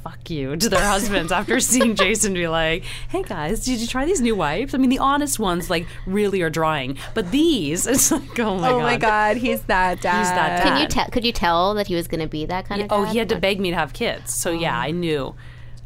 fuck 0.04 0.30
you 0.30 0.54
to 0.56 0.68
their 0.68 0.84
husbands 0.84 1.32
after 1.40 1.58
seeing 1.58 1.96
Jason 1.96 2.34
be 2.34 2.46
like, 2.46 2.84
hey 3.08 3.24
guys, 3.24 3.64
did 3.64 3.80
you 3.80 3.88
try 3.88 4.04
these 4.04 4.20
new 4.20 4.36
wipes? 4.36 4.74
I 4.74 4.78
mean, 4.78 4.90
the 4.90 5.00
honest 5.00 5.40
ones 5.40 5.68
like 5.68 5.88
really 6.06 6.40
are 6.42 6.50
drying. 6.50 6.98
But 7.14 7.32
these, 7.32 7.88
it's 7.88 8.12
like, 8.12 8.38
oh 8.38 8.58
my 8.58 8.68
oh 8.68 8.78
God. 8.78 8.82
my 8.82 8.96
god, 8.96 9.36
he's 9.38 9.62
that 9.62 10.00
dad. 10.00 10.18
He's 10.20 10.28
that 10.28 10.62
dad. 10.62 10.62
Can 10.62 10.82
you 10.82 10.86
tell? 10.86 11.06
Could 11.06 11.26
you 11.26 11.32
tell 11.32 11.74
that 11.74 11.88
he 11.88 11.96
was 11.96 12.06
going 12.06 12.20
to 12.20 12.28
be 12.28 12.46
that 12.46 12.66
kind 12.66 12.80
of? 12.82 12.92
Oh, 12.92 13.02
he 13.06 13.18
had 13.18 13.28
to 13.30 13.40
beg 13.40 13.58
me 13.58 13.70
to 13.70 13.76
have 13.76 13.92
kids. 13.92 14.32
So 14.32 14.52
yeah, 14.52 14.76
oh. 14.76 14.82
I 14.82 14.92
knew. 14.92 15.34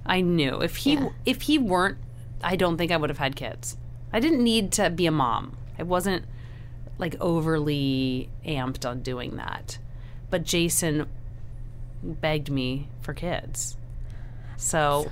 I 0.04 0.20
knew. 0.20 0.60
If 0.60 0.76
he 0.76 0.98
if 1.24 1.42
he 1.42 1.58
weren't 1.58 1.96
I 2.42 2.56
don't 2.56 2.76
think 2.76 2.92
I 2.92 2.96
would 2.96 3.10
have 3.10 3.18
had 3.18 3.36
kids. 3.36 3.76
I 4.12 4.20
didn't 4.20 4.42
need 4.42 4.72
to 4.72 4.90
be 4.90 5.06
a 5.06 5.10
mom. 5.10 5.56
I 5.78 5.82
wasn't 5.82 6.24
like 6.98 7.16
overly 7.20 8.28
amped 8.46 8.88
on 8.88 9.02
doing 9.02 9.36
that. 9.36 9.78
But 10.30 10.44
Jason 10.44 11.06
begged 12.02 12.50
me 12.50 12.88
for 13.00 13.14
kids. 13.14 13.76
So, 14.56 15.10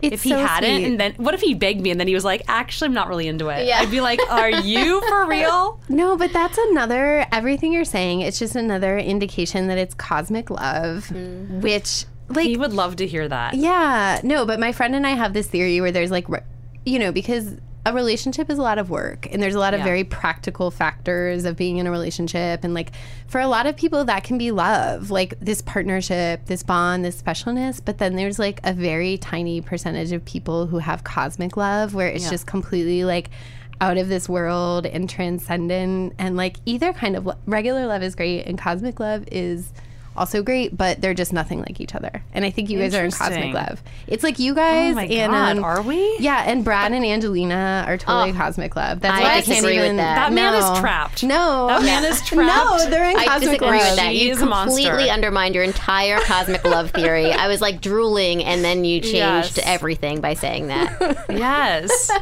It's 0.00 0.14
if 0.14 0.22
he 0.22 0.30
so 0.30 0.38
hadn't, 0.38 0.76
sweet. 0.76 0.84
and 0.86 1.00
then 1.00 1.12
what 1.16 1.34
if 1.34 1.40
he 1.40 1.54
begged 1.54 1.80
me 1.80 1.90
and 1.90 2.00
then 2.00 2.08
he 2.08 2.14
was 2.14 2.24
like, 2.24 2.42
"Actually, 2.48 2.86
I'm 2.86 2.94
not 2.94 3.08
really 3.08 3.28
into 3.28 3.48
it." 3.48 3.66
Yeah. 3.66 3.78
I'd 3.80 3.90
be 3.90 4.00
like, 4.00 4.20
"Are 4.30 4.50
you 4.50 5.02
for 5.06 5.26
real?" 5.28 5.80
No, 5.88 6.16
but 6.16 6.32
that's 6.32 6.56
another 6.56 7.26
everything 7.30 7.72
you're 7.72 7.84
saying. 7.84 8.22
It's 8.22 8.38
just 8.38 8.56
another 8.56 8.98
indication 8.98 9.66
that 9.68 9.76
it's 9.78 9.94
cosmic 9.94 10.48
love, 10.48 11.08
mm. 11.08 11.60
which 11.60 12.06
like 12.28 12.46
He 12.46 12.56
would 12.56 12.72
love 12.72 12.96
to 12.96 13.06
hear 13.06 13.28
that. 13.28 13.54
Yeah, 13.54 14.20
no, 14.22 14.46
but 14.46 14.58
my 14.58 14.72
friend 14.72 14.94
and 14.94 15.06
I 15.06 15.10
have 15.10 15.32
this 15.34 15.46
theory 15.46 15.80
where 15.80 15.92
there's 15.92 16.10
like, 16.10 16.28
re- 16.28 16.40
you 16.86 16.98
know, 16.98 17.12
because 17.12 17.54
a 17.84 17.92
relationship 17.92 18.50
is 18.50 18.58
a 18.58 18.62
lot 18.62 18.78
of 18.78 18.90
work 18.90 19.28
and 19.30 19.40
there's 19.40 19.54
a 19.54 19.58
lot 19.60 19.72
of 19.74 19.78
Yeah. 19.80 19.84
very 19.84 20.02
practical 20.02 20.70
factors 20.72 21.44
of 21.44 21.56
being 21.56 21.76
in 21.76 21.86
a 21.86 21.90
relationship. 21.90 22.64
And 22.64 22.74
like 22.74 22.90
for 23.28 23.40
a 23.40 23.46
lot 23.46 23.66
of 23.66 23.76
people, 23.76 24.04
that 24.06 24.24
can 24.24 24.38
be 24.38 24.50
love, 24.50 25.10
like 25.12 25.34
this 25.38 25.62
partnership, 25.62 26.46
this 26.46 26.64
bond, 26.64 27.04
this 27.04 27.20
specialness. 27.22 27.80
But 27.84 27.98
then 27.98 28.16
there's 28.16 28.38
like 28.40 28.60
a 28.64 28.72
very 28.72 29.18
tiny 29.18 29.60
percentage 29.60 30.10
of 30.12 30.24
people 30.24 30.66
who 30.66 30.78
have 30.78 31.04
cosmic 31.04 31.56
love 31.56 31.94
where 31.94 32.08
it's 32.08 32.24
Yeah. 32.24 32.30
just 32.30 32.46
completely 32.46 33.04
like, 33.04 33.30
out 33.78 33.98
of 33.98 34.08
this 34.08 34.26
world 34.26 34.86
and 34.86 35.06
transcendent 35.06 36.14
and 36.18 36.34
like 36.34 36.56
either 36.64 36.94
kind 36.94 37.14
of 37.14 37.26
lo- 37.26 37.34
regular 37.44 37.84
love 37.86 38.02
is 38.02 38.14
great 38.14 38.46
and 38.46 38.56
cosmic 38.58 38.98
love 38.98 39.22
is 39.30 39.70
also 40.16 40.42
great, 40.42 40.76
but 40.76 41.00
they're 41.00 41.14
just 41.14 41.32
nothing 41.32 41.60
like 41.60 41.80
each 41.80 41.94
other. 41.94 42.22
And 42.32 42.44
I 42.44 42.50
think 42.50 42.70
you 42.70 42.78
guys 42.78 42.94
are 42.94 43.04
in 43.04 43.10
cosmic 43.10 43.54
love. 43.54 43.82
It's 44.06 44.22
like 44.24 44.38
you 44.38 44.54
guys 44.54 44.92
Oh 44.92 44.94
my 44.96 45.04
and 45.04 45.32
God, 45.32 45.56
um, 45.58 45.64
are 45.64 45.82
we? 45.82 46.16
Yeah, 46.18 46.42
and 46.46 46.64
Brad 46.64 46.92
and 46.92 47.04
Angelina 47.04 47.84
are 47.86 47.96
totally 47.96 48.32
cosmic 48.32 48.76
love. 48.76 49.00
That's 49.00 49.18
I 49.18 49.22
why 49.22 49.28
I 49.28 49.32
can't 49.34 49.46
disagree 49.46 49.76
with 49.76 49.84
even. 49.84 49.96
that. 49.96 50.14
That 50.16 50.32
man 50.32 50.52
no. 50.52 50.72
is 50.72 50.78
trapped. 50.80 51.22
No, 51.24 51.66
That 51.68 51.82
man 51.82 52.04
is 52.04 52.20
trapped. 52.26 52.82
No, 52.84 52.90
they're 52.90 53.10
in 53.10 53.16
I 53.16 53.24
cosmic 53.26 53.50
disagree 53.58 53.78
love. 53.78 53.88
with 53.90 53.96
that. 53.96 54.12
She 54.12 54.24
You 54.26 54.32
is 54.32 54.42
a 54.42 54.46
monster. 54.46 54.80
completely 54.82 55.10
undermined 55.10 55.54
your 55.54 55.64
entire 55.64 56.18
cosmic 56.20 56.64
love 56.64 56.90
theory. 56.92 57.32
I 57.32 57.48
was 57.48 57.60
like 57.60 57.80
drooling, 57.80 58.44
and 58.44 58.64
then 58.64 58.84
you 58.84 59.00
changed 59.00 59.56
Yes. 59.56 59.60
everything 59.64 60.20
by 60.20 60.34
saying 60.34 60.68
that. 60.68 61.24
Yes. 61.30 62.10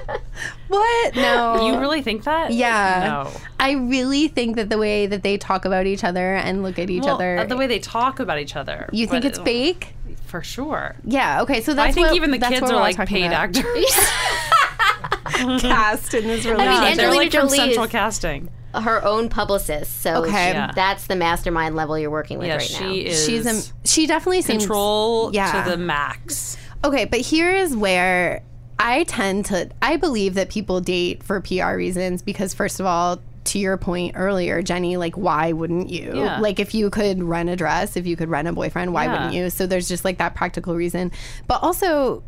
What? 0.69 1.15
No. 1.15 1.67
you 1.67 1.79
really 1.79 2.03
think 2.03 2.25
that? 2.25 2.53
Yeah. 2.53 3.25
No. 3.25 3.41
I 3.61 3.73
really 3.73 4.29
think 4.29 4.57
that 4.57 4.69
the 4.69 4.79
way 4.79 5.07
that 5.07 5.23
they 5.23 5.39
talk 5.39 5.65
about 5.65 5.87
each 5.87 6.05
other 6.05 6.35
and 6.35 6.63
look 6.63 6.79
at 6.79 6.91
each 6.91 7.05
Well, 7.05 7.15
other. 7.15 7.47
the 7.47 7.57
way 7.57 7.67
they 7.67 7.79
talk 7.79 8.21
about 8.21 8.39
each 8.39 8.57
other. 8.57 8.89
you 8.93 9.07
think 9.07 9.23
but- 9.23 9.29
it's 9.31 9.39
fake? 9.39 9.95
For 10.27 10.43
sure. 10.43 10.97
Yeah. 11.05 11.43
Okay. 11.43 11.61
So 11.61 11.75
that's 11.75 11.91
I 11.91 11.93
think 11.93 12.09
what- 12.09 12.17
even 12.17 12.31
the 12.33 12.39
kids 12.39 12.63
are 12.71 12.75
like 12.75 12.97
paid 13.07 13.27
about. 13.27 13.57
actors. 13.57 13.65
cast 15.61 16.15
in 16.15 16.25
this 16.27 16.45
mean, 16.45 16.55
relationship. 16.55 16.97
they're 16.97 17.07
Angelina 17.07 17.15
like 17.17 17.31
from 17.33 17.41
Jolie 17.49 17.57
Central 17.59 17.85
is- 17.87 17.91
Casting. 17.91 18.49
Her 18.75 19.05
own 19.05 19.29
publicist, 19.29 20.03
so 20.03 20.25
Okay. 20.25 20.51
Yeah. 20.51 20.73
that's 20.75 21.07
the 21.07 21.15
mastermind 21.15 21.77
level 21.77 21.97
you're 21.97 22.11
working 22.11 22.39
with 22.39 22.49
Yeah, 22.49 22.57
right 22.57 22.71
now. 22.73 22.79
she 22.93 23.07
is. 23.07 23.25
She's 23.25 23.47
a, 23.47 23.63
she 23.87 24.09
definitely 24.09 24.43
seems 24.43 24.65
control 24.65 25.31
yeah. 25.33 25.63
to 25.63 25.71
the 25.71 25.77
max. 25.77 26.57
Okay, 26.83 27.05
but 27.05 27.21
here 27.21 27.55
is 27.55 27.77
where 27.77 28.43
I 28.81 29.05
tend 29.05 29.45
to 29.47 29.71
I 29.81 29.97
believe 29.97 30.35
that 30.35 30.51
people 30.51 30.81
date 30.81 31.23
for 31.23 31.41
PR 31.41 31.75
reasons 31.77 32.21
because 32.23 32.53
first 32.53 32.81
of 32.81 32.87
all, 32.87 33.21
to 33.45 33.59
your 33.59 33.77
point 33.77 34.13
earlier, 34.17 34.63
Jenny, 34.63 34.97
like 34.97 35.17
why 35.17 35.53
wouldn't 35.53 35.91
you? 35.91 36.13
Yeah. 36.15 36.39
Like 36.41 36.59
if 36.61 36.75
you 36.75 36.91
could 36.91 37.23
rent 37.23 37.49
a 37.51 37.57
dress, 37.57 37.97
if 37.97 38.07
you 38.07 38.17
could 38.17 38.29
rent 38.29 38.49
a 38.49 38.53
boyfriend, 38.53 38.93
why 38.93 39.05
Yeah. 39.05 39.13
wouldn't 39.13 39.35
you? 39.35 39.51
So 39.51 39.67
there's 39.67 39.89
just 39.89 40.05
like 40.05 40.19
that 40.19 40.35
practical 40.35 40.75
reason. 40.75 41.13
But 41.47 41.63
also 41.63 42.23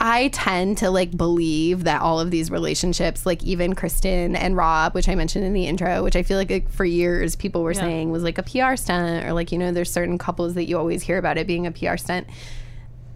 I 0.00 0.28
tend 0.28 0.78
to 0.78 0.90
like 0.90 1.16
believe 1.16 1.84
that 1.84 2.02
all 2.02 2.18
of 2.18 2.30
these 2.30 2.50
relationships, 2.50 3.24
like 3.24 3.42
even 3.44 3.74
Kristen 3.74 4.34
and 4.34 4.56
Rob, 4.56 4.92
which 4.94 5.08
I 5.08 5.14
mentioned 5.14 5.44
in 5.44 5.52
the 5.52 5.66
intro, 5.66 6.02
which 6.02 6.16
I 6.16 6.22
feel 6.22 6.36
like, 6.36 6.50
like 6.50 6.68
for 6.68 6.84
years 6.84 7.36
people 7.36 7.62
were 7.62 7.74
saying 7.74 8.10
was 8.10 8.22
like 8.22 8.36
a 8.36 8.42
PR 8.42 8.74
stunt, 8.76 9.24
or 9.24 9.32
like, 9.32 9.52
you 9.52 9.58
know, 9.58 9.70
there's 9.70 9.90
certain 9.90 10.18
couples 10.18 10.54
that 10.54 10.64
you 10.64 10.78
always 10.78 11.02
hear 11.02 11.16
about 11.16 11.38
it 11.38 11.46
being 11.46 11.66
a 11.66 11.70
PR 11.70 11.96
stunt. 11.96 12.26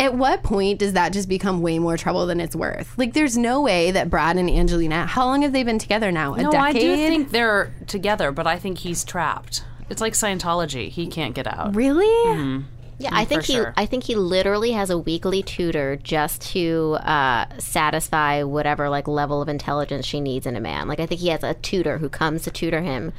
At 0.00 0.14
what 0.14 0.42
point 0.44 0.78
does 0.78 0.92
that 0.92 1.12
just 1.12 1.28
become 1.28 1.60
way 1.60 1.78
more 1.80 1.96
trouble 1.96 2.26
than 2.26 2.40
it's 2.40 2.54
worth? 2.54 2.96
Like, 2.96 3.14
there's 3.14 3.36
no 3.36 3.60
way 3.62 3.90
that 3.90 4.08
Brad 4.08 4.36
and 4.36 4.48
Angelina, 4.48 5.06
how 5.06 5.26
long 5.26 5.42
have 5.42 5.52
they 5.52 5.64
been 5.64 5.78
together 5.78 6.12
now? 6.12 6.34
A 6.34 6.42
No, 6.42 6.50
decade? 6.52 6.76
I 6.76 6.80
do 6.80 6.96
think 6.96 7.30
they're 7.30 7.74
together, 7.88 8.30
but 8.30 8.46
I 8.46 8.58
think 8.58 8.78
he's 8.78 9.02
trapped. 9.04 9.64
It's 9.90 10.00
like 10.00 10.12
Scientology. 10.12 10.88
He 10.88 11.08
can't 11.08 11.34
get 11.34 11.46
out. 11.46 11.74
Really? 11.74 12.06
Mm-hmm. 12.06 12.60
Yeah, 12.98 13.10
I 13.12 13.24
think 13.24 13.44
he. 13.44 13.52
sure. 13.54 13.72
I 13.76 13.86
think 13.86 14.04
he 14.04 14.14
literally 14.16 14.72
has 14.72 14.90
a 14.90 14.98
weekly 14.98 15.42
tutor 15.42 15.96
just 15.96 16.42
to 16.52 16.96
uh, 17.00 17.46
satisfy 17.58 18.42
whatever 18.42 18.88
like 18.88 19.06
level 19.06 19.40
of 19.40 19.48
intelligence 19.48 20.04
she 20.04 20.20
needs 20.20 20.46
in 20.46 20.56
a 20.56 20.60
man. 20.60 20.88
Like 20.88 20.98
I 21.00 21.06
think 21.06 21.20
he 21.20 21.28
has 21.28 21.42
a 21.44 21.54
tutor 21.54 21.98
who 21.98 22.08
comes 22.08 22.42
to 22.42 22.50
tutor 22.50 22.80
him 22.82 23.12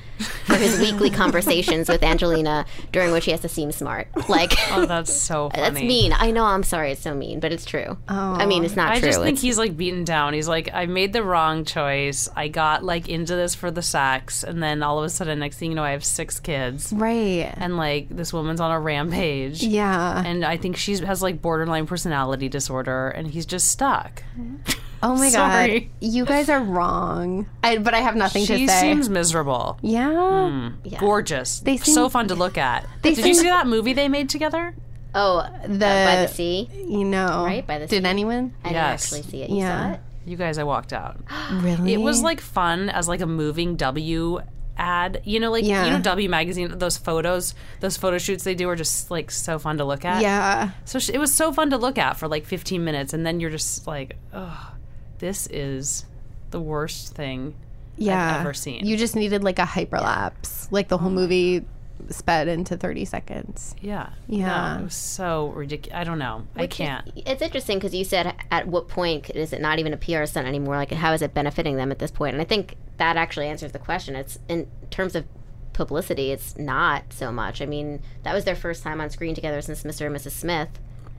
for 0.45 0.55
his 0.55 0.79
weekly 0.81 1.09
conversations 1.09 1.87
with 1.87 2.03
Angelina, 2.03 2.65
during 2.91 3.11
which 3.11 3.25
he 3.25 3.31
has 3.31 3.39
to 3.41 3.49
seem 3.49 3.71
smart. 3.71 4.07
Like 4.29 4.53
Oh, 4.71 4.85
that's 4.85 5.13
so 5.13 5.49
funny. 5.55 5.61
that's 5.63 5.81
mean. 5.81 6.13
I 6.13 6.31
know. 6.31 6.43
I'm 6.45 6.63
sorry. 6.63 6.91
It's 6.91 7.01
so 7.01 7.13
mean, 7.15 7.39
but 7.39 7.51
it's 7.53 7.65
true. 7.65 7.97
Oh. 8.09 8.33
I 8.33 8.45
mean, 8.45 8.65
it's 8.65 8.75
not 8.75 8.91
I 8.91 8.99
true. 8.99 9.07
just 9.09 9.19
think 9.19 9.27
It's- 9.29 9.41
he's 9.41 9.57
like 9.57 9.77
beaten 9.77 10.03
down. 10.03 10.33
He's 10.33 10.47
like, 10.49 10.69
I 10.73 10.85
made 10.87 11.13
the 11.13 11.23
wrong 11.23 11.63
choice. 11.63 12.27
I 12.35 12.49
got 12.49 12.83
like 12.83 13.07
into 13.07 13.35
this 13.35 13.55
for 13.55 13.71
the 13.71 13.81
sex, 13.81 14.43
and 14.43 14.61
then 14.61 14.83
all 14.83 14.99
of 14.99 15.05
a 15.05 15.09
sudden, 15.09 15.39
next 15.39 15.57
thing 15.57 15.71
you 15.71 15.75
know, 15.75 15.83
I 15.83 15.91
have 15.91 16.03
six 16.03 16.39
kids, 16.39 16.91
Right. 16.93 17.51
and 17.57 17.77
like 17.77 18.09
this 18.09 18.33
woman's 18.33 18.59
on 18.59 18.71
a 18.71 18.79
rampage. 18.79 19.63
Yeah. 19.69 20.23
And 20.25 20.43
I 20.45 20.57
think 20.57 20.77
she 20.77 20.97
has 20.97 21.21
like 21.21 21.41
borderline 21.41 21.85
personality 21.87 22.49
disorder, 22.49 23.09
and 23.09 23.27
he's 23.27 23.45
just 23.45 23.67
stuck. 23.69 24.23
oh 25.03 25.15
my 25.15 25.29
sorry. 25.39 25.79
God. 25.81 25.89
You 26.01 26.25
guys 26.25 26.49
are 26.49 26.61
wrong. 26.61 27.47
I, 27.63 27.77
but 27.77 27.93
I 27.93 27.99
have 27.99 28.15
nothing 28.15 28.45
She 28.45 28.65
to 28.65 28.67
say. 28.71 28.81
seems 28.81 29.09
miserable. 29.09 29.77
yeah. 29.81 30.49
Hmm. 30.49 30.89
Gorgeous. 30.97 31.59
They 31.61 31.77
seem- 31.77 31.93
so 31.93 32.09
fun 32.09 32.27
to 32.29 32.35
look 32.35 32.57
at. 32.57 32.87
They 33.01 33.13
Did 33.13 33.25
you 33.25 33.33
see 33.33 33.47
that 33.47 33.67
movie 33.67 33.93
they 33.93 34.07
made 34.07 34.29
together? 34.29 34.73
oh, 35.15 35.41
The, 35.67 35.85
uh, 35.87 36.05
by 36.05 36.21
the 36.21 36.27
sea. 36.27 36.69
You 36.73 37.03
know. 37.05 37.43
Right, 37.45 37.65
by 37.65 37.79
the 37.79 37.87
sea. 37.87 37.95
Did 37.97 38.03
sea. 38.03 38.09
anyone? 38.09 38.53
I 38.63 38.69
didn't 38.69 38.75
Yes. 38.75 39.03
actually 39.05 39.23
see 39.23 39.41
it. 39.43 39.49
You 39.49 39.57
Yeah. 39.57 39.83
saw 39.89 39.93
it? 39.95 39.99
You 40.25 40.37
guys, 40.37 40.57
I 40.59 40.63
walked 40.63 40.93
out. 40.93 41.17
Really? 41.51 41.93
It 41.95 41.97
was 42.01 42.21
like 42.21 42.39
fun 42.41 42.89
as 42.89 43.07
like 43.07 43.21
a 43.21 43.25
moving 43.25 43.75
W 43.75 44.39
ad. 44.79 45.21
You 45.25 45.39
know, 45.39 45.51
like 45.51 45.65
Yeah. 45.65 45.85
you 45.85 45.91
know 45.91 45.99
W 45.99 46.29
magazine. 46.29 46.77
Those 46.77 46.97
photos, 46.97 47.53
those 47.81 47.97
photo 47.97 48.17
shoots 48.17 48.43
they 48.43 48.55
do 48.55 48.69
are 48.69 48.75
just 48.75 49.11
like 49.11 49.29
so 49.29 49.59
fun 49.59 49.77
to 49.77 49.85
look 49.85 50.05
at. 50.05 50.21
Yeah. 50.21 50.71
So 50.85 50.97
sh- 50.99 51.09
it 51.09 51.19
was 51.19 51.33
so 51.33 51.51
fun 51.51 51.69
to 51.71 51.77
look 51.77 51.97
at 51.97 52.17
for 52.17 52.27
like 52.27 52.45
15 52.45 52.83
minutes, 52.83 53.13
and 53.13 53.25
then 53.25 53.39
you're 53.39 53.49
just 53.51 53.85
like, 53.85 54.15
oh, 54.33 54.73
this 55.19 55.47
is 55.47 56.05
the 56.51 56.59
worst 56.59 57.13
thing 57.15 57.53
yeah. 57.97 58.35
I've 58.35 58.41
ever 58.41 58.53
seen. 58.53 58.85
You 58.85 58.95
just 58.97 59.15
needed 59.15 59.43
like 59.43 59.59
a 59.59 59.63
hyperlapse. 59.63 60.71
Like 60.71 60.87
the 60.87 60.97
whole 60.97 61.09
oh 61.09 61.13
movie 61.13 61.65
sped 62.09 62.47
into 62.47 62.77
30 62.77 63.05
seconds. 63.05 63.75
yeah, 63.81 64.09
Yeah. 64.27 64.75
No, 64.75 64.81
it 64.81 64.83
was 64.85 64.95
so 64.95 65.47
ridiculous. 65.49 65.99
I 65.99 66.03
don't 66.03 66.17
know. 66.19 66.47
I 66.55 66.61
Which 66.61 66.73
is- 66.73 66.77
can't. 66.77 67.11
it's 67.15 67.41
interesting 67.41 67.77
because 67.77 67.93
you 67.93 68.03
said 68.05 68.33
at 68.51 68.67
what 68.67 68.87
point 68.87 69.29
is 69.31 69.53
it 69.53 69.61
not 69.61 69.79
even 69.79 69.93
a 69.93 69.97
PR 69.97 70.25
stunt 70.25 70.47
anymore? 70.47 70.75
Like, 70.77 70.91
how 70.91 71.13
is 71.13 71.21
it 71.21 71.33
benefiting 71.33 71.75
them 71.77 71.91
at 71.91 71.99
this 71.99 72.11
point? 72.11 72.33
And 72.33 72.41
I 72.41 72.45
think 72.45 72.75
that 72.97 73.17
actually 73.17 73.47
answers 73.47 73.71
the 73.73 73.79
question. 73.79 74.15
It's 74.15 74.39
in 74.47 74.67
terms 74.89 75.15
of 75.15 75.25
publicity, 75.73 76.31
it's 76.31 76.57
not 76.57 77.03
so 77.11 77.31
much. 77.31 77.61
I 77.61 77.65
mean, 77.65 78.01
that 78.23 78.33
was 78.33 78.43
their 78.45 78.55
first 78.55 78.81
time 78.83 78.99
on 79.01 79.09
screen 79.09 79.35
together 79.35 79.61
since 79.61 79.83
Mr. 79.83 80.07
and 80.07 80.15
Mrs. 80.15 80.31
Smith. 80.31 80.69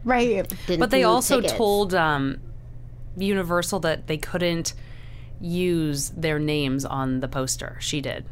Right. 0.05 0.47
Didn't 0.67 0.81
But 0.81 0.91
they 0.91 1.05
also 1.05 1.37
tickets. 1.37 1.55
told 1.57 1.95
um, 1.95 2.41
Universal 3.17 3.81
that 3.81 4.07
they 4.07 4.17
couldn't 4.19 4.73
use 5.41 6.11
their 6.11 6.39
names 6.39 6.85
on 6.85 7.21
the 7.21 7.29
poster. 7.29 7.77
She 7.81 8.01
did. 8.01 8.25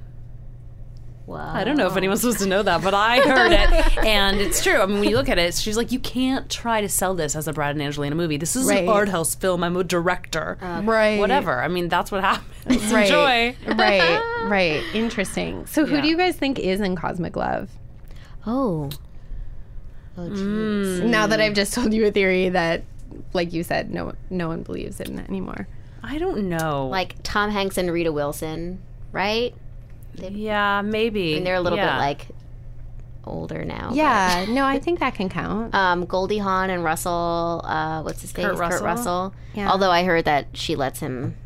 Wow. 1.28 1.52
I 1.54 1.62
don't 1.62 1.76
know 1.76 1.86
if 1.86 1.96
anyone's 1.96 2.22
supposed 2.22 2.38
to 2.38 2.46
know 2.46 2.62
that, 2.62 2.82
but 2.82 2.94
I 2.94 3.18
heard 3.20 3.52
it, 3.52 3.98
and 4.04 4.40
it's 4.40 4.62
true. 4.62 4.78
I 4.80 4.86
mean, 4.86 5.00
when 5.00 5.10
you 5.10 5.16
look 5.16 5.28
at 5.28 5.38
it, 5.38 5.54
she's 5.54 5.76
like, 5.76 5.92
you 5.92 5.98
can't 5.98 6.48
try 6.50 6.80
to 6.80 6.88
sell 6.88 7.14
this 7.14 7.36
as 7.36 7.46
a 7.46 7.52
Brad 7.52 7.72
and 7.76 7.82
Angelina 7.82 8.14
movie. 8.14 8.38
This 8.38 8.56
is 8.56 8.66
Right. 8.66 8.84
an 8.84 8.88
art 8.88 9.10
house 9.10 9.34
film. 9.34 9.62
I'm 9.62 9.76
a 9.76 9.84
director. 9.84 10.56
Uh-huh. 10.60 10.80
Right. 10.84 11.18
Whatever. 11.18 11.62
I 11.62 11.68
mean, 11.68 11.88
that's 11.90 12.10
what 12.10 12.22
happens. 12.22 12.44
Right. 12.92 13.02
Enjoy. 13.04 13.56
right. 13.74 14.22
Right. 14.48 14.82
Interesting. 14.94 15.66
So 15.66 15.84
who 15.84 15.96
Yeah. 15.96 16.00
do 16.02 16.08
you 16.08 16.16
guys 16.16 16.36
think 16.36 16.58
is 16.58 16.80
in 16.80 16.96
Cosmic 16.96 17.36
Love? 17.36 17.68
Oh. 18.46 18.88
Oh, 20.16 20.22
jeez. 20.22 21.00
Mm. 21.00 21.04
Now 21.10 21.26
that 21.26 21.40
I've 21.42 21.52
just 21.54 21.74
told 21.74 21.92
you 21.92 22.06
a 22.06 22.10
theory 22.10 22.48
that 22.48 22.84
like 23.34 23.52
you 23.52 23.62
said 23.62 23.90
no 23.92 24.12
no 24.30 24.48
one 24.48 24.62
believes 24.62 24.98
in 25.00 25.18
anymore. 25.18 25.68
I 26.02 26.16
don't 26.18 26.48
know. 26.48 26.86
Like 26.88 27.16
Tom 27.22 27.50
Hanks 27.50 27.76
and 27.76 27.90
Rita 27.92 28.12
Wilson, 28.12 28.80
right? 29.12 29.54
Yeah, 30.22 30.82
maybe. 30.82 31.36
And 31.36 31.46
they're 31.46 31.54
a 31.56 31.60
little 31.60 31.78
Yeah. 31.78 31.94
bit 31.96 31.98
like 32.00 32.26
older 33.24 33.64
now. 33.64 33.88
but- 33.88 33.96
Yeah, 33.96 34.46
no, 34.48 34.64
I 34.64 34.78
think 34.78 35.00
that 35.00 35.14
can 35.14 35.28
count. 35.28 35.74
Um, 35.74 36.06
Goldie 36.06 36.38
Hawn 36.38 36.70
and 36.70 36.82
Russell, 36.84 37.60
uh, 37.64 38.02
what's 38.02 38.22
his 38.22 38.36
name? 38.36 38.48
Russell? 38.56 38.68
Kurt 38.78 38.82
Russell. 38.82 39.34
Yeah. 39.54 39.70
Although 39.70 39.90
I 39.90 40.04
heard 40.04 40.24
that 40.24 40.48
she 40.54 40.76
lets 40.76 41.00
him 41.00 41.36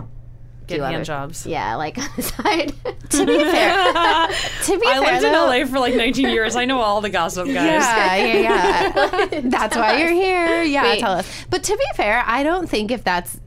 get 0.68 0.76
do 0.76 0.82
hand 0.82 0.94
other- 0.96 1.04
jobs. 1.04 1.44
Yeah, 1.46 1.74
like 1.74 1.98
on 1.98 2.08
the 2.16 2.22
side. 2.22 2.68
to 3.11 3.26
be 3.26 3.38
fair, 3.44 3.74
to 3.82 4.78
be 4.78 4.87
I 4.87 5.00
fair, 5.04 5.12
lived 5.20 5.24
in 5.24 5.32
LA 5.32 5.66
for 5.66 5.80
like 5.80 5.94
19 5.94 6.28
years. 6.28 6.54
I 6.54 6.64
know 6.66 6.80
all 6.80 7.00
the 7.00 7.11
gossip 7.11 7.46
guys. 7.46 7.54
Yeah, 7.54 8.16
yeah, 8.16 9.28
yeah. 9.32 9.40
that's 9.44 9.74
why 9.76 9.98
you're 9.98 10.12
here. 10.12 10.62
Yeah, 10.62 10.85
Wait. 10.85 11.00
tell 11.00 11.12
us. 11.12 11.44
But 11.50 11.64
to 11.64 11.76
be 11.76 11.85
fair, 11.96 12.22
I 12.26 12.42
don't 12.44 12.68
think 12.70 12.90
if 12.92 13.02
that's 13.02 13.40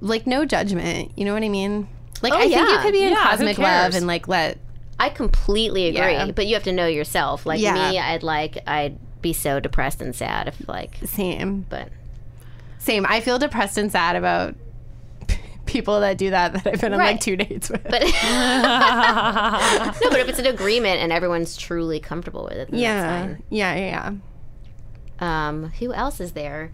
like 0.00 0.26
no 0.26 0.44
judgment. 0.44 1.12
You 1.16 1.24
know 1.24 1.34
what 1.34 1.44
I 1.44 1.48
mean? 1.48 1.88
Like 2.22 2.32
Oh, 2.32 2.36
I 2.38 2.48
think 2.48 2.68
you 2.68 2.78
could 2.78 2.92
be 2.92 3.02
in 3.04 3.10
Yeah, 3.12 3.22
cosmic 3.22 3.58
love 3.58 3.94
and 3.94 4.06
like 4.08 4.26
let 4.26 4.58
I 4.98 5.10
completely 5.10 5.88
agree, 5.88 6.12
Yeah. 6.12 6.30
but 6.30 6.46
you 6.46 6.54
have 6.54 6.62
to 6.64 6.72
know 6.72 6.86
yourself. 6.86 7.44
Like 7.46 7.60
Yeah. 7.60 7.74
me, 7.74 7.98
I'd 7.98 8.22
like 8.22 8.58
I'd 8.66 8.98
be 9.22 9.32
so 9.32 9.60
depressed 9.60 10.00
and 10.00 10.14
sad 10.14 10.48
if 10.48 10.68
like, 10.68 10.96
same 11.04 11.66
but 11.68 11.88
same. 12.78 13.04
I 13.08 13.20
feel 13.20 13.38
depressed 13.38 13.76
and 13.78 13.90
sad 13.92 14.16
about 14.16 14.54
people 15.66 16.00
that 16.00 16.16
do 16.16 16.30
that 16.30 16.52
that 16.54 16.66
I've 16.66 16.80
been 16.80 16.92
on 16.92 16.98
like 16.98 17.20
two 17.20 17.36
dates 17.36 17.68
with. 17.68 17.82
but 17.84 18.02
no, 20.02 20.10
but 20.10 20.20
if 20.20 20.28
it's 20.28 20.38
an 20.38 20.46
agreement 20.46 21.00
and 21.00 21.12
everyone's 21.12 21.56
truly 21.56 22.00
comfortable 22.00 22.44
with 22.44 22.54
it, 22.54 22.70
then 22.70 22.80
yeah, 22.80 23.34
yeah, 23.50 23.74
yeah, 23.74 24.12
yeah. 25.20 25.48
Um, 25.48 25.64
who 25.78 25.92
else 25.92 26.20
is 26.20 26.32
there? 26.32 26.72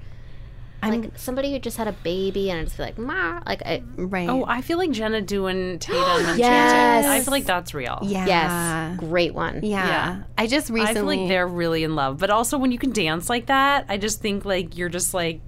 Like 0.91 1.13
somebody 1.17 1.53
who 1.53 1.59
just 1.59 1.77
had 1.77 1.87
a 1.89 1.93
baby 1.93 2.51
and 2.51 2.61
I 2.61 2.65
just 2.65 2.77
feel 2.77 2.87
like, 2.87 2.99
ma, 2.99 3.41
like 3.47 3.63
I, 3.65 3.83
Right. 3.97 4.29
Oh, 4.29 4.45
I 4.47 4.63
feel 4.63 4.79
like 4.79 4.91
Jenna 4.91 5.21
Dewan 5.21 5.79
Tatum 5.79 6.27
and 6.27 6.39
Yes. 6.39 7.07
I 7.07 7.21
feel 7.21 7.31
like 7.33 7.45
that's 7.45 7.73
real. 7.73 8.01
yeah. 8.03 8.27
yes, 8.27 8.99
great 8.99 9.33
one. 9.35 9.61
Yeah. 9.63 9.87
Yeah. 9.87 10.23
I 10.37 10.47
just 10.47 10.71
recently 10.71 10.91
I 10.91 10.95
feel 10.95 11.05
like 11.05 11.29
they're 11.29 11.47
really 11.47 11.85
in 11.85 11.95
love. 11.95 12.19
But 12.19 12.31
also 12.31 12.59
when 12.59 12.73
you 12.73 12.79
can 12.79 12.91
dance 12.93 13.31
like 13.31 13.47
that, 13.47 13.87
I 13.89 13.97
just 13.97 14.21
think 14.21 14.45
like 14.45 14.77
you're 14.77 14.89
just 14.89 15.15
like 15.15 15.41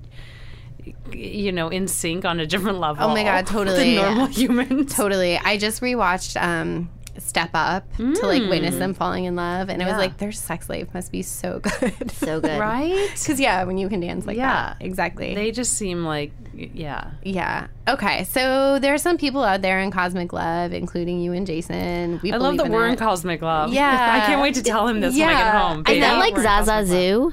you 1.12 1.52
know, 1.52 1.68
in 1.68 1.88
sync 1.88 2.24
on 2.24 2.40
a 2.40 2.46
different 2.46 2.78
level. 2.78 3.04
Oh 3.04 3.08
my 3.08 3.22
God, 3.24 3.46
totally. 3.48 3.94
Than 3.96 4.04
normal 4.04 4.26
human. 4.40 4.86
Totally. 4.86 5.38
I 5.38 5.56
just 5.56 5.80
rewatched 5.82 6.40
um 6.40 6.90
step 7.18 7.50
up 7.54 7.84
to 7.96 8.26
like 8.26 8.42
witness 8.48 8.76
them 8.76 8.94
falling 8.94 9.24
in 9.24 9.36
love, 9.36 9.68
and 9.70 9.80
it 9.80 9.84
was 9.84 9.94
like 9.94 10.18
their 10.18 10.32
sex 10.32 10.68
life 10.68 10.88
must 10.94 11.12
be 11.12 11.22
so 11.22 11.58
good. 11.80 12.10
So 12.12 12.40
good. 12.40 12.58
Right? 12.58 13.10
Because 13.24 13.40
yeah, 13.40 13.64
when 13.64 13.78
you 13.78 13.88
can 13.88 14.00
dance 14.00 14.26
like 14.26 14.36
Yeah. 14.36 14.52
that, 14.52 14.76
exactly. 14.80 15.34
They 15.34 15.50
just 15.50 15.72
seem 15.74 16.04
like, 16.04 16.32
yeah. 16.54 17.12
yeah. 17.22 17.68
Okay. 17.88 18.24
So 18.24 18.78
there 18.78 18.92
are 18.94 18.98
some 18.98 19.16
people 19.18 19.42
out 19.42 19.62
there 19.62 19.80
in 19.80 19.90
cosmic 19.90 20.32
love, 20.32 20.72
including 20.72 21.20
you 21.20 21.32
and 21.32 21.46
Jason. 21.46 22.20
We 22.22 22.32
I 22.32 22.36
love 22.36 22.56
believe 22.56 22.70
that 22.70 22.76
we're 22.76 22.88
in 22.88 22.96
cosmic 22.96 23.40
love. 23.42 23.72
Yeah. 23.72 24.20
I 24.22 24.26
can't 24.26 24.40
wait 24.42 24.54
to 24.54 24.62
tell 24.62 24.86
him 24.88 25.00
this 25.00 25.14
when 25.16 25.28
I 25.28 25.32
get 25.32 25.54
home. 25.54 25.84
Is 25.88 25.94
Is 25.94 26.00
that 26.00 26.18
like 26.18 26.34
we're 26.34 26.42
Zaza. 26.42 26.84
Zoo? 26.86 27.32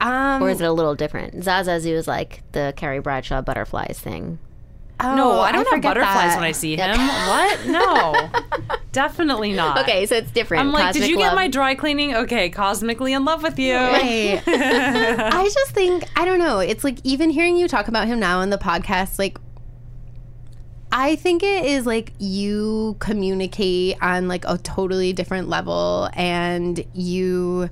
Um, 0.00 0.42
Or 0.42 0.50
is 0.50 0.60
it 0.60 0.64
a 0.66 0.72
little 0.72 0.94
different? 0.94 1.34
Zsa 1.36 1.64
Zsa 1.64 1.80
Zsu 1.80 1.92
is 1.92 2.06
like 2.08 2.42
the 2.52 2.72
Carrie 2.76 3.00
Bradshaw 3.00 3.40
butterflies 3.42 3.98
thing. 3.98 4.38
No, 5.02 5.32
oh, 5.32 5.40
I 5.40 5.52
don't 5.52 5.68
have 5.68 5.82
butterflies 5.82 6.30
that. 6.30 6.36
when 6.36 6.44
I 6.44 6.52
see 6.52 6.76
him. 6.76 6.96
what? 6.98 7.66
No. 7.66 8.30
Definitely 8.96 9.52
not. 9.52 9.76
Okay, 9.80 10.06
so 10.06 10.16
it's 10.16 10.30
different. 10.30 10.62
I'm 10.62 10.72
like, 10.72 10.94
did 10.94 11.00
Cosmic 11.00 11.10
you 11.10 11.18
get 11.18 11.34
my 11.34 11.48
dry 11.48 11.74
cleaning? 11.74 12.14
Okay, 12.14 12.48
cosmically 12.48 13.12
in 13.12 13.26
love 13.26 13.42
with 13.42 13.58
you. 13.58 13.74
Right. 13.74 14.42
I 14.46 15.50
just 15.52 15.72
think 15.72 16.04
I 16.16 16.24
don't 16.24 16.38
know. 16.38 16.60
It's 16.60 16.82
like 16.82 17.00
even 17.04 17.28
hearing 17.28 17.58
you 17.58 17.68
talk 17.68 17.88
about 17.88 18.06
him 18.06 18.18
now 18.18 18.38
on 18.38 18.48
the 18.48 18.56
podcast, 18.56 19.18
like 19.18 19.36
I 20.90 21.16
think 21.16 21.42
it 21.42 21.66
is 21.66 21.84
like 21.84 22.14
you 22.18 22.96
communicate 22.98 23.98
on 24.00 24.28
like 24.28 24.46
a 24.48 24.56
totally 24.56 25.12
different 25.12 25.50
level 25.50 26.08
and 26.14 26.82
you 26.94 27.68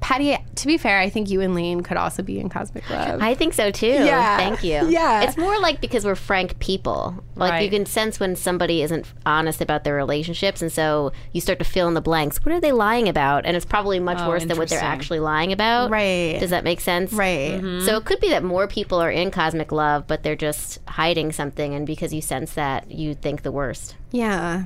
Patti, 0.00 0.36
to 0.54 0.66
be 0.66 0.78
fair, 0.78 0.98
I 0.98 1.08
think 1.08 1.28
you 1.30 1.40
and 1.40 1.54
Lane 1.54 1.82
could 1.82 1.96
also 1.96 2.22
be 2.22 2.38
in 2.38 2.48
Cosmic 2.48 2.88
Love. 2.90 3.20
I 3.22 3.34
think 3.34 3.54
so 3.54 3.70
too. 3.70 3.86
Yeah. 3.86 4.36
Thank 4.36 4.62
you. 4.64 4.88
Yeah. 4.98 5.22
It's 5.22 5.36
more 5.36 5.58
like 5.60 5.80
because 5.80 6.04
we're 6.04 6.14
frank 6.14 6.58
people. 6.58 7.22
Like 7.36 7.62
you 7.62 7.70
can 7.70 7.86
sense 7.86 8.18
when 8.18 8.34
somebody 8.36 8.82
isn't 8.82 9.06
honest 9.26 9.60
about 9.60 9.84
their 9.84 9.94
relationships, 9.94 10.60
and 10.62 10.72
so 10.72 11.12
you 11.32 11.40
start 11.40 11.58
to 11.60 11.64
fill 11.64 11.86
in 11.88 11.94
the 11.94 12.00
blanks. 12.00 12.44
What 12.44 12.54
are 12.54 12.60
they 12.60 12.72
lying 12.72 13.08
about? 13.08 13.46
And 13.46 13.56
it's 13.56 13.66
probably 13.66 14.00
much 14.00 14.18
Oh, 14.20 14.28
worse 14.28 14.44
than 14.44 14.56
what 14.58 14.68
they're 14.68 14.80
actually 14.80 15.20
lying 15.20 15.52
about. 15.52 15.90
Right. 15.90 16.36
Does 16.40 16.50
that 16.50 16.64
make 16.64 16.80
sense? 16.80 17.12
right. 17.12 17.60
Mm-hmm. 17.60 17.84
So 17.86 17.96
it 17.96 18.04
could 18.04 18.20
be 18.20 18.30
that 18.30 18.42
more 18.42 18.66
people 18.66 18.98
are 19.00 19.10
in 19.10 19.30
cosmic 19.30 19.70
love, 19.72 20.06
but 20.06 20.22
they're 20.22 20.36
just 20.36 20.78
hiding 20.88 21.32
something, 21.32 21.74
and 21.74 21.86
because 21.86 22.12
you 22.12 22.20
sense 22.22 22.54
that, 22.54 22.90
you 22.90 23.14
think 23.14 23.42
the 23.42 23.52
worst. 23.52 23.94
Yeah. 24.10 24.64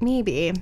Maybe. 0.00 0.52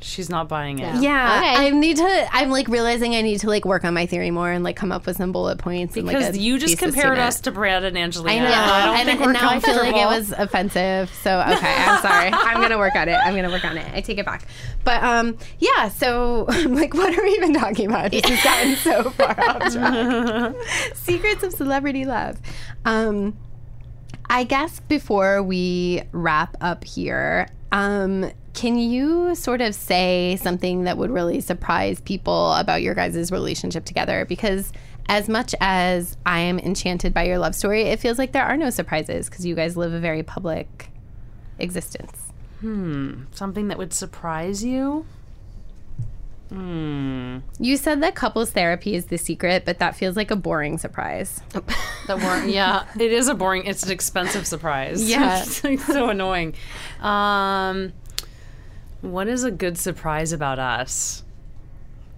She's 0.00 0.28
not 0.28 0.48
buying 0.48 0.78
it. 0.78 1.02
Yeah. 1.02 1.38
Okay. 1.38 1.66
I 1.66 1.70
need 1.70 1.96
to 1.96 2.28
I'm 2.32 2.50
like 2.50 2.68
realizing 2.68 3.14
I 3.14 3.22
need 3.22 3.40
to 3.40 3.48
like 3.48 3.64
work 3.64 3.84
on 3.84 3.94
my 3.94 4.06
theory 4.06 4.30
more 4.30 4.50
and 4.50 4.62
like 4.62 4.76
come 4.76 4.92
up 4.92 5.06
with 5.06 5.16
some 5.16 5.32
bullet 5.32 5.58
points 5.58 5.96
and, 5.96 6.06
like, 6.06 6.16
Because 6.16 6.36
you 6.38 6.58
just 6.58 6.78
compared 6.78 7.18
us 7.18 7.40
to 7.42 7.50
Brad 7.50 7.84
and 7.84 7.96
Angelina. 7.96 8.46
I 8.46 8.50
know. 8.50 8.54
I 8.54 8.84
don't 8.84 8.96
and, 8.96 9.06
think 9.06 9.20
and 9.20 9.26
we're 9.26 9.32
now 9.32 9.50
I 9.50 9.60
feel 9.60 9.76
like 9.76 9.96
it 9.96 10.06
was 10.06 10.32
offensive. 10.32 11.12
So 11.22 11.40
okay, 11.40 11.74
I'm 11.78 12.02
sorry. 12.02 12.30
I'm 12.32 12.60
gonna 12.60 12.78
work 12.78 12.94
on 12.94 13.08
it. 13.08 13.14
I'm 13.14 13.34
gonna 13.34 13.50
work 13.50 13.64
on 13.64 13.78
it. 13.78 13.86
I 13.94 14.00
take 14.00 14.18
it 14.18 14.26
back. 14.26 14.46
But 14.84 15.02
um, 15.02 15.38
yeah. 15.58 15.88
So 15.88 16.46
I'm 16.48 16.74
like, 16.76 16.94
what 16.94 17.16
are 17.16 17.22
we 17.22 17.30
even 17.30 17.54
talking 17.54 17.88
about? 17.88 18.10
This 18.10 18.24
has 18.24 18.44
gotten 18.44 18.76
so 18.76 19.10
far 19.10 19.38
off 19.40 19.72
track. 19.72 20.54
Secrets 20.94 21.42
of 21.42 21.52
celebrity 21.52 22.04
love. 22.04 22.38
Um, 22.84 23.36
I 24.28 24.44
guess 24.44 24.80
before 24.80 25.42
we 25.42 26.02
wrap 26.12 26.56
up 26.60 26.84
here, 26.84 27.48
um, 27.72 28.30
can 28.56 28.78
you 28.78 29.34
sort 29.34 29.60
of 29.60 29.74
say 29.74 30.38
something 30.40 30.84
that 30.84 30.96
would 30.96 31.10
really 31.10 31.40
surprise 31.40 32.00
people 32.00 32.54
about 32.54 32.82
your 32.82 32.94
guys' 32.94 33.30
relationship 33.30 33.84
together? 33.84 34.24
Because 34.24 34.72
as 35.08 35.28
much 35.28 35.54
as 35.60 36.16
I 36.24 36.40
am 36.40 36.58
enchanted 36.58 37.12
by 37.12 37.24
your 37.24 37.38
love 37.38 37.54
story, 37.54 37.82
it 37.82 38.00
feels 38.00 38.18
like 38.18 38.32
there 38.32 38.44
are 38.44 38.56
no 38.56 38.70
surprises 38.70 39.28
because 39.28 39.44
you 39.44 39.54
guys 39.54 39.76
live 39.76 39.92
a 39.92 40.00
very 40.00 40.22
public 40.22 40.90
existence. 41.58 42.32
Hmm. 42.60 43.24
Something 43.30 43.68
that 43.68 43.76
would 43.76 43.92
surprise 43.92 44.64
you? 44.64 45.04
Hmm. 46.48 47.38
You 47.58 47.76
said 47.76 48.02
that 48.02 48.14
couples 48.14 48.52
therapy 48.52 48.94
is 48.94 49.06
the 49.06 49.18
secret, 49.18 49.66
but 49.66 49.80
that 49.80 49.96
feels 49.96 50.16
like 50.16 50.30
a 50.30 50.36
boring 50.36 50.78
surprise. 50.78 51.42
Weren't. 52.08 52.48
Yeah, 52.48 52.86
it 52.98 53.12
is 53.12 53.28
a 53.28 53.34
boring. 53.34 53.66
It's 53.66 53.82
an 53.82 53.90
expensive 53.90 54.46
surprise. 54.46 55.06
Yeah. 55.06 55.42
it's 55.42 55.62
like 55.62 55.80
so 55.80 56.08
annoying. 56.08 56.54
Um, 57.00 57.92
what 59.00 59.28
is 59.28 59.44
a 59.44 59.50
good 59.50 59.78
surprise 59.78 60.32
about 60.32 60.58
us? 60.58 61.22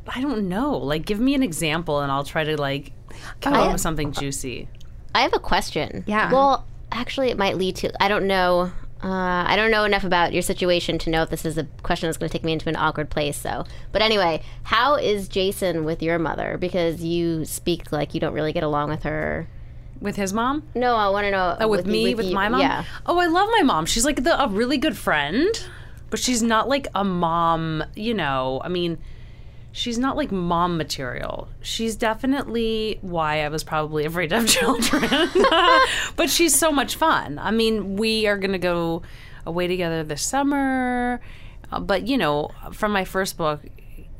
I 0.07 0.21
don't 0.21 0.49
know. 0.49 0.77
Like, 0.77 1.05
give 1.05 1.21
me 1.21 1.35
an 1.35 1.43
example, 1.43 2.01
and 2.01 2.11
I'll 2.11 2.25
try 2.25 2.45
to 2.45 2.57
like 2.61 2.93
come 3.41 3.55
up 3.55 3.73
with 3.73 3.81
something 3.81 4.13
juicy. 4.13 4.69
I 5.15 5.23
have 5.23 5.35
a 5.35 5.39
question. 5.39 6.05
Yeah. 6.07 6.33
Well, 6.33 6.67
actually, 6.93 7.31
it 7.31 7.37
might 7.39 7.57
lead 7.57 7.77
to. 7.77 8.03
I 8.03 8.09
don't 8.09 8.27
know. 8.27 8.73
Uh, 9.03 9.45
I 9.47 9.55
don't 9.55 9.71
know 9.71 9.85
enough 9.85 10.03
about 10.03 10.33
your 10.33 10.43
situation 10.43 10.99
to 10.99 11.11
know 11.11 11.23
if 11.23 11.31
this 11.31 11.45
is 11.45 11.57
a 11.57 11.65
question 11.85 12.09
that's 12.09 12.17
going 12.17 12.29
to 12.29 12.33
take 12.33 12.45
me 12.45 12.53
into 12.53 12.69
an 12.69 12.75
awkward 12.75 13.11
place. 13.11 13.37
So, 13.37 13.65
but 13.93 14.03
anyway, 14.03 14.43
how 14.65 14.97
is 14.97 15.29
Jason 15.29 15.85
with 15.85 16.03
your 16.03 16.19
mother? 16.19 16.59
Because 16.59 17.03
you 17.05 17.45
speak 17.45 17.93
like 17.93 18.13
you 18.15 18.21
don't 18.21 18.33
really 18.33 18.53
get 18.53 18.65
along 18.65 18.91
with 18.91 19.05
her. 19.05 19.49
With 20.01 20.17
his 20.17 20.33
mom? 20.33 20.65
No, 20.75 20.95
I 20.97 21.09
want 21.11 21.27
to 21.27 21.31
know. 21.31 21.57
Oh, 21.61 21.69
with, 21.69 21.87
me, 21.87 22.15
with, 22.15 22.27
you- 22.27 22.35
my 22.35 22.49
mom? 22.49 22.61
Yeah. 22.61 22.85
Oh, 23.07 23.19
I 23.19 23.27
love 23.27 23.49
my 23.53 23.63
mom. 23.63 23.87
She's 23.87 24.05
like 24.05 24.23
the, 24.25 24.41
a 24.43 24.49
really 24.49 24.79
good 24.79 24.97
friend, 24.97 25.49
but 26.11 26.19
she's 26.19 26.43
not 26.43 26.69
like 26.69 26.87
a 26.95 27.05
mom, 27.05 27.85
you 27.95 28.15
know. 28.15 28.61
I 28.65 28.69
mean, 28.69 28.99
she's 29.73 29.99
not 29.99 30.17
like 30.17 30.33
mom 30.33 30.77
material. 30.77 31.49
She's 31.61 31.97
definitely 31.97 32.99
why 33.01 33.45
I 33.45 33.49
was 33.49 33.65
probably 33.65 34.05
afraid 34.07 34.33
of 34.33 34.47
children. 34.47 35.09
but 36.17 36.31
she's 36.31 36.55
so 36.55 36.73
much 36.73 36.97
fun. 36.97 37.39
I 37.39 37.51
mean, 37.51 37.97
we 37.97 38.27
are 38.27 38.39
going 38.39 38.53
to 38.53 38.59
go 38.59 39.03
away 39.47 39.67
together 39.67 40.03
this 40.05 40.23
summer. 40.23 41.21
Uh, 41.71 41.81
but, 41.81 42.07
you 42.07 42.17
know, 42.17 42.51
from 42.73 42.93
my 42.93 43.05
first 43.05 43.37
book, 43.37 43.61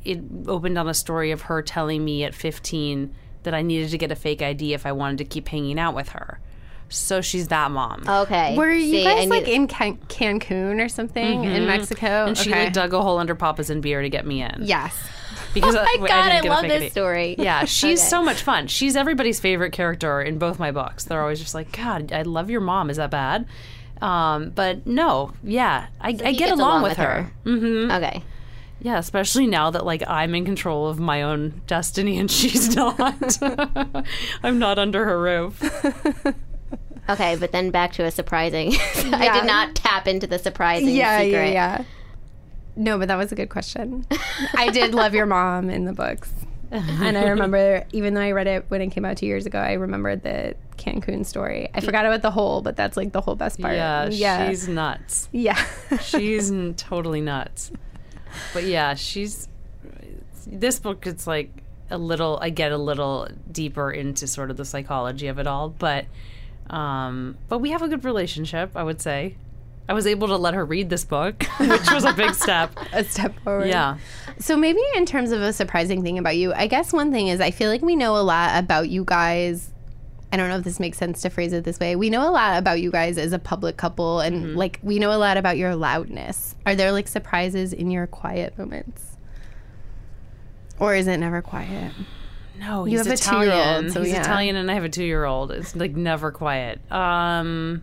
it 0.05 0.21
opened 0.47 0.77
on 0.77 0.87
a 0.87 0.93
story 0.93 1.31
of 1.31 1.43
her 1.43 1.61
telling 1.61 2.05
me 2.05 2.23
at 2.23 2.33
15 2.33 3.13
that 3.43 3.53
I 3.53 3.61
needed 3.61 3.89
to 3.91 3.97
get 3.97 4.11
a 4.11 4.15
fake 4.15 4.41
ID 4.41 4.73
if 4.73 4.85
I 4.85 4.91
wanted 4.91 5.17
to 5.19 5.25
keep 5.25 5.47
hanging 5.47 5.79
out 5.79 5.95
with 5.95 6.09
her. 6.09 6.39
So 6.89 7.21
she's 7.21 7.47
that 7.49 7.71
mom. 7.71 8.03
Okay. 8.07 8.55
Were 8.57 8.71
you 8.71 8.91
See, 8.91 9.07
I 9.07 9.15
guys 9.19 9.29
like 9.29 9.47
in 9.47 9.67
Can- 9.67 9.97
Cancun 10.07 10.83
or 10.83 10.89
something 10.89 11.43
in 11.43 11.65
Mexico? 11.67 12.25
and 12.27 12.37
she 12.37 12.49
Okay. 12.51 12.65
like 12.65 12.73
dug 12.73 12.93
a 12.93 13.01
hole 13.01 13.17
under 13.19 13.35
Papas 13.35 13.69
and 13.69 13.81
Beer 13.81 14.01
to 14.01 14.09
get 14.09 14.25
me 14.25 14.41
in. 14.41 14.61
Yes. 14.61 14.95
Because 15.53 15.75
Oh 15.77 15.79
I, 15.79 15.97
my 15.99 16.05
I 16.05 16.07
God, 16.07 16.29
didn't 16.29 16.45
I 16.45 16.47
a 16.47 16.51
love 16.51 16.63
this 16.67 16.91
story. 16.91 17.35
Yeah, 17.39 17.65
she's 17.65 17.99
Okay. 17.99 18.09
so 18.09 18.23
much 18.23 18.41
fun. 18.41 18.67
She's 18.67 18.95
everybody's 18.95 19.39
favorite 19.39 19.71
character 19.71 20.21
in 20.21 20.37
both 20.39 20.57
my 20.59 20.71
books. 20.71 21.03
They're 21.05 21.21
always 21.21 21.39
just 21.39 21.53
like, 21.55 21.71
God, 21.71 22.11
I 22.11 22.23
love 22.23 22.49
your 22.49 22.61
mom. 22.61 22.89
Is 22.89 22.97
that 22.97 23.11
bad? 23.11 23.45
Um, 24.01 24.51
but 24.51 24.87
no, 24.87 25.33
yeah, 25.43 25.87
I, 25.99 26.09
I 26.09 26.31
get 26.33 26.51
along, 26.51 26.59
along 26.59 26.81
with 26.83 26.91
with 26.91 26.97
her. 26.99 27.21
her. 27.23 27.31
hmm 27.43 27.91
Okay. 27.91 28.23
Yeah, 28.81 28.97
especially 28.97 29.45
now 29.45 29.71
that 29.71 29.85
like 29.85 30.03
I'm 30.07 30.33
in 30.35 30.45
control 30.45 30.87
of 30.87 30.99
my 30.99 31.21
own 31.23 31.61
destiny 31.67 32.17
and 32.17 32.31
she's 32.31 32.75
not. 32.77 33.37
I'm 34.41 34.57
not 34.57 34.79
under 34.79 35.03
her 35.03 35.21
roof. 35.21 35.59
Okay, 37.09 37.35
but 37.35 37.51
then 37.51 37.71
back 37.71 37.93
to 37.93 38.03
a 38.03 38.11
surprising. 38.11 38.73
I 39.13 39.33
did 39.33 39.45
not 39.45 39.75
tap 39.75 40.07
into 40.07 40.27
the 40.27 40.39
surprising 40.39 40.89
yeah, 40.95 41.19
secret. 41.19 41.51
yeah, 41.51 41.79
yeah. 41.79 41.83
No, 42.75 42.97
but 42.97 43.07
that 43.07 43.17
was 43.17 43.31
a 43.31 43.35
good 43.35 43.49
question. 43.49 44.05
I 44.55 44.69
did 44.69 44.93
love 44.93 45.13
your 45.13 45.25
mom 45.25 45.69
in 45.69 45.85
the 45.85 45.93
books. 45.93 46.31
and 46.71 47.17
I 47.17 47.29
remember, 47.29 47.83
even 47.91 48.13
though 48.13 48.21
I 48.21 48.31
read 48.31 48.47
it 48.47 48.65
when 48.67 48.81
it 48.81 48.87
came 48.87 49.03
out 49.05 49.17
two 49.17 49.25
years 49.25 49.45
ago, 49.45 49.59
I 49.59 49.73
remembered 49.73 50.21
the 50.21 50.55
Cancun 50.77 51.25
story. 51.25 51.69
I 51.73 51.81
forgot 51.81 52.05
about 52.05 52.21
the 52.21 52.31
whole, 52.31 52.61
but 52.61 52.75
that's 52.75 52.95
like 52.95 53.11
the 53.11 53.21
whole 53.21 53.35
best 53.35 53.59
part. 53.59 53.73
Yeah, 53.75 54.09
she's 54.49 54.67
nuts. 54.67 55.29
yeah. 55.31 55.61
She's 56.01 56.51
n- 56.51 56.75
totally 56.75 57.21
nuts. 57.21 57.71
But 58.53 58.65
yeah, 58.65 58.93
she's. 58.93 59.47
This 60.45 60.79
book, 60.79 61.05
it's 61.07 61.25
like 61.27 61.51
a 61.89 61.97
little. 61.97 62.37
I 62.41 62.49
get 62.51 62.71
a 62.71 62.77
little 62.77 63.27
deeper 63.51 63.91
into 63.91 64.27
sort 64.27 64.51
of 64.51 64.57
the 64.57 64.65
psychology 64.65 65.27
of 65.27 65.39
it 65.39 65.47
all, 65.47 65.69
but, 65.69 66.05
um, 66.69 67.37
but 67.47 67.59
we 67.59 67.71
have 67.71 67.81
a 67.81 67.87
good 67.87 68.03
relationship. 68.05 68.71
I 68.75 68.83
would 68.83 69.01
say. 69.01 69.35
I 69.89 69.93
was 69.93 70.05
able 70.05 70.27
to 70.27 70.37
let 70.37 70.53
her 70.53 70.63
read 70.63 70.91
this 70.91 71.03
book, 71.03 71.43
which 71.59 71.91
was 71.91 72.05
a 72.05 72.13
big 72.13 72.35
step. 72.35 72.71
a 72.93 73.03
step 73.03 73.37
forward. 73.39 73.69
Yeah. 73.69 73.97
So 74.37 74.55
maybe 74.55 74.79
in 74.95 75.07
terms 75.07 75.31
of 75.31 75.41
a 75.41 75.51
surprising 75.51 76.03
thing 76.03 76.19
about 76.19 76.37
you, 76.37 76.53
I 76.53 76.67
guess 76.67 76.93
one 76.93 77.11
thing 77.11 77.27
is 77.27 77.41
I 77.41 77.49
feel 77.49 77.71
like 77.71 77.81
we 77.81 77.95
know 77.95 78.15
a 78.15 78.21
lot 78.21 78.63
about 78.63 78.89
you 78.89 79.03
guys. 79.03 79.71
I 80.31 80.37
don't 80.37 80.47
know 80.47 80.57
if 80.57 80.63
this 80.63 80.79
makes 80.79 80.99
sense 80.99 81.23
to 81.23 81.31
phrase 81.31 81.53
it 81.53 81.63
this 81.63 81.79
way. 81.79 81.95
We 81.95 82.11
know 82.11 82.29
a 82.29 82.29
lot 82.29 82.59
about 82.59 82.81
you 82.81 82.91
guys 82.91 83.17
as 83.17 83.33
a 83.33 83.39
public 83.39 83.77
couple 83.77 84.19
and 84.19 84.55
like 84.55 84.79
we 84.83 84.99
know 84.99 85.11
a 85.11 85.17
lot 85.17 85.37
about 85.37 85.57
your 85.57 85.75
loudness. 85.75 86.55
Are 86.67 86.75
there 86.75 86.91
like 86.91 87.07
surprises 87.07 87.73
in 87.73 87.89
your 87.89 88.05
quiet 88.05 88.55
moments? 88.59 89.17
Or 90.79 90.93
is 90.93 91.07
it 91.07 91.17
never 91.17 91.41
quiet? 91.41 91.93
No, 92.59 92.85
You 92.85 92.97
he's 92.97 92.99
have 92.99 93.07
a 93.07 93.13
Italian. 93.13 93.51
two-year-old, 93.51 93.91
so 93.93 94.01
he's 94.03 94.11
yeah. 94.13 94.21
Italian, 94.21 94.55
and 94.55 94.69
I 94.69 94.73
have 94.73 94.83
a 94.83 94.89
two-year-old. 94.89 95.51
It's 95.51 95.75
like 95.75 95.95
never 95.95 96.31
quiet. 96.31 96.79
Um, 96.91 97.81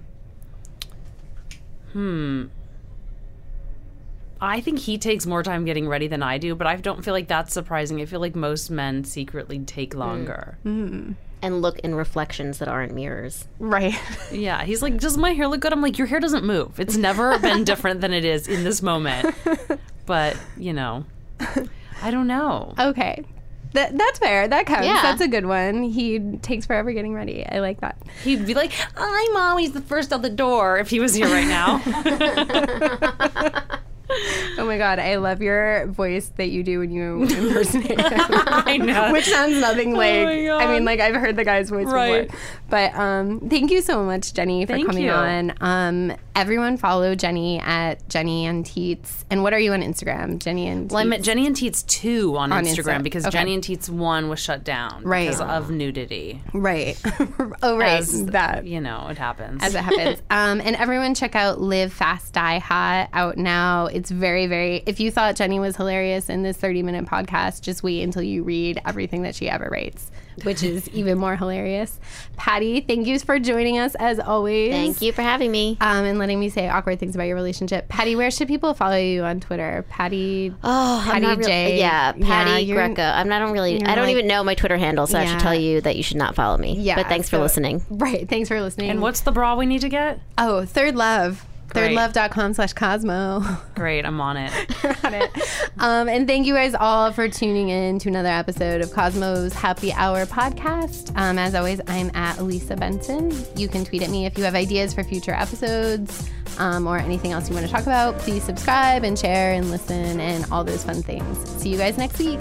hmm. 1.93 2.45
I 4.41 4.61
think 4.61 4.79
he 4.79 4.99
takes 4.99 5.24
more 5.27 5.43
time 5.43 5.64
getting 5.64 5.89
ready 5.89 6.09
than 6.09 6.22
I 6.22 6.37
do, 6.39 6.55
but 6.55 6.66
I 6.66 6.77
don't 6.77 7.03
feel 7.05 7.14
like 7.14 7.27
that's 7.27 7.55
surprising. 7.55 8.01
I 8.03 8.05
feel 8.05 8.20
like 8.20 8.37
most 8.37 8.70
men 8.70 9.05
secretly 9.05 9.59
take 9.61 9.95
longer. 9.95 10.59
and 11.43 11.62
look 11.62 11.79
in 11.81 11.95
reflections 11.95 12.59
that 12.59 12.68
aren't 12.68 12.93
mirrors. 12.95 13.47
Right. 13.59 13.95
Yeah, 14.33 14.64
he's 14.64 14.83
like, 14.83 14.99
"Does 14.99 15.16
my 15.16 15.33
hair 15.33 15.49
look 15.49 15.61
good?" 15.61 15.72
I'm 15.72 15.81
like, 15.83 15.97
"Your 15.97 16.07
hair 16.07 16.20
doesn't 16.20 16.45
move. 16.45 16.79
It's 16.81 16.97
never 16.97 17.39
been 17.49 17.64
different 17.64 18.01
than 18.03 18.12
it 18.12 18.24
is 18.24 18.47
in 18.49 18.64
this 18.64 18.83
moment." 18.83 19.35
But 20.07 20.37
you 20.57 20.72
know, 20.72 21.05
I 22.01 22.12
don't 22.12 22.29
know. 22.29 22.74
Okay. 22.79 23.24
That, 23.77 23.97
that's 23.97 24.18
fair. 24.18 24.49
That 24.49 24.66
counts. 24.66 24.87
Yeah. 24.87 25.01
That's 25.03 25.20
a 25.20 25.29
good 25.29 25.47
one. 25.47 25.83
He 25.85 26.18
takes 26.43 26.66
forever 26.66 26.93
getting 26.93 27.14
ready. 27.14 27.47
I 27.47 27.61
like 27.61 27.81
that. 27.81 27.97
He'd 28.24 28.45
be 28.47 28.55
like, 28.55 28.72
"I'm 28.97 29.37
always 29.37 29.72
the 29.72 29.81
first 29.81 30.12
out 30.12 30.22
the 30.22 30.31
door." 30.31 30.79
If 30.79 30.91
he 30.91 30.99
was 31.01 31.14
here 31.14 31.27
right 31.29 31.47
now, 31.47 31.81
Oh 34.59 34.64
my 34.64 34.79
god, 34.79 34.99
I 35.01 35.16
love 35.16 35.43
your 35.43 35.87
voice 35.89 36.31
that 36.37 36.49
you 36.49 36.62
do 36.62 36.79
when 36.79 36.91
you 36.93 37.22
impersonate 37.24 38.01
him. 38.12 38.20
I 38.20 38.77
know. 38.79 39.12
Which 39.12 39.27
sounds 39.29 39.61
nothing 39.61 39.95
like 39.95 40.24
my 40.24 40.45
God. 40.47 40.62
I 40.62 40.72
mean 40.72 40.85
like 40.85 41.01
I've 41.01 41.16
heard 41.16 41.37
the 41.37 41.45
guy's 41.45 41.68
voice 41.70 41.87
Right. 41.89 42.29
before. 42.29 42.41
But 42.70 42.95
um 42.95 43.41
thank 43.51 43.70
you 43.72 43.83
so 43.83 44.05
much 44.05 44.33
Jenny 44.33 44.64
for 44.64 44.74
Thank 44.74 44.87
coming 44.87 45.05
you. 45.05 45.11
on. 45.11 45.53
Um 45.61 46.16
everyone 46.37 46.76
follow 46.76 47.14
Jenny 47.14 47.59
at 47.59 48.07
Jenny 48.09 48.45
and 48.47 48.64
Teets. 48.64 49.24
And 49.30 49.43
what 49.43 49.53
are 49.55 49.59
you 49.59 49.72
on 49.72 49.80
Instagram? 49.80 50.39
Jenny 50.39 50.68
and 50.68 50.91
well, 50.91 50.99
I 51.01 51.05
Teets? 51.05 51.09
met 51.09 51.22
Jenny 51.22 51.47
and 51.47 51.57
Teets 51.57 51.84
two 51.87 52.37
on, 52.37 52.53
On 52.53 52.64
Instagram 52.64 52.99
Insta. 52.99 53.03
because 53.03 53.26
Okay. 53.26 53.39
Jenny 53.39 53.55
and 53.55 53.62
Teets 53.64 53.89
one 53.89 54.28
was 54.28 54.39
shut 54.39 54.62
down 54.62 55.03
Right. 55.03 55.28
because 55.28 55.41
of 55.41 55.70
nudity. 55.70 56.43
Right. 56.53 57.01
oh 57.62 57.76
right. 57.78 57.99
As 58.01 58.26
that 58.26 58.66
you 58.66 58.80
know, 58.80 59.09
it 59.09 59.18
happens. 59.18 59.62
as 59.64 59.74
it 59.74 59.80
happens. 59.82 60.18
um, 60.30 60.61
and 60.61 60.76
everyone 60.76 61.14
check 61.14 61.34
out 61.34 61.61
Live 61.61 61.93
Fast 61.93 62.34
Die 62.34 62.59
Hot 62.59 63.09
out 63.12 63.37
now. 63.39 63.87
It's 63.87 64.11
very, 64.11 64.47
very. 64.47 64.82
If 64.87 65.01
you 65.01 65.11
thought 65.11 65.37
Jenny 65.37 65.59
was 65.59 65.74
hilarious 65.76 66.28
in 66.28 66.43
this 66.43 66.57
30 66.59 66.82
minute 66.82 67.07
podcast, 67.07 67.62
just 67.62 67.82
wait 67.82 68.03
until 68.03 68.22
you 68.22 68.43
read 68.43 68.80
everything 68.84 69.22
that 69.22 69.34
she 69.34 69.49
ever 69.49 69.68
writes, 69.72 70.11
which 70.45 70.62
is 70.62 70.89
even 70.91 71.18
more 71.18 71.37
hilarious. 71.37 71.99
Patti, 72.37 72.80
thank 72.80 73.07
you 73.07 73.18
for 73.18 73.39
joining 73.39 73.78
us 73.78 73.95
as 73.95 74.18
always. 74.18 74.72
Thank 74.72 75.01
you 75.03 75.12
for 75.12 75.22
having 75.22 75.51
me. 75.51 75.76
Um, 75.80 76.05
and 76.05 76.18
letting 76.18 76.39
me 76.41 76.49
say 76.51 76.68
awkward 76.68 76.99
things 76.99 77.14
about 77.14 77.24
your 77.24 77.37
relationship. 77.37 77.89
Patti, 77.89 78.16
where 78.16 78.30
should 78.30 78.49
people 78.49 78.74
follow 78.74 78.97
you 78.97 79.22
on 79.22 79.41
Twitter? 79.41 79.84
Patti. 79.89 80.53
Oh, 80.62 81.03
I'm 81.05 81.11
Patti 81.11 81.26
not 81.26 81.39
real- 81.39 81.49
J. 81.49 81.78
Yeah, 81.78 82.12
Patti 82.12 82.62
you're- 82.64 82.76
Greco. 82.89 83.03
I'm 83.03 83.28
not 83.28 83.37
I 83.37 83.39
don't 83.45 83.53
really. 83.53 83.76
I 83.84 83.95
don't 83.95 84.05
like- 84.05 84.12
even 84.12 84.26
know 84.26 84.43
my 84.45 84.55
Twitter 84.55 84.76
handle, 84.78 85.07
so 85.07 85.18
I 85.18 85.26
should 85.26 85.41
tell 85.41 85.55
you 85.55 85.80
that 85.82 85.97
you 85.97 86.03
should 86.03 86.16
not 86.16 86.34
follow 86.34 86.57
me. 86.57 86.76
Yeah, 86.78 86.97
But 86.97 87.07
thanks 87.09 87.28
for 87.28 87.39
listening. 87.39 87.84
Right. 87.91 88.28
Thanks 88.28 88.49
for 88.49 88.61
listening. 88.61 88.91
and 88.91 89.01
what's 89.03 89.20
the 89.20 89.32
bra 89.32 89.57
we 89.57 89.66
need 89.66 89.80
to 89.82 89.89
get? 89.89 90.20
Oh, 90.39 90.64
Third 90.64 90.97
Love. 90.97 91.45
Thirdlove.com 91.77 92.55
slash 92.55 92.72
Cosmo. 92.72 93.43
Great, 93.74 94.05
I'm 94.05 94.20
on 94.20 94.37
it. 94.37 94.53
on 95.05 95.14
it. 95.14 95.31
Um, 95.79 96.09
and 96.09 96.27
thank 96.27 96.47
you 96.47 96.55
guys 96.55 96.74
all 96.74 97.12
for 97.12 97.29
tuning 97.29 97.68
in 97.68 97.99
to 98.01 98.09
another 98.09 98.29
episode 98.29 98.81
of 98.81 98.93
Cosmos 98.93 99.53
Happy 99.53 99.93
Hour 99.93 100.27
podcast. 100.27 101.16
Um, 101.16 101.39
as 101.39 101.55
always, 101.55 101.81
I'm 101.87 102.11
at 102.14 102.39
Elisa 102.39 102.77
Benson. 102.77 103.33
You 103.57 103.68
can 103.68 103.85
tweet 103.85 104.03
at 104.03 104.11
me 104.11 104.27
if 104.27 104.39
you 104.39 104.45
have 104.45 104.55
ideas 104.55 104.95
for 104.95 105.05
future 105.05 105.33
episodes 105.33 106.31
um, 106.59 106.87
or 106.87 106.99
anything 106.99 107.33
else 107.33 107.49
you 107.49 107.55
want 107.55 107.66
to 107.66 107.72
talk 107.72 107.83
about. 107.83 108.18
Please 108.18 108.43
subscribe 108.43 109.05
and 109.05 109.18
share 109.18 109.53
and 109.53 109.70
listen 109.70 110.20
and 110.20 110.45
all 110.51 110.64
those 110.64 110.85
fun 110.85 111.03
things. 111.03 111.49
See 111.61 111.68
you 111.70 111.79
guys 111.79 111.99
next 111.99 112.18
week. 112.18 112.41